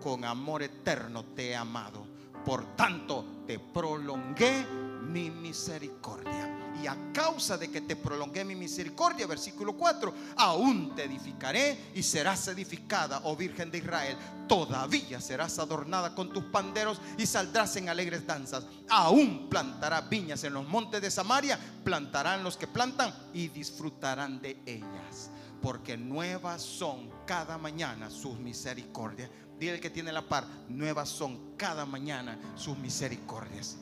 con 0.08 0.24
amor 0.24 0.64
eterno 0.64 1.26
te 1.36 1.50
he 1.50 1.56
amado. 1.58 2.08
Por 2.46 2.78
tanto, 2.78 3.44
te 3.46 3.60
prolongué 3.60 4.66
mi 5.02 5.30
misericordia. 5.30 6.72
Y 6.82 6.88
a 6.88 7.12
causa 7.12 7.58
de 7.58 7.70
que 7.70 7.82
te 7.82 7.98
prolongué 7.98 8.46
mi 8.46 8.56
misericordia, 8.56 9.28
versículo 9.28 9.74
4, 9.74 10.14
aún 10.38 10.96
te 10.96 11.04
edificaré 11.04 11.92
y 11.94 12.04
serás 12.04 12.48
edificada, 12.48 13.20
oh 13.26 13.36
Virgen 13.36 13.70
de 13.70 13.80
Israel. 13.80 14.16
Todavía 14.48 15.20
serás 15.20 15.60
adornada 15.60 16.16
con 16.16 16.32
tus 16.32 16.46
panderos 16.46 17.02
y 17.18 17.26
saldrás 17.26 17.76
en 17.76 17.90
alegres 17.90 18.26
danzas. 18.26 18.66
Aún 18.88 19.50
plantarás 19.50 20.08
viñas 20.08 20.42
en 20.46 20.54
los 20.54 20.66
montes 20.66 21.02
de 21.02 21.12
Samaria, 21.12 21.60
plantarán 21.84 22.46
los 22.46 22.56
que 22.56 22.68
plantan 22.68 23.14
y 23.34 23.50
disfrutarán 23.50 24.40
de 24.40 24.58
ellas. 24.66 25.32
Porque 25.62 25.98
nuevas 25.98 26.62
son 26.62 27.17
cada 27.28 27.60
mañana 27.60 28.10
sus 28.10 28.40
misericordias. 28.40 29.30
Dile 29.60 29.80
que 29.80 29.92
tiene 29.92 30.12
la 30.12 30.28
par, 30.28 30.48
nuevas 30.70 31.10
son 31.10 31.56
cada 31.58 31.86
mañana 31.86 32.40
sus 32.56 32.78
misericordias. 32.78 33.78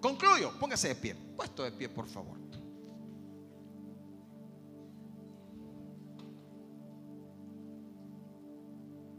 Concluyo, 0.00 0.52
póngase 0.58 0.88
de 0.88 0.94
pie, 0.94 1.14
puesto 1.14 1.64
de 1.64 1.72
pie 1.72 1.88
por 1.90 2.06
favor. 2.06 2.36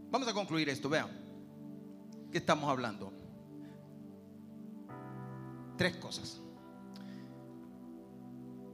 Vamos 0.09 0.27
a 0.29 0.33
concluir 0.33 0.69
esto, 0.69 0.87
vean. 0.87 1.09
¿Qué 2.31 2.37
estamos 2.37 2.69
hablando? 2.69 3.11
Tres 5.77 5.97
cosas. 5.97 6.39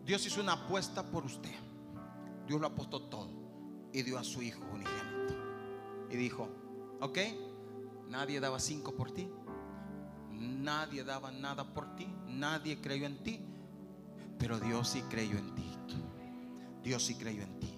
Dios 0.06 0.26
hizo 0.26 0.42
una 0.42 0.54
apuesta 0.54 1.04
por 1.04 1.26
usted. 1.26 1.56
Dios 2.46 2.62
lo 2.62 2.68
apostó 2.68 3.02
todo 3.02 3.43
y 3.94 4.02
dio 4.02 4.18
a 4.18 4.24
su 4.24 4.42
hijo 4.42 4.62
unigénito. 4.74 5.36
Y 6.10 6.18
dijo, 6.18 6.50
ok, 7.00 7.20
nadie 8.10 8.40
daba 8.40 8.60
cinco 8.60 8.96
por 8.96 9.12
ti, 9.12 9.30
nadie 10.32 11.04
daba 11.04 11.32
nada 11.32 11.74
por 11.74 11.96
ti, 11.96 12.08
nadie 12.28 12.82
creyó 12.82 13.06
en 13.06 13.24
ti, 13.24 13.40
pero 14.38 14.60
Dios 14.60 14.90
sí 14.90 15.02
creyó 15.04 15.38
en 15.38 15.56
ti. 15.56 15.70
Dios 16.84 17.06
sí 17.06 17.16
creyó 17.16 17.44
en 17.44 17.60
ti. 17.60 17.74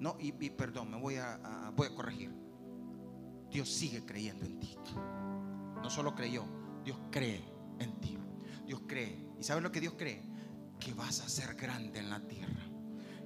No, 0.00 0.16
y, 0.18 0.32
perdón, 0.50 0.90
me 0.90 0.98
voy 0.98 1.16
a, 1.16 1.72
voy 1.74 1.86
a 1.86 1.94
corregir. 1.94 2.30
Dios 3.50 3.68
sigue 3.68 4.04
creyendo 4.04 4.44
en 4.44 4.60
ti. 4.60 4.76
No 5.82 5.88
solo 5.88 6.14
creyó, 6.14 6.44
Dios 6.84 6.98
cree 7.10 7.42
en 7.78 7.98
ti. 8.00 8.18
Dios 8.66 8.82
cree. 8.86 9.18
¿Y 9.38 9.44
sabes 9.44 9.62
lo 9.62 9.72
que 9.72 9.80
Dios 9.80 9.94
cree? 9.96 10.22
Que 10.78 10.92
vas 10.94 11.20
a 11.20 11.28
ser 11.28 11.54
grande 11.54 12.00
en 12.00 12.10
la 12.10 12.20
tierra 12.20 12.59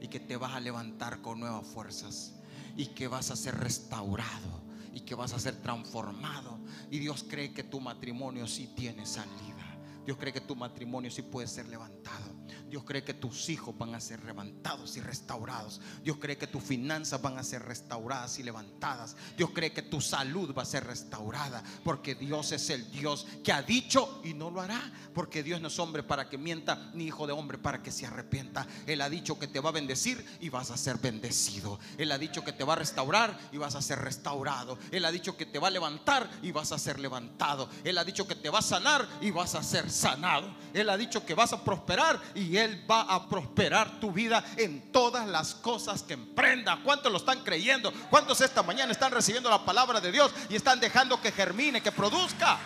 y 0.05 0.09
que 0.09 0.21
te 0.21 0.37
vas 0.37 0.53
a 0.53 0.61
levantar 0.61 1.23
con 1.23 1.41
nuevas 1.41 1.67
fuerzas 1.67 2.35
y 2.77 2.89
que 2.89 3.09
vas 3.09 3.31
a 3.31 3.37
ser 3.37 3.55
restaurado 3.59 4.63
y 4.93 5.01
que 5.01 5.15
vas 5.15 5.33
a 5.33 5.39
ser 5.39 5.57
transformado. 5.63 6.59
Y 6.91 6.99
Dios 6.99 7.25
cree 7.27 7.55
que 7.55 7.65
tu 7.65 7.81
matrimonio 7.81 8.47
sí 8.47 8.71
tiene 8.77 9.07
salida. 9.07 9.65
Dios 10.05 10.19
cree 10.19 10.35
que 10.35 10.43
tu 10.43 10.57
matrimonio 10.57 11.11
sí 11.11 11.23
puede 11.23 11.49
ser 11.49 11.69
levantado. 11.69 12.34
Dios 12.75 12.83
cree 12.83 13.05
que 13.05 13.15
tus 13.15 13.51
hijos 13.51 13.79
van 13.79 13.95
a 13.95 14.01
ser 14.01 14.25
levantados 14.25 14.97
y 14.97 15.01
restaurados. 15.01 15.81
Dios 16.03 16.17
cree 16.21 16.37
que 16.37 16.49
tus 16.49 16.61
finanzas 16.61 17.23
van 17.23 17.39
a 17.39 17.45
ser 17.45 17.63
restauradas 17.63 18.37
y 18.41 18.43
levantadas. 18.43 19.15
Dios 19.37 19.51
cree 19.55 19.73
que 19.73 19.83
tu 19.83 20.01
salud 20.01 20.53
va 20.53 20.63
a 20.63 20.67
ser 20.67 20.85
restaurada. 20.85 21.63
Porque 21.85 22.17
Dios 22.17 22.51
es 22.51 22.71
el 22.71 22.91
Dios 22.91 23.29
que 23.45 23.53
ha 23.53 23.63
dicho 23.63 24.21
y 24.25 24.35
no 24.35 24.51
lo 24.51 24.61
hará. 24.61 24.93
Porque 25.15 25.45
Dios 25.45 25.61
no 25.61 25.69
es 25.69 25.79
hombre 25.79 26.03
para 26.03 26.29
que 26.29 26.37
mienta, 26.37 26.91
ni 26.95 27.05
hijo 27.05 27.29
de 27.29 27.33
hombre 27.33 27.59
para 27.59 27.81
que 27.81 27.93
se 27.93 28.07
arrepienta. 28.07 28.67
Él 28.89 29.03
ha 29.03 29.09
dicho 29.09 29.39
que 29.39 29.47
te 29.47 29.61
va 29.61 29.69
a 29.69 29.73
bendecir 29.73 30.27
y 30.41 30.49
vas 30.49 30.73
a 30.73 30.77
ser 30.77 30.99
bendecido. 30.99 31.79
Él 31.97 32.11
ha 32.11 32.19
dicho 32.19 32.43
que 32.43 32.53
te 32.53 32.65
va 32.65 32.73
a 32.73 32.77
restaurar 32.77 33.39
y 33.53 33.57
vas 33.57 33.77
a 33.77 33.83
ser 33.83 34.01
restaurado. 34.01 34.81
Él 34.91 35.05
ha 35.05 35.13
dicho 35.13 35.37
que 35.37 35.47
te 35.47 35.61
va 35.61 35.69
a 35.69 35.71
levantar 35.71 36.29
y 36.43 36.51
vas 36.51 36.73
a 36.73 36.79
ser 36.81 36.99
levantado. 36.99 37.69
Él 37.85 37.99
ha 37.99 38.05
dicho 38.05 38.27
que 38.27 38.35
te 38.35 38.51
va 38.51 38.59
a 38.59 38.63
sanar 38.63 39.07
y 39.21 39.31
vas 39.31 39.55
a 39.55 39.63
ser 39.63 39.89
sanado. 39.93 40.53
Él 40.73 40.91
ha 40.91 40.97
dicho 40.97 41.25
que 41.25 41.35
vas 41.35 41.53
a 41.53 41.63
prosperar 41.63 42.21
y 42.35 42.57
Él 42.57 42.64
va 42.91 43.03
a 43.03 43.29
prosperar 43.29 44.01
tu 44.01 44.13
vida 44.13 44.45
en 44.57 44.93
todas 44.93 45.27
las 45.27 45.55
cosas 45.55 46.03
que 46.03 46.15
emprenda. 46.15 46.81
¿Cuántos 46.83 47.11
lo 47.11 47.19
están 47.19 47.43
creyendo? 47.43 47.93
¿Cuántos 48.11 48.41
esta 48.41 48.63
mañana 48.63 48.93
están 48.93 49.13
recibiendo 49.13 49.51
la 49.51 49.65
palabra 49.65 50.01
de 50.01 50.13
Dios 50.13 50.33
y 50.49 50.57
están 50.57 50.81
dejando 50.81 51.21
que 51.21 51.33
germine, 51.33 51.83
que 51.83 51.93
produzca? 51.93 52.59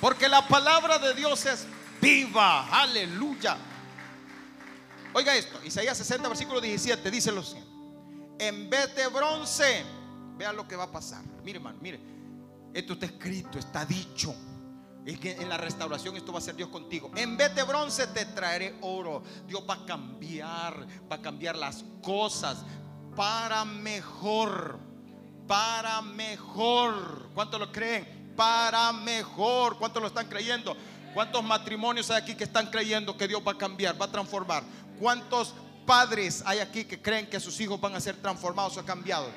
Porque 0.00 0.28
la 0.28 0.46
palabra 0.46 0.98
de 0.98 1.14
Dios 1.14 1.46
es 1.46 1.66
viva. 2.00 2.68
Aleluya. 2.68 3.56
Oiga 5.12 5.34
esto, 5.34 5.58
Isaías 5.64 5.96
60, 5.96 6.28
versículo 6.28 6.60
17, 6.60 7.10
dice 7.10 7.32
lo 7.32 7.42
siguiente. 7.42 7.70
En 8.38 8.68
vez 8.68 8.94
de 8.94 9.06
bronce, 9.08 9.84
vea 10.36 10.52
lo 10.52 10.68
que 10.68 10.76
va 10.76 10.84
a 10.84 10.92
pasar. 10.92 11.22
Mire, 11.42 11.58
hermano, 11.58 11.78
mire. 11.80 11.98
Esto 12.74 12.92
está 12.92 13.06
escrito, 13.06 13.58
está 13.58 13.86
dicho. 13.86 14.34
Es 15.06 15.20
que 15.20 15.32
en 15.32 15.48
la 15.48 15.56
restauración 15.56 16.16
esto 16.16 16.32
va 16.32 16.40
a 16.40 16.42
ser 16.42 16.56
Dios 16.56 16.68
contigo. 16.68 17.12
En 17.14 17.36
vez 17.36 17.54
de 17.54 17.62
bronce 17.62 18.08
te 18.08 18.24
traeré 18.26 18.74
oro. 18.80 19.22
Dios 19.46 19.62
va 19.68 19.74
a 19.74 19.86
cambiar, 19.86 20.84
va 21.10 21.16
a 21.16 21.22
cambiar 21.22 21.54
las 21.56 21.84
cosas 22.02 22.64
para 23.14 23.64
mejor. 23.64 24.80
Para 25.46 26.02
mejor. 26.02 27.30
¿Cuántos 27.34 27.60
lo 27.60 27.70
creen? 27.70 28.34
Para 28.36 28.92
mejor. 28.92 29.78
¿Cuántos 29.78 30.02
lo 30.02 30.08
están 30.08 30.26
creyendo? 30.28 30.76
¿Cuántos 31.14 31.44
matrimonios 31.44 32.10
hay 32.10 32.20
aquí 32.20 32.34
que 32.34 32.44
están 32.44 32.66
creyendo 32.66 33.16
que 33.16 33.28
Dios 33.28 33.40
va 33.46 33.52
a 33.52 33.58
cambiar, 33.58 34.00
va 34.00 34.06
a 34.06 34.10
transformar? 34.10 34.64
¿Cuántos 34.98 35.54
padres 35.86 36.42
hay 36.44 36.58
aquí 36.58 36.84
que 36.84 37.00
creen 37.00 37.30
que 37.30 37.38
sus 37.38 37.60
hijos 37.60 37.80
van 37.80 37.94
a 37.94 38.00
ser 38.00 38.16
transformados 38.16 38.76
o 38.76 38.84
cambiados? 38.84 39.30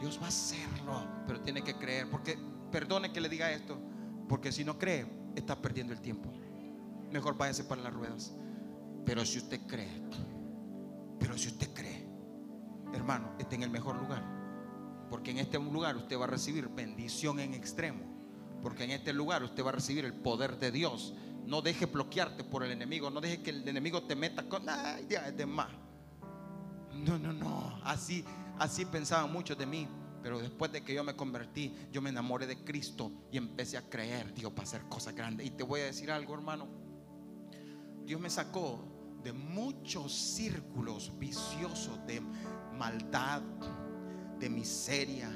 Dios 0.00 0.18
va 0.20 0.26
a 0.26 0.28
hacerlo, 0.28 1.06
pero 1.26 1.40
tiene 1.40 1.62
que 1.62 1.74
creer. 1.74 2.08
Porque, 2.10 2.38
perdone 2.70 3.12
que 3.12 3.20
le 3.20 3.28
diga 3.28 3.50
esto, 3.50 3.78
porque 4.28 4.52
si 4.52 4.64
no 4.64 4.78
cree, 4.78 5.06
está 5.34 5.60
perdiendo 5.60 5.92
el 5.92 6.00
tiempo. 6.00 6.32
Mejor 7.10 7.36
váyase 7.36 7.64
para 7.64 7.82
las 7.82 7.92
ruedas. 7.92 8.32
Pero 9.04 9.24
si 9.24 9.38
usted 9.38 9.60
cree, 9.66 10.02
pero 11.18 11.36
si 11.38 11.48
usted 11.48 11.72
cree, 11.72 12.06
hermano, 12.92 13.32
está 13.38 13.54
en 13.54 13.62
el 13.62 13.70
mejor 13.70 13.96
lugar. 13.96 14.22
Porque 15.10 15.30
en 15.30 15.38
este 15.38 15.58
lugar 15.58 15.96
usted 15.96 16.18
va 16.18 16.24
a 16.24 16.28
recibir 16.28 16.68
bendición 16.68 17.40
en 17.40 17.54
extremo. 17.54 18.04
Porque 18.62 18.84
en 18.84 18.90
este 18.90 19.12
lugar 19.12 19.42
usted 19.42 19.64
va 19.64 19.70
a 19.70 19.72
recibir 19.72 20.04
el 20.04 20.12
poder 20.12 20.58
de 20.58 20.70
Dios. 20.70 21.14
No 21.46 21.62
deje 21.62 21.86
bloquearte 21.86 22.44
por 22.44 22.62
el 22.62 22.72
enemigo. 22.72 23.08
No 23.08 23.20
deje 23.20 23.42
que 23.42 23.50
el 23.50 23.66
enemigo 23.66 24.02
te 24.02 24.14
meta 24.14 24.42
con, 24.42 24.68
ay, 24.68 25.06
ya 25.08 25.28
es 25.28 25.36
de 25.36 25.46
más. 25.46 25.70
No, 26.92 27.18
no, 27.18 27.32
no. 27.32 27.80
Así, 27.84 28.24
Así 28.58 28.84
pensaban 28.84 29.32
muchos 29.32 29.56
de 29.56 29.66
mí. 29.66 29.88
Pero 30.22 30.40
después 30.40 30.72
de 30.72 30.82
que 30.82 30.94
yo 30.94 31.04
me 31.04 31.14
convertí, 31.14 31.74
yo 31.92 32.02
me 32.02 32.10
enamoré 32.10 32.46
de 32.46 32.64
Cristo 32.64 33.12
y 33.30 33.36
empecé 33.36 33.76
a 33.76 33.88
creer, 33.88 34.34
Dios, 34.34 34.52
para 34.52 34.64
hacer 34.64 34.82
cosas 34.88 35.14
grandes. 35.14 35.46
Y 35.46 35.50
te 35.50 35.62
voy 35.62 35.80
a 35.80 35.84
decir 35.84 36.10
algo, 36.10 36.34
hermano. 36.34 36.66
Dios 38.04 38.20
me 38.20 38.28
sacó 38.28 38.84
de 39.22 39.32
muchos 39.32 40.12
círculos 40.12 41.12
viciosos 41.18 42.04
de 42.06 42.20
maldad, 42.76 43.42
de 44.38 44.50
miseria, 44.50 45.30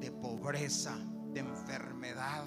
de 0.00 0.10
pobreza, 0.12 0.96
de 1.32 1.40
enfermedad, 1.40 2.44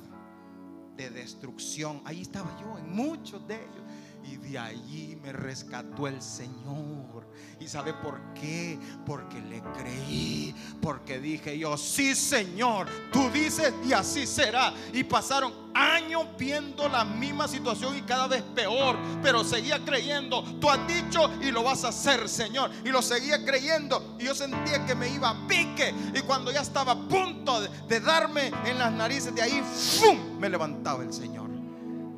de 0.95 1.09
destrucción. 1.09 2.01
Ahí 2.05 2.21
estaba 2.21 2.59
yo 2.59 2.77
en 2.77 2.91
muchos 2.95 3.47
de 3.47 3.55
ellos. 3.55 3.78
Y 4.23 4.37
de 4.37 4.59
allí 4.59 5.17
me 5.21 5.31
rescató 5.31 6.07
el 6.07 6.21
Señor. 6.21 7.27
¿Y 7.59 7.67
sabe 7.67 7.93
por 7.93 8.33
qué? 8.33 8.79
Porque 9.05 9.41
le 9.41 9.61
creí. 9.77 10.55
Porque 10.81 11.19
dije 11.19 11.57
yo, 11.57 11.77
sí 11.77 12.15
Señor, 12.15 12.87
tú 13.11 13.29
dices 13.31 13.73
y 13.87 13.93
así 13.93 14.25
será. 14.25 14.73
Y 14.93 15.03
pasaron 15.03 15.53
años 15.73 16.25
viendo 16.37 16.87
la 16.89 17.05
misma 17.05 17.47
situación 17.47 17.97
y 17.97 18.01
cada 18.01 18.27
vez 18.27 18.43
peor. 18.55 18.97
Pero 19.21 19.43
seguía 19.43 19.83
creyendo. 19.83 20.43
Tú 20.59 20.69
has 20.69 20.85
dicho 20.87 21.29
y 21.41 21.51
lo 21.51 21.63
vas 21.63 21.83
a 21.83 21.89
hacer, 21.89 22.27
Señor. 22.29 22.71
Y 22.83 22.89
lo 22.89 23.01
seguía 23.01 23.43
creyendo. 23.43 24.15
Y 24.19 24.25
yo 24.25 24.35
sentía 24.35 24.85
que 24.85 24.95
me 24.95 25.09
iba 25.09 25.29
a 25.29 25.47
pique. 25.47 25.93
Y 26.13 26.21
cuando 26.21 26.51
ya 26.51 26.61
estaba 26.61 26.93
a 26.93 27.07
punto 27.07 27.61
de, 27.61 27.99
darme 27.99 28.51
en 28.65 28.79
las 28.79 28.91
narices 28.91 29.33
de 29.35 29.41
ahí, 29.41 29.61
¡fum! 29.61 30.39
me 30.39 30.49
levantaba 30.49 31.03
el 31.03 31.11
Señor. 31.13 31.49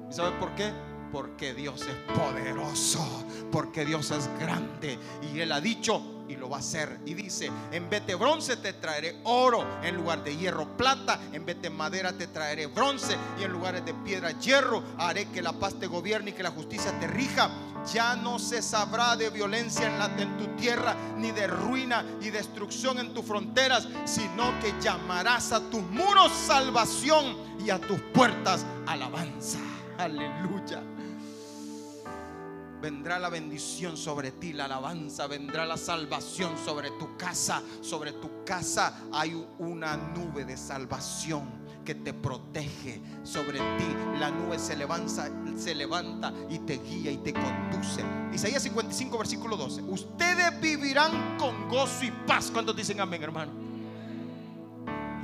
¿Y 0.09 0.13
sabe 0.13 0.31
por 0.39 0.53
qué? 0.55 0.90
Porque 1.11 1.53
Dios 1.53 1.81
es 1.81 2.15
poderoso, 2.15 3.05
porque 3.51 3.85
Dios 3.85 4.11
es 4.11 4.29
grande 4.39 4.97
y 5.33 5.39
Él 5.39 5.51
ha 5.51 5.59
dicho 5.59 6.21
y 6.31 6.37
lo 6.37 6.49
va 6.49 6.57
a 6.57 6.59
hacer. 6.59 6.99
Y 7.05 7.13
dice, 7.13 7.51
en 7.71 7.89
vez 7.89 8.05
de 8.07 8.15
bronce 8.15 8.55
te 8.57 8.73
traeré 8.73 9.19
oro, 9.23 9.65
en 9.83 9.95
lugar 9.95 10.23
de 10.23 10.35
hierro 10.35 10.77
plata, 10.77 11.19
en 11.33 11.45
vez 11.45 11.61
de 11.61 11.69
madera 11.69 12.13
te 12.13 12.27
traeré 12.27 12.67
bronce 12.67 13.15
y 13.39 13.43
en 13.43 13.51
lugares 13.51 13.85
de 13.85 13.93
piedra 13.93 14.31
hierro, 14.31 14.83
haré 14.97 15.25
que 15.29 15.41
la 15.41 15.53
paz 15.53 15.75
te 15.79 15.87
gobierne 15.87 16.31
y 16.31 16.33
que 16.33 16.43
la 16.43 16.51
justicia 16.51 16.97
te 16.99 17.07
rija. 17.07 17.49
Ya 17.91 18.15
no 18.15 18.37
se 18.37 18.61
sabrá 18.61 19.15
de 19.15 19.29
violencia 19.29 19.87
en, 19.87 20.19
en 20.19 20.37
tu 20.37 20.45
tierra, 20.55 20.95
ni 21.17 21.31
de 21.31 21.47
ruina 21.47 22.05
y 22.21 22.29
destrucción 22.29 22.99
en 22.99 23.13
tus 23.13 23.25
fronteras, 23.25 23.87
sino 24.05 24.57
que 24.59 24.73
llamarás 24.79 25.51
a 25.51 25.59
tus 25.69 25.81
muros 25.81 26.31
salvación 26.31 27.35
y 27.59 27.71
a 27.71 27.79
tus 27.79 27.99
puertas 28.13 28.65
alabanza. 28.85 29.57
Aleluya 29.97 30.90
vendrá 32.81 33.19
la 33.19 33.29
bendición 33.29 33.95
sobre 33.95 34.31
ti, 34.31 34.53
la 34.53 34.65
alabanza, 34.65 35.27
vendrá 35.27 35.65
la 35.65 35.77
salvación 35.77 36.57
sobre 36.57 36.89
tu 36.91 37.15
casa. 37.15 37.61
Sobre 37.81 38.13
tu 38.13 38.43
casa 38.43 39.03
hay 39.11 39.45
una 39.59 39.95
nube 39.95 40.43
de 40.43 40.57
salvación 40.57 41.61
que 41.85 41.95
te 41.95 42.13
protege. 42.13 43.01
Sobre 43.23 43.59
ti 43.59 43.95
la 44.19 44.31
nube 44.31 44.57
se 44.57 44.75
levanta, 44.75 45.29
se 45.55 45.75
levanta 45.75 46.33
y 46.49 46.59
te 46.59 46.79
guía 46.79 47.11
y 47.11 47.17
te 47.17 47.33
conduce. 47.33 48.03
Isaías 48.33 48.63
55, 48.63 49.17
versículo 49.17 49.55
12. 49.55 49.83
Ustedes 49.83 50.59
vivirán 50.59 51.37
con 51.37 51.69
gozo 51.69 52.05
y 52.05 52.11
paz. 52.25 52.49
Cuando 52.51 52.73
dicen 52.73 52.99
amén, 52.99 53.21
hermano? 53.21 53.51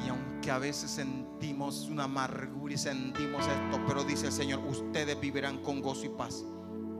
Y 0.06 0.10
aunque 0.10 0.52
a 0.52 0.60
veces 0.60 0.92
sentimos 0.92 1.88
una 1.90 2.04
amargura 2.04 2.74
y 2.74 2.78
sentimos 2.78 3.42
esto, 3.42 3.84
pero 3.88 4.04
dice 4.04 4.28
el 4.28 4.32
Señor, 4.32 4.60
ustedes 4.68 5.20
vivirán 5.20 5.58
con 5.64 5.82
gozo 5.82 6.06
y 6.06 6.10
paz. 6.10 6.44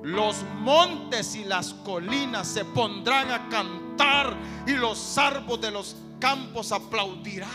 Los 0.04 0.44
montes 0.60 1.36
y 1.36 1.44
las 1.44 1.74
colinas 1.74 2.48
se 2.48 2.64
pondrán 2.64 3.32
a 3.32 3.50
cantar 3.50 4.36
y 4.66 4.74
los 4.74 5.18
árboles 5.18 5.62
de 5.62 5.72
los 5.72 5.96
campos 6.20 6.72
aplaudirán. 6.72 7.50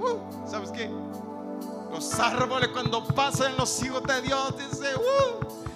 Uh, 0.00 0.48
¿Sabes 0.48 0.70
qué? 0.70 0.90
Los 1.90 2.18
árboles 2.18 2.68
cuando 2.68 3.04
pasan 3.04 3.56
los 3.56 3.82
hijos 3.82 4.02
de 4.04 4.22
Dios, 4.22 4.54
dice, 4.56 4.86
uh, 4.96 5.69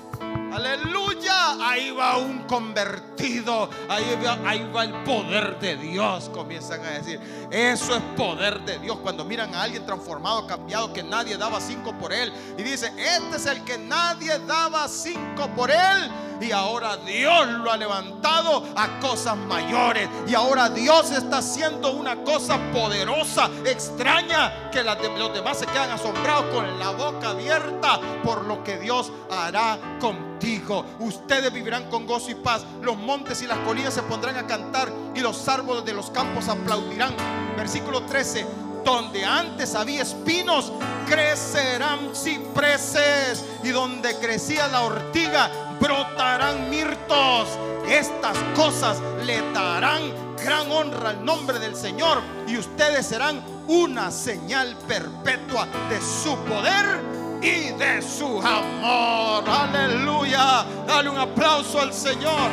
aleluya, 0.55 1.68
ahí 1.68 1.90
va 1.90 2.16
un 2.18 2.44
convertido, 2.44 3.68
ahí 3.88 4.05
va, 4.24 4.48
ahí 4.48 4.70
va 4.74 4.84
el 4.84 4.92
poder 5.02 5.59
de 5.59 5.76
Dios, 5.76 6.30
comienzan 6.30 6.84
a 6.84 6.90
decir, 6.90 7.20
eso 7.50 7.96
es 7.96 8.02
poder 8.16 8.61
de 8.61 8.78
Dios. 8.78 8.98
Cuando 8.98 9.24
miran 9.24 9.55
a 9.55 9.62
alguien 9.62 9.84
transformado, 9.84 10.46
cambiado, 10.46 10.92
que 10.92 11.02
nadie 11.02 11.36
daba 11.36 11.61
cinco 11.61 11.96
por 11.98 12.12
él, 12.12 12.32
y 12.57 12.62
dice, 12.62 12.92
este 12.96 13.36
es 13.36 13.46
el 13.46 13.64
que 13.64 13.78
nadie 13.78 14.38
daba 14.40 14.88
cinco 14.88 15.48
por 15.57 15.70
él 15.70 16.11
y 16.41 16.53
ahora 16.53 16.97
Dios 16.97 17.49
lo 17.49 17.70
ha 17.70 17.76
levantado 17.76 18.64
a 18.76 19.01
cosas 19.01 19.37
mayores. 19.37 20.09
Y 20.26 20.35
ahora 20.35 20.68
Dios 20.68 21.11
está 21.11 21.39
haciendo 21.39 21.93
una 21.93 22.22
cosa 22.22 22.59
poderosa, 22.72 23.51
extraña, 23.64 24.70
que 24.70 24.82
los 24.82 25.32
demás 25.32 25.59
se 25.59 25.66
quedan 25.66 25.91
asombrados 25.91 26.47
con 26.55 26.78
la 26.78 26.91
boca 26.91 27.30
abierta 27.30 28.01
por 28.22 28.45
lo 28.45 28.62
que 28.64 28.78
Dios 28.78 29.12
hará 29.30 29.78
contigo. 30.01 30.85
Ustedes 30.99 31.53
vivirán 31.53 31.89
con 31.91 32.07
gozo 32.07 32.30
y 32.30 32.35
paz. 32.35 32.64
Los 32.82 32.97
montes 32.97 33.43
y 33.43 33.47
las 33.47 33.59
colinas 33.59 33.95
se 33.95 34.03
pondrán 34.03 34.37
a 34.37 34.47
cantar 34.47 34.93
y 35.14 35.20
los 35.20 35.49
árboles 35.49 35.85
de 35.85 35.95
los 35.95 36.11
campos 36.11 36.49
aplaudirán. 36.49 37.14
Versículo 37.57 38.03
13 38.03 38.64
donde 38.85 39.24
antes 39.24 39.74
había 39.74 40.03
espinos, 40.03 40.72
crecerán 41.09 42.14
cipreses. 42.14 43.45
Y 43.62 43.70
donde 43.70 44.16
crecía 44.18 44.68
la 44.68 44.82
ortiga, 44.82 45.51
brotarán 45.80 46.68
mirtos. 46.70 47.49
Estas 47.89 48.37
cosas 48.55 48.99
le 49.24 49.41
darán 49.53 50.03
gran 50.43 50.70
honra 50.70 51.11
al 51.11 51.24
nombre 51.24 51.59
del 51.59 51.74
Señor 51.74 52.20
y 52.47 52.59
ustedes 52.59 53.07
serán 53.07 53.43
una 53.66 54.11
señal 54.11 54.76
perpetua 54.87 55.66
de 55.89 56.01
su 56.01 56.37
poder 56.45 57.01
y 57.43 57.70
de 57.78 58.03
su 58.03 58.41
amor. 58.41 59.45
Aleluya. 59.49 60.64
Dale 60.87 61.09
un 61.09 61.18
aplauso 61.18 61.80
al 61.80 61.93
Señor. 61.93 62.51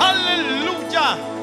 Aleluya. 0.00 1.37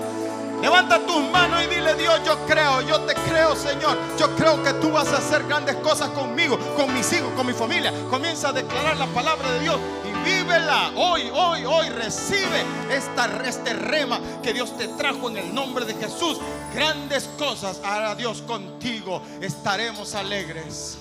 Levanta 0.61 0.99
tus 1.05 1.21
manos 1.29 1.63
y 1.63 1.67
dile, 1.67 1.95
Dios, 1.95 2.21
yo 2.25 2.37
creo, 2.45 2.81
yo 2.81 3.01
te 3.01 3.13
creo, 3.13 3.55
Señor. 3.55 3.97
Yo 4.17 4.35
creo 4.35 4.63
que 4.63 4.73
tú 4.73 4.91
vas 4.91 5.07
a 5.09 5.17
hacer 5.17 5.43
grandes 5.43 5.75
cosas 5.77 6.09
conmigo, 6.09 6.57
con 6.75 6.93
mis 6.93 7.11
hijos, 7.13 7.31
con 7.35 7.45
mi 7.45 7.53
familia. 7.53 7.93
Comienza 8.09 8.49
a 8.49 8.53
declarar 8.53 8.97
la 8.97 9.07
palabra 9.07 9.51
de 9.51 9.59
Dios 9.61 9.77
y 10.03 10.29
vívela. 10.29 10.91
Hoy, 10.95 11.29
hoy, 11.33 11.65
hoy 11.65 11.89
recibe 11.89 12.63
esta, 12.89 13.25
este 13.45 13.73
rema 13.73 14.19
que 14.41 14.53
Dios 14.53 14.75
te 14.77 14.87
trajo 14.89 15.29
en 15.29 15.37
el 15.37 15.53
nombre 15.53 15.85
de 15.85 15.93
Jesús. 15.93 16.39
Grandes 16.73 17.29
cosas 17.37 17.81
hará 17.83 18.15
Dios 18.15 18.41
contigo. 18.41 19.21
Estaremos 19.41 20.15
alegres. 20.15 20.97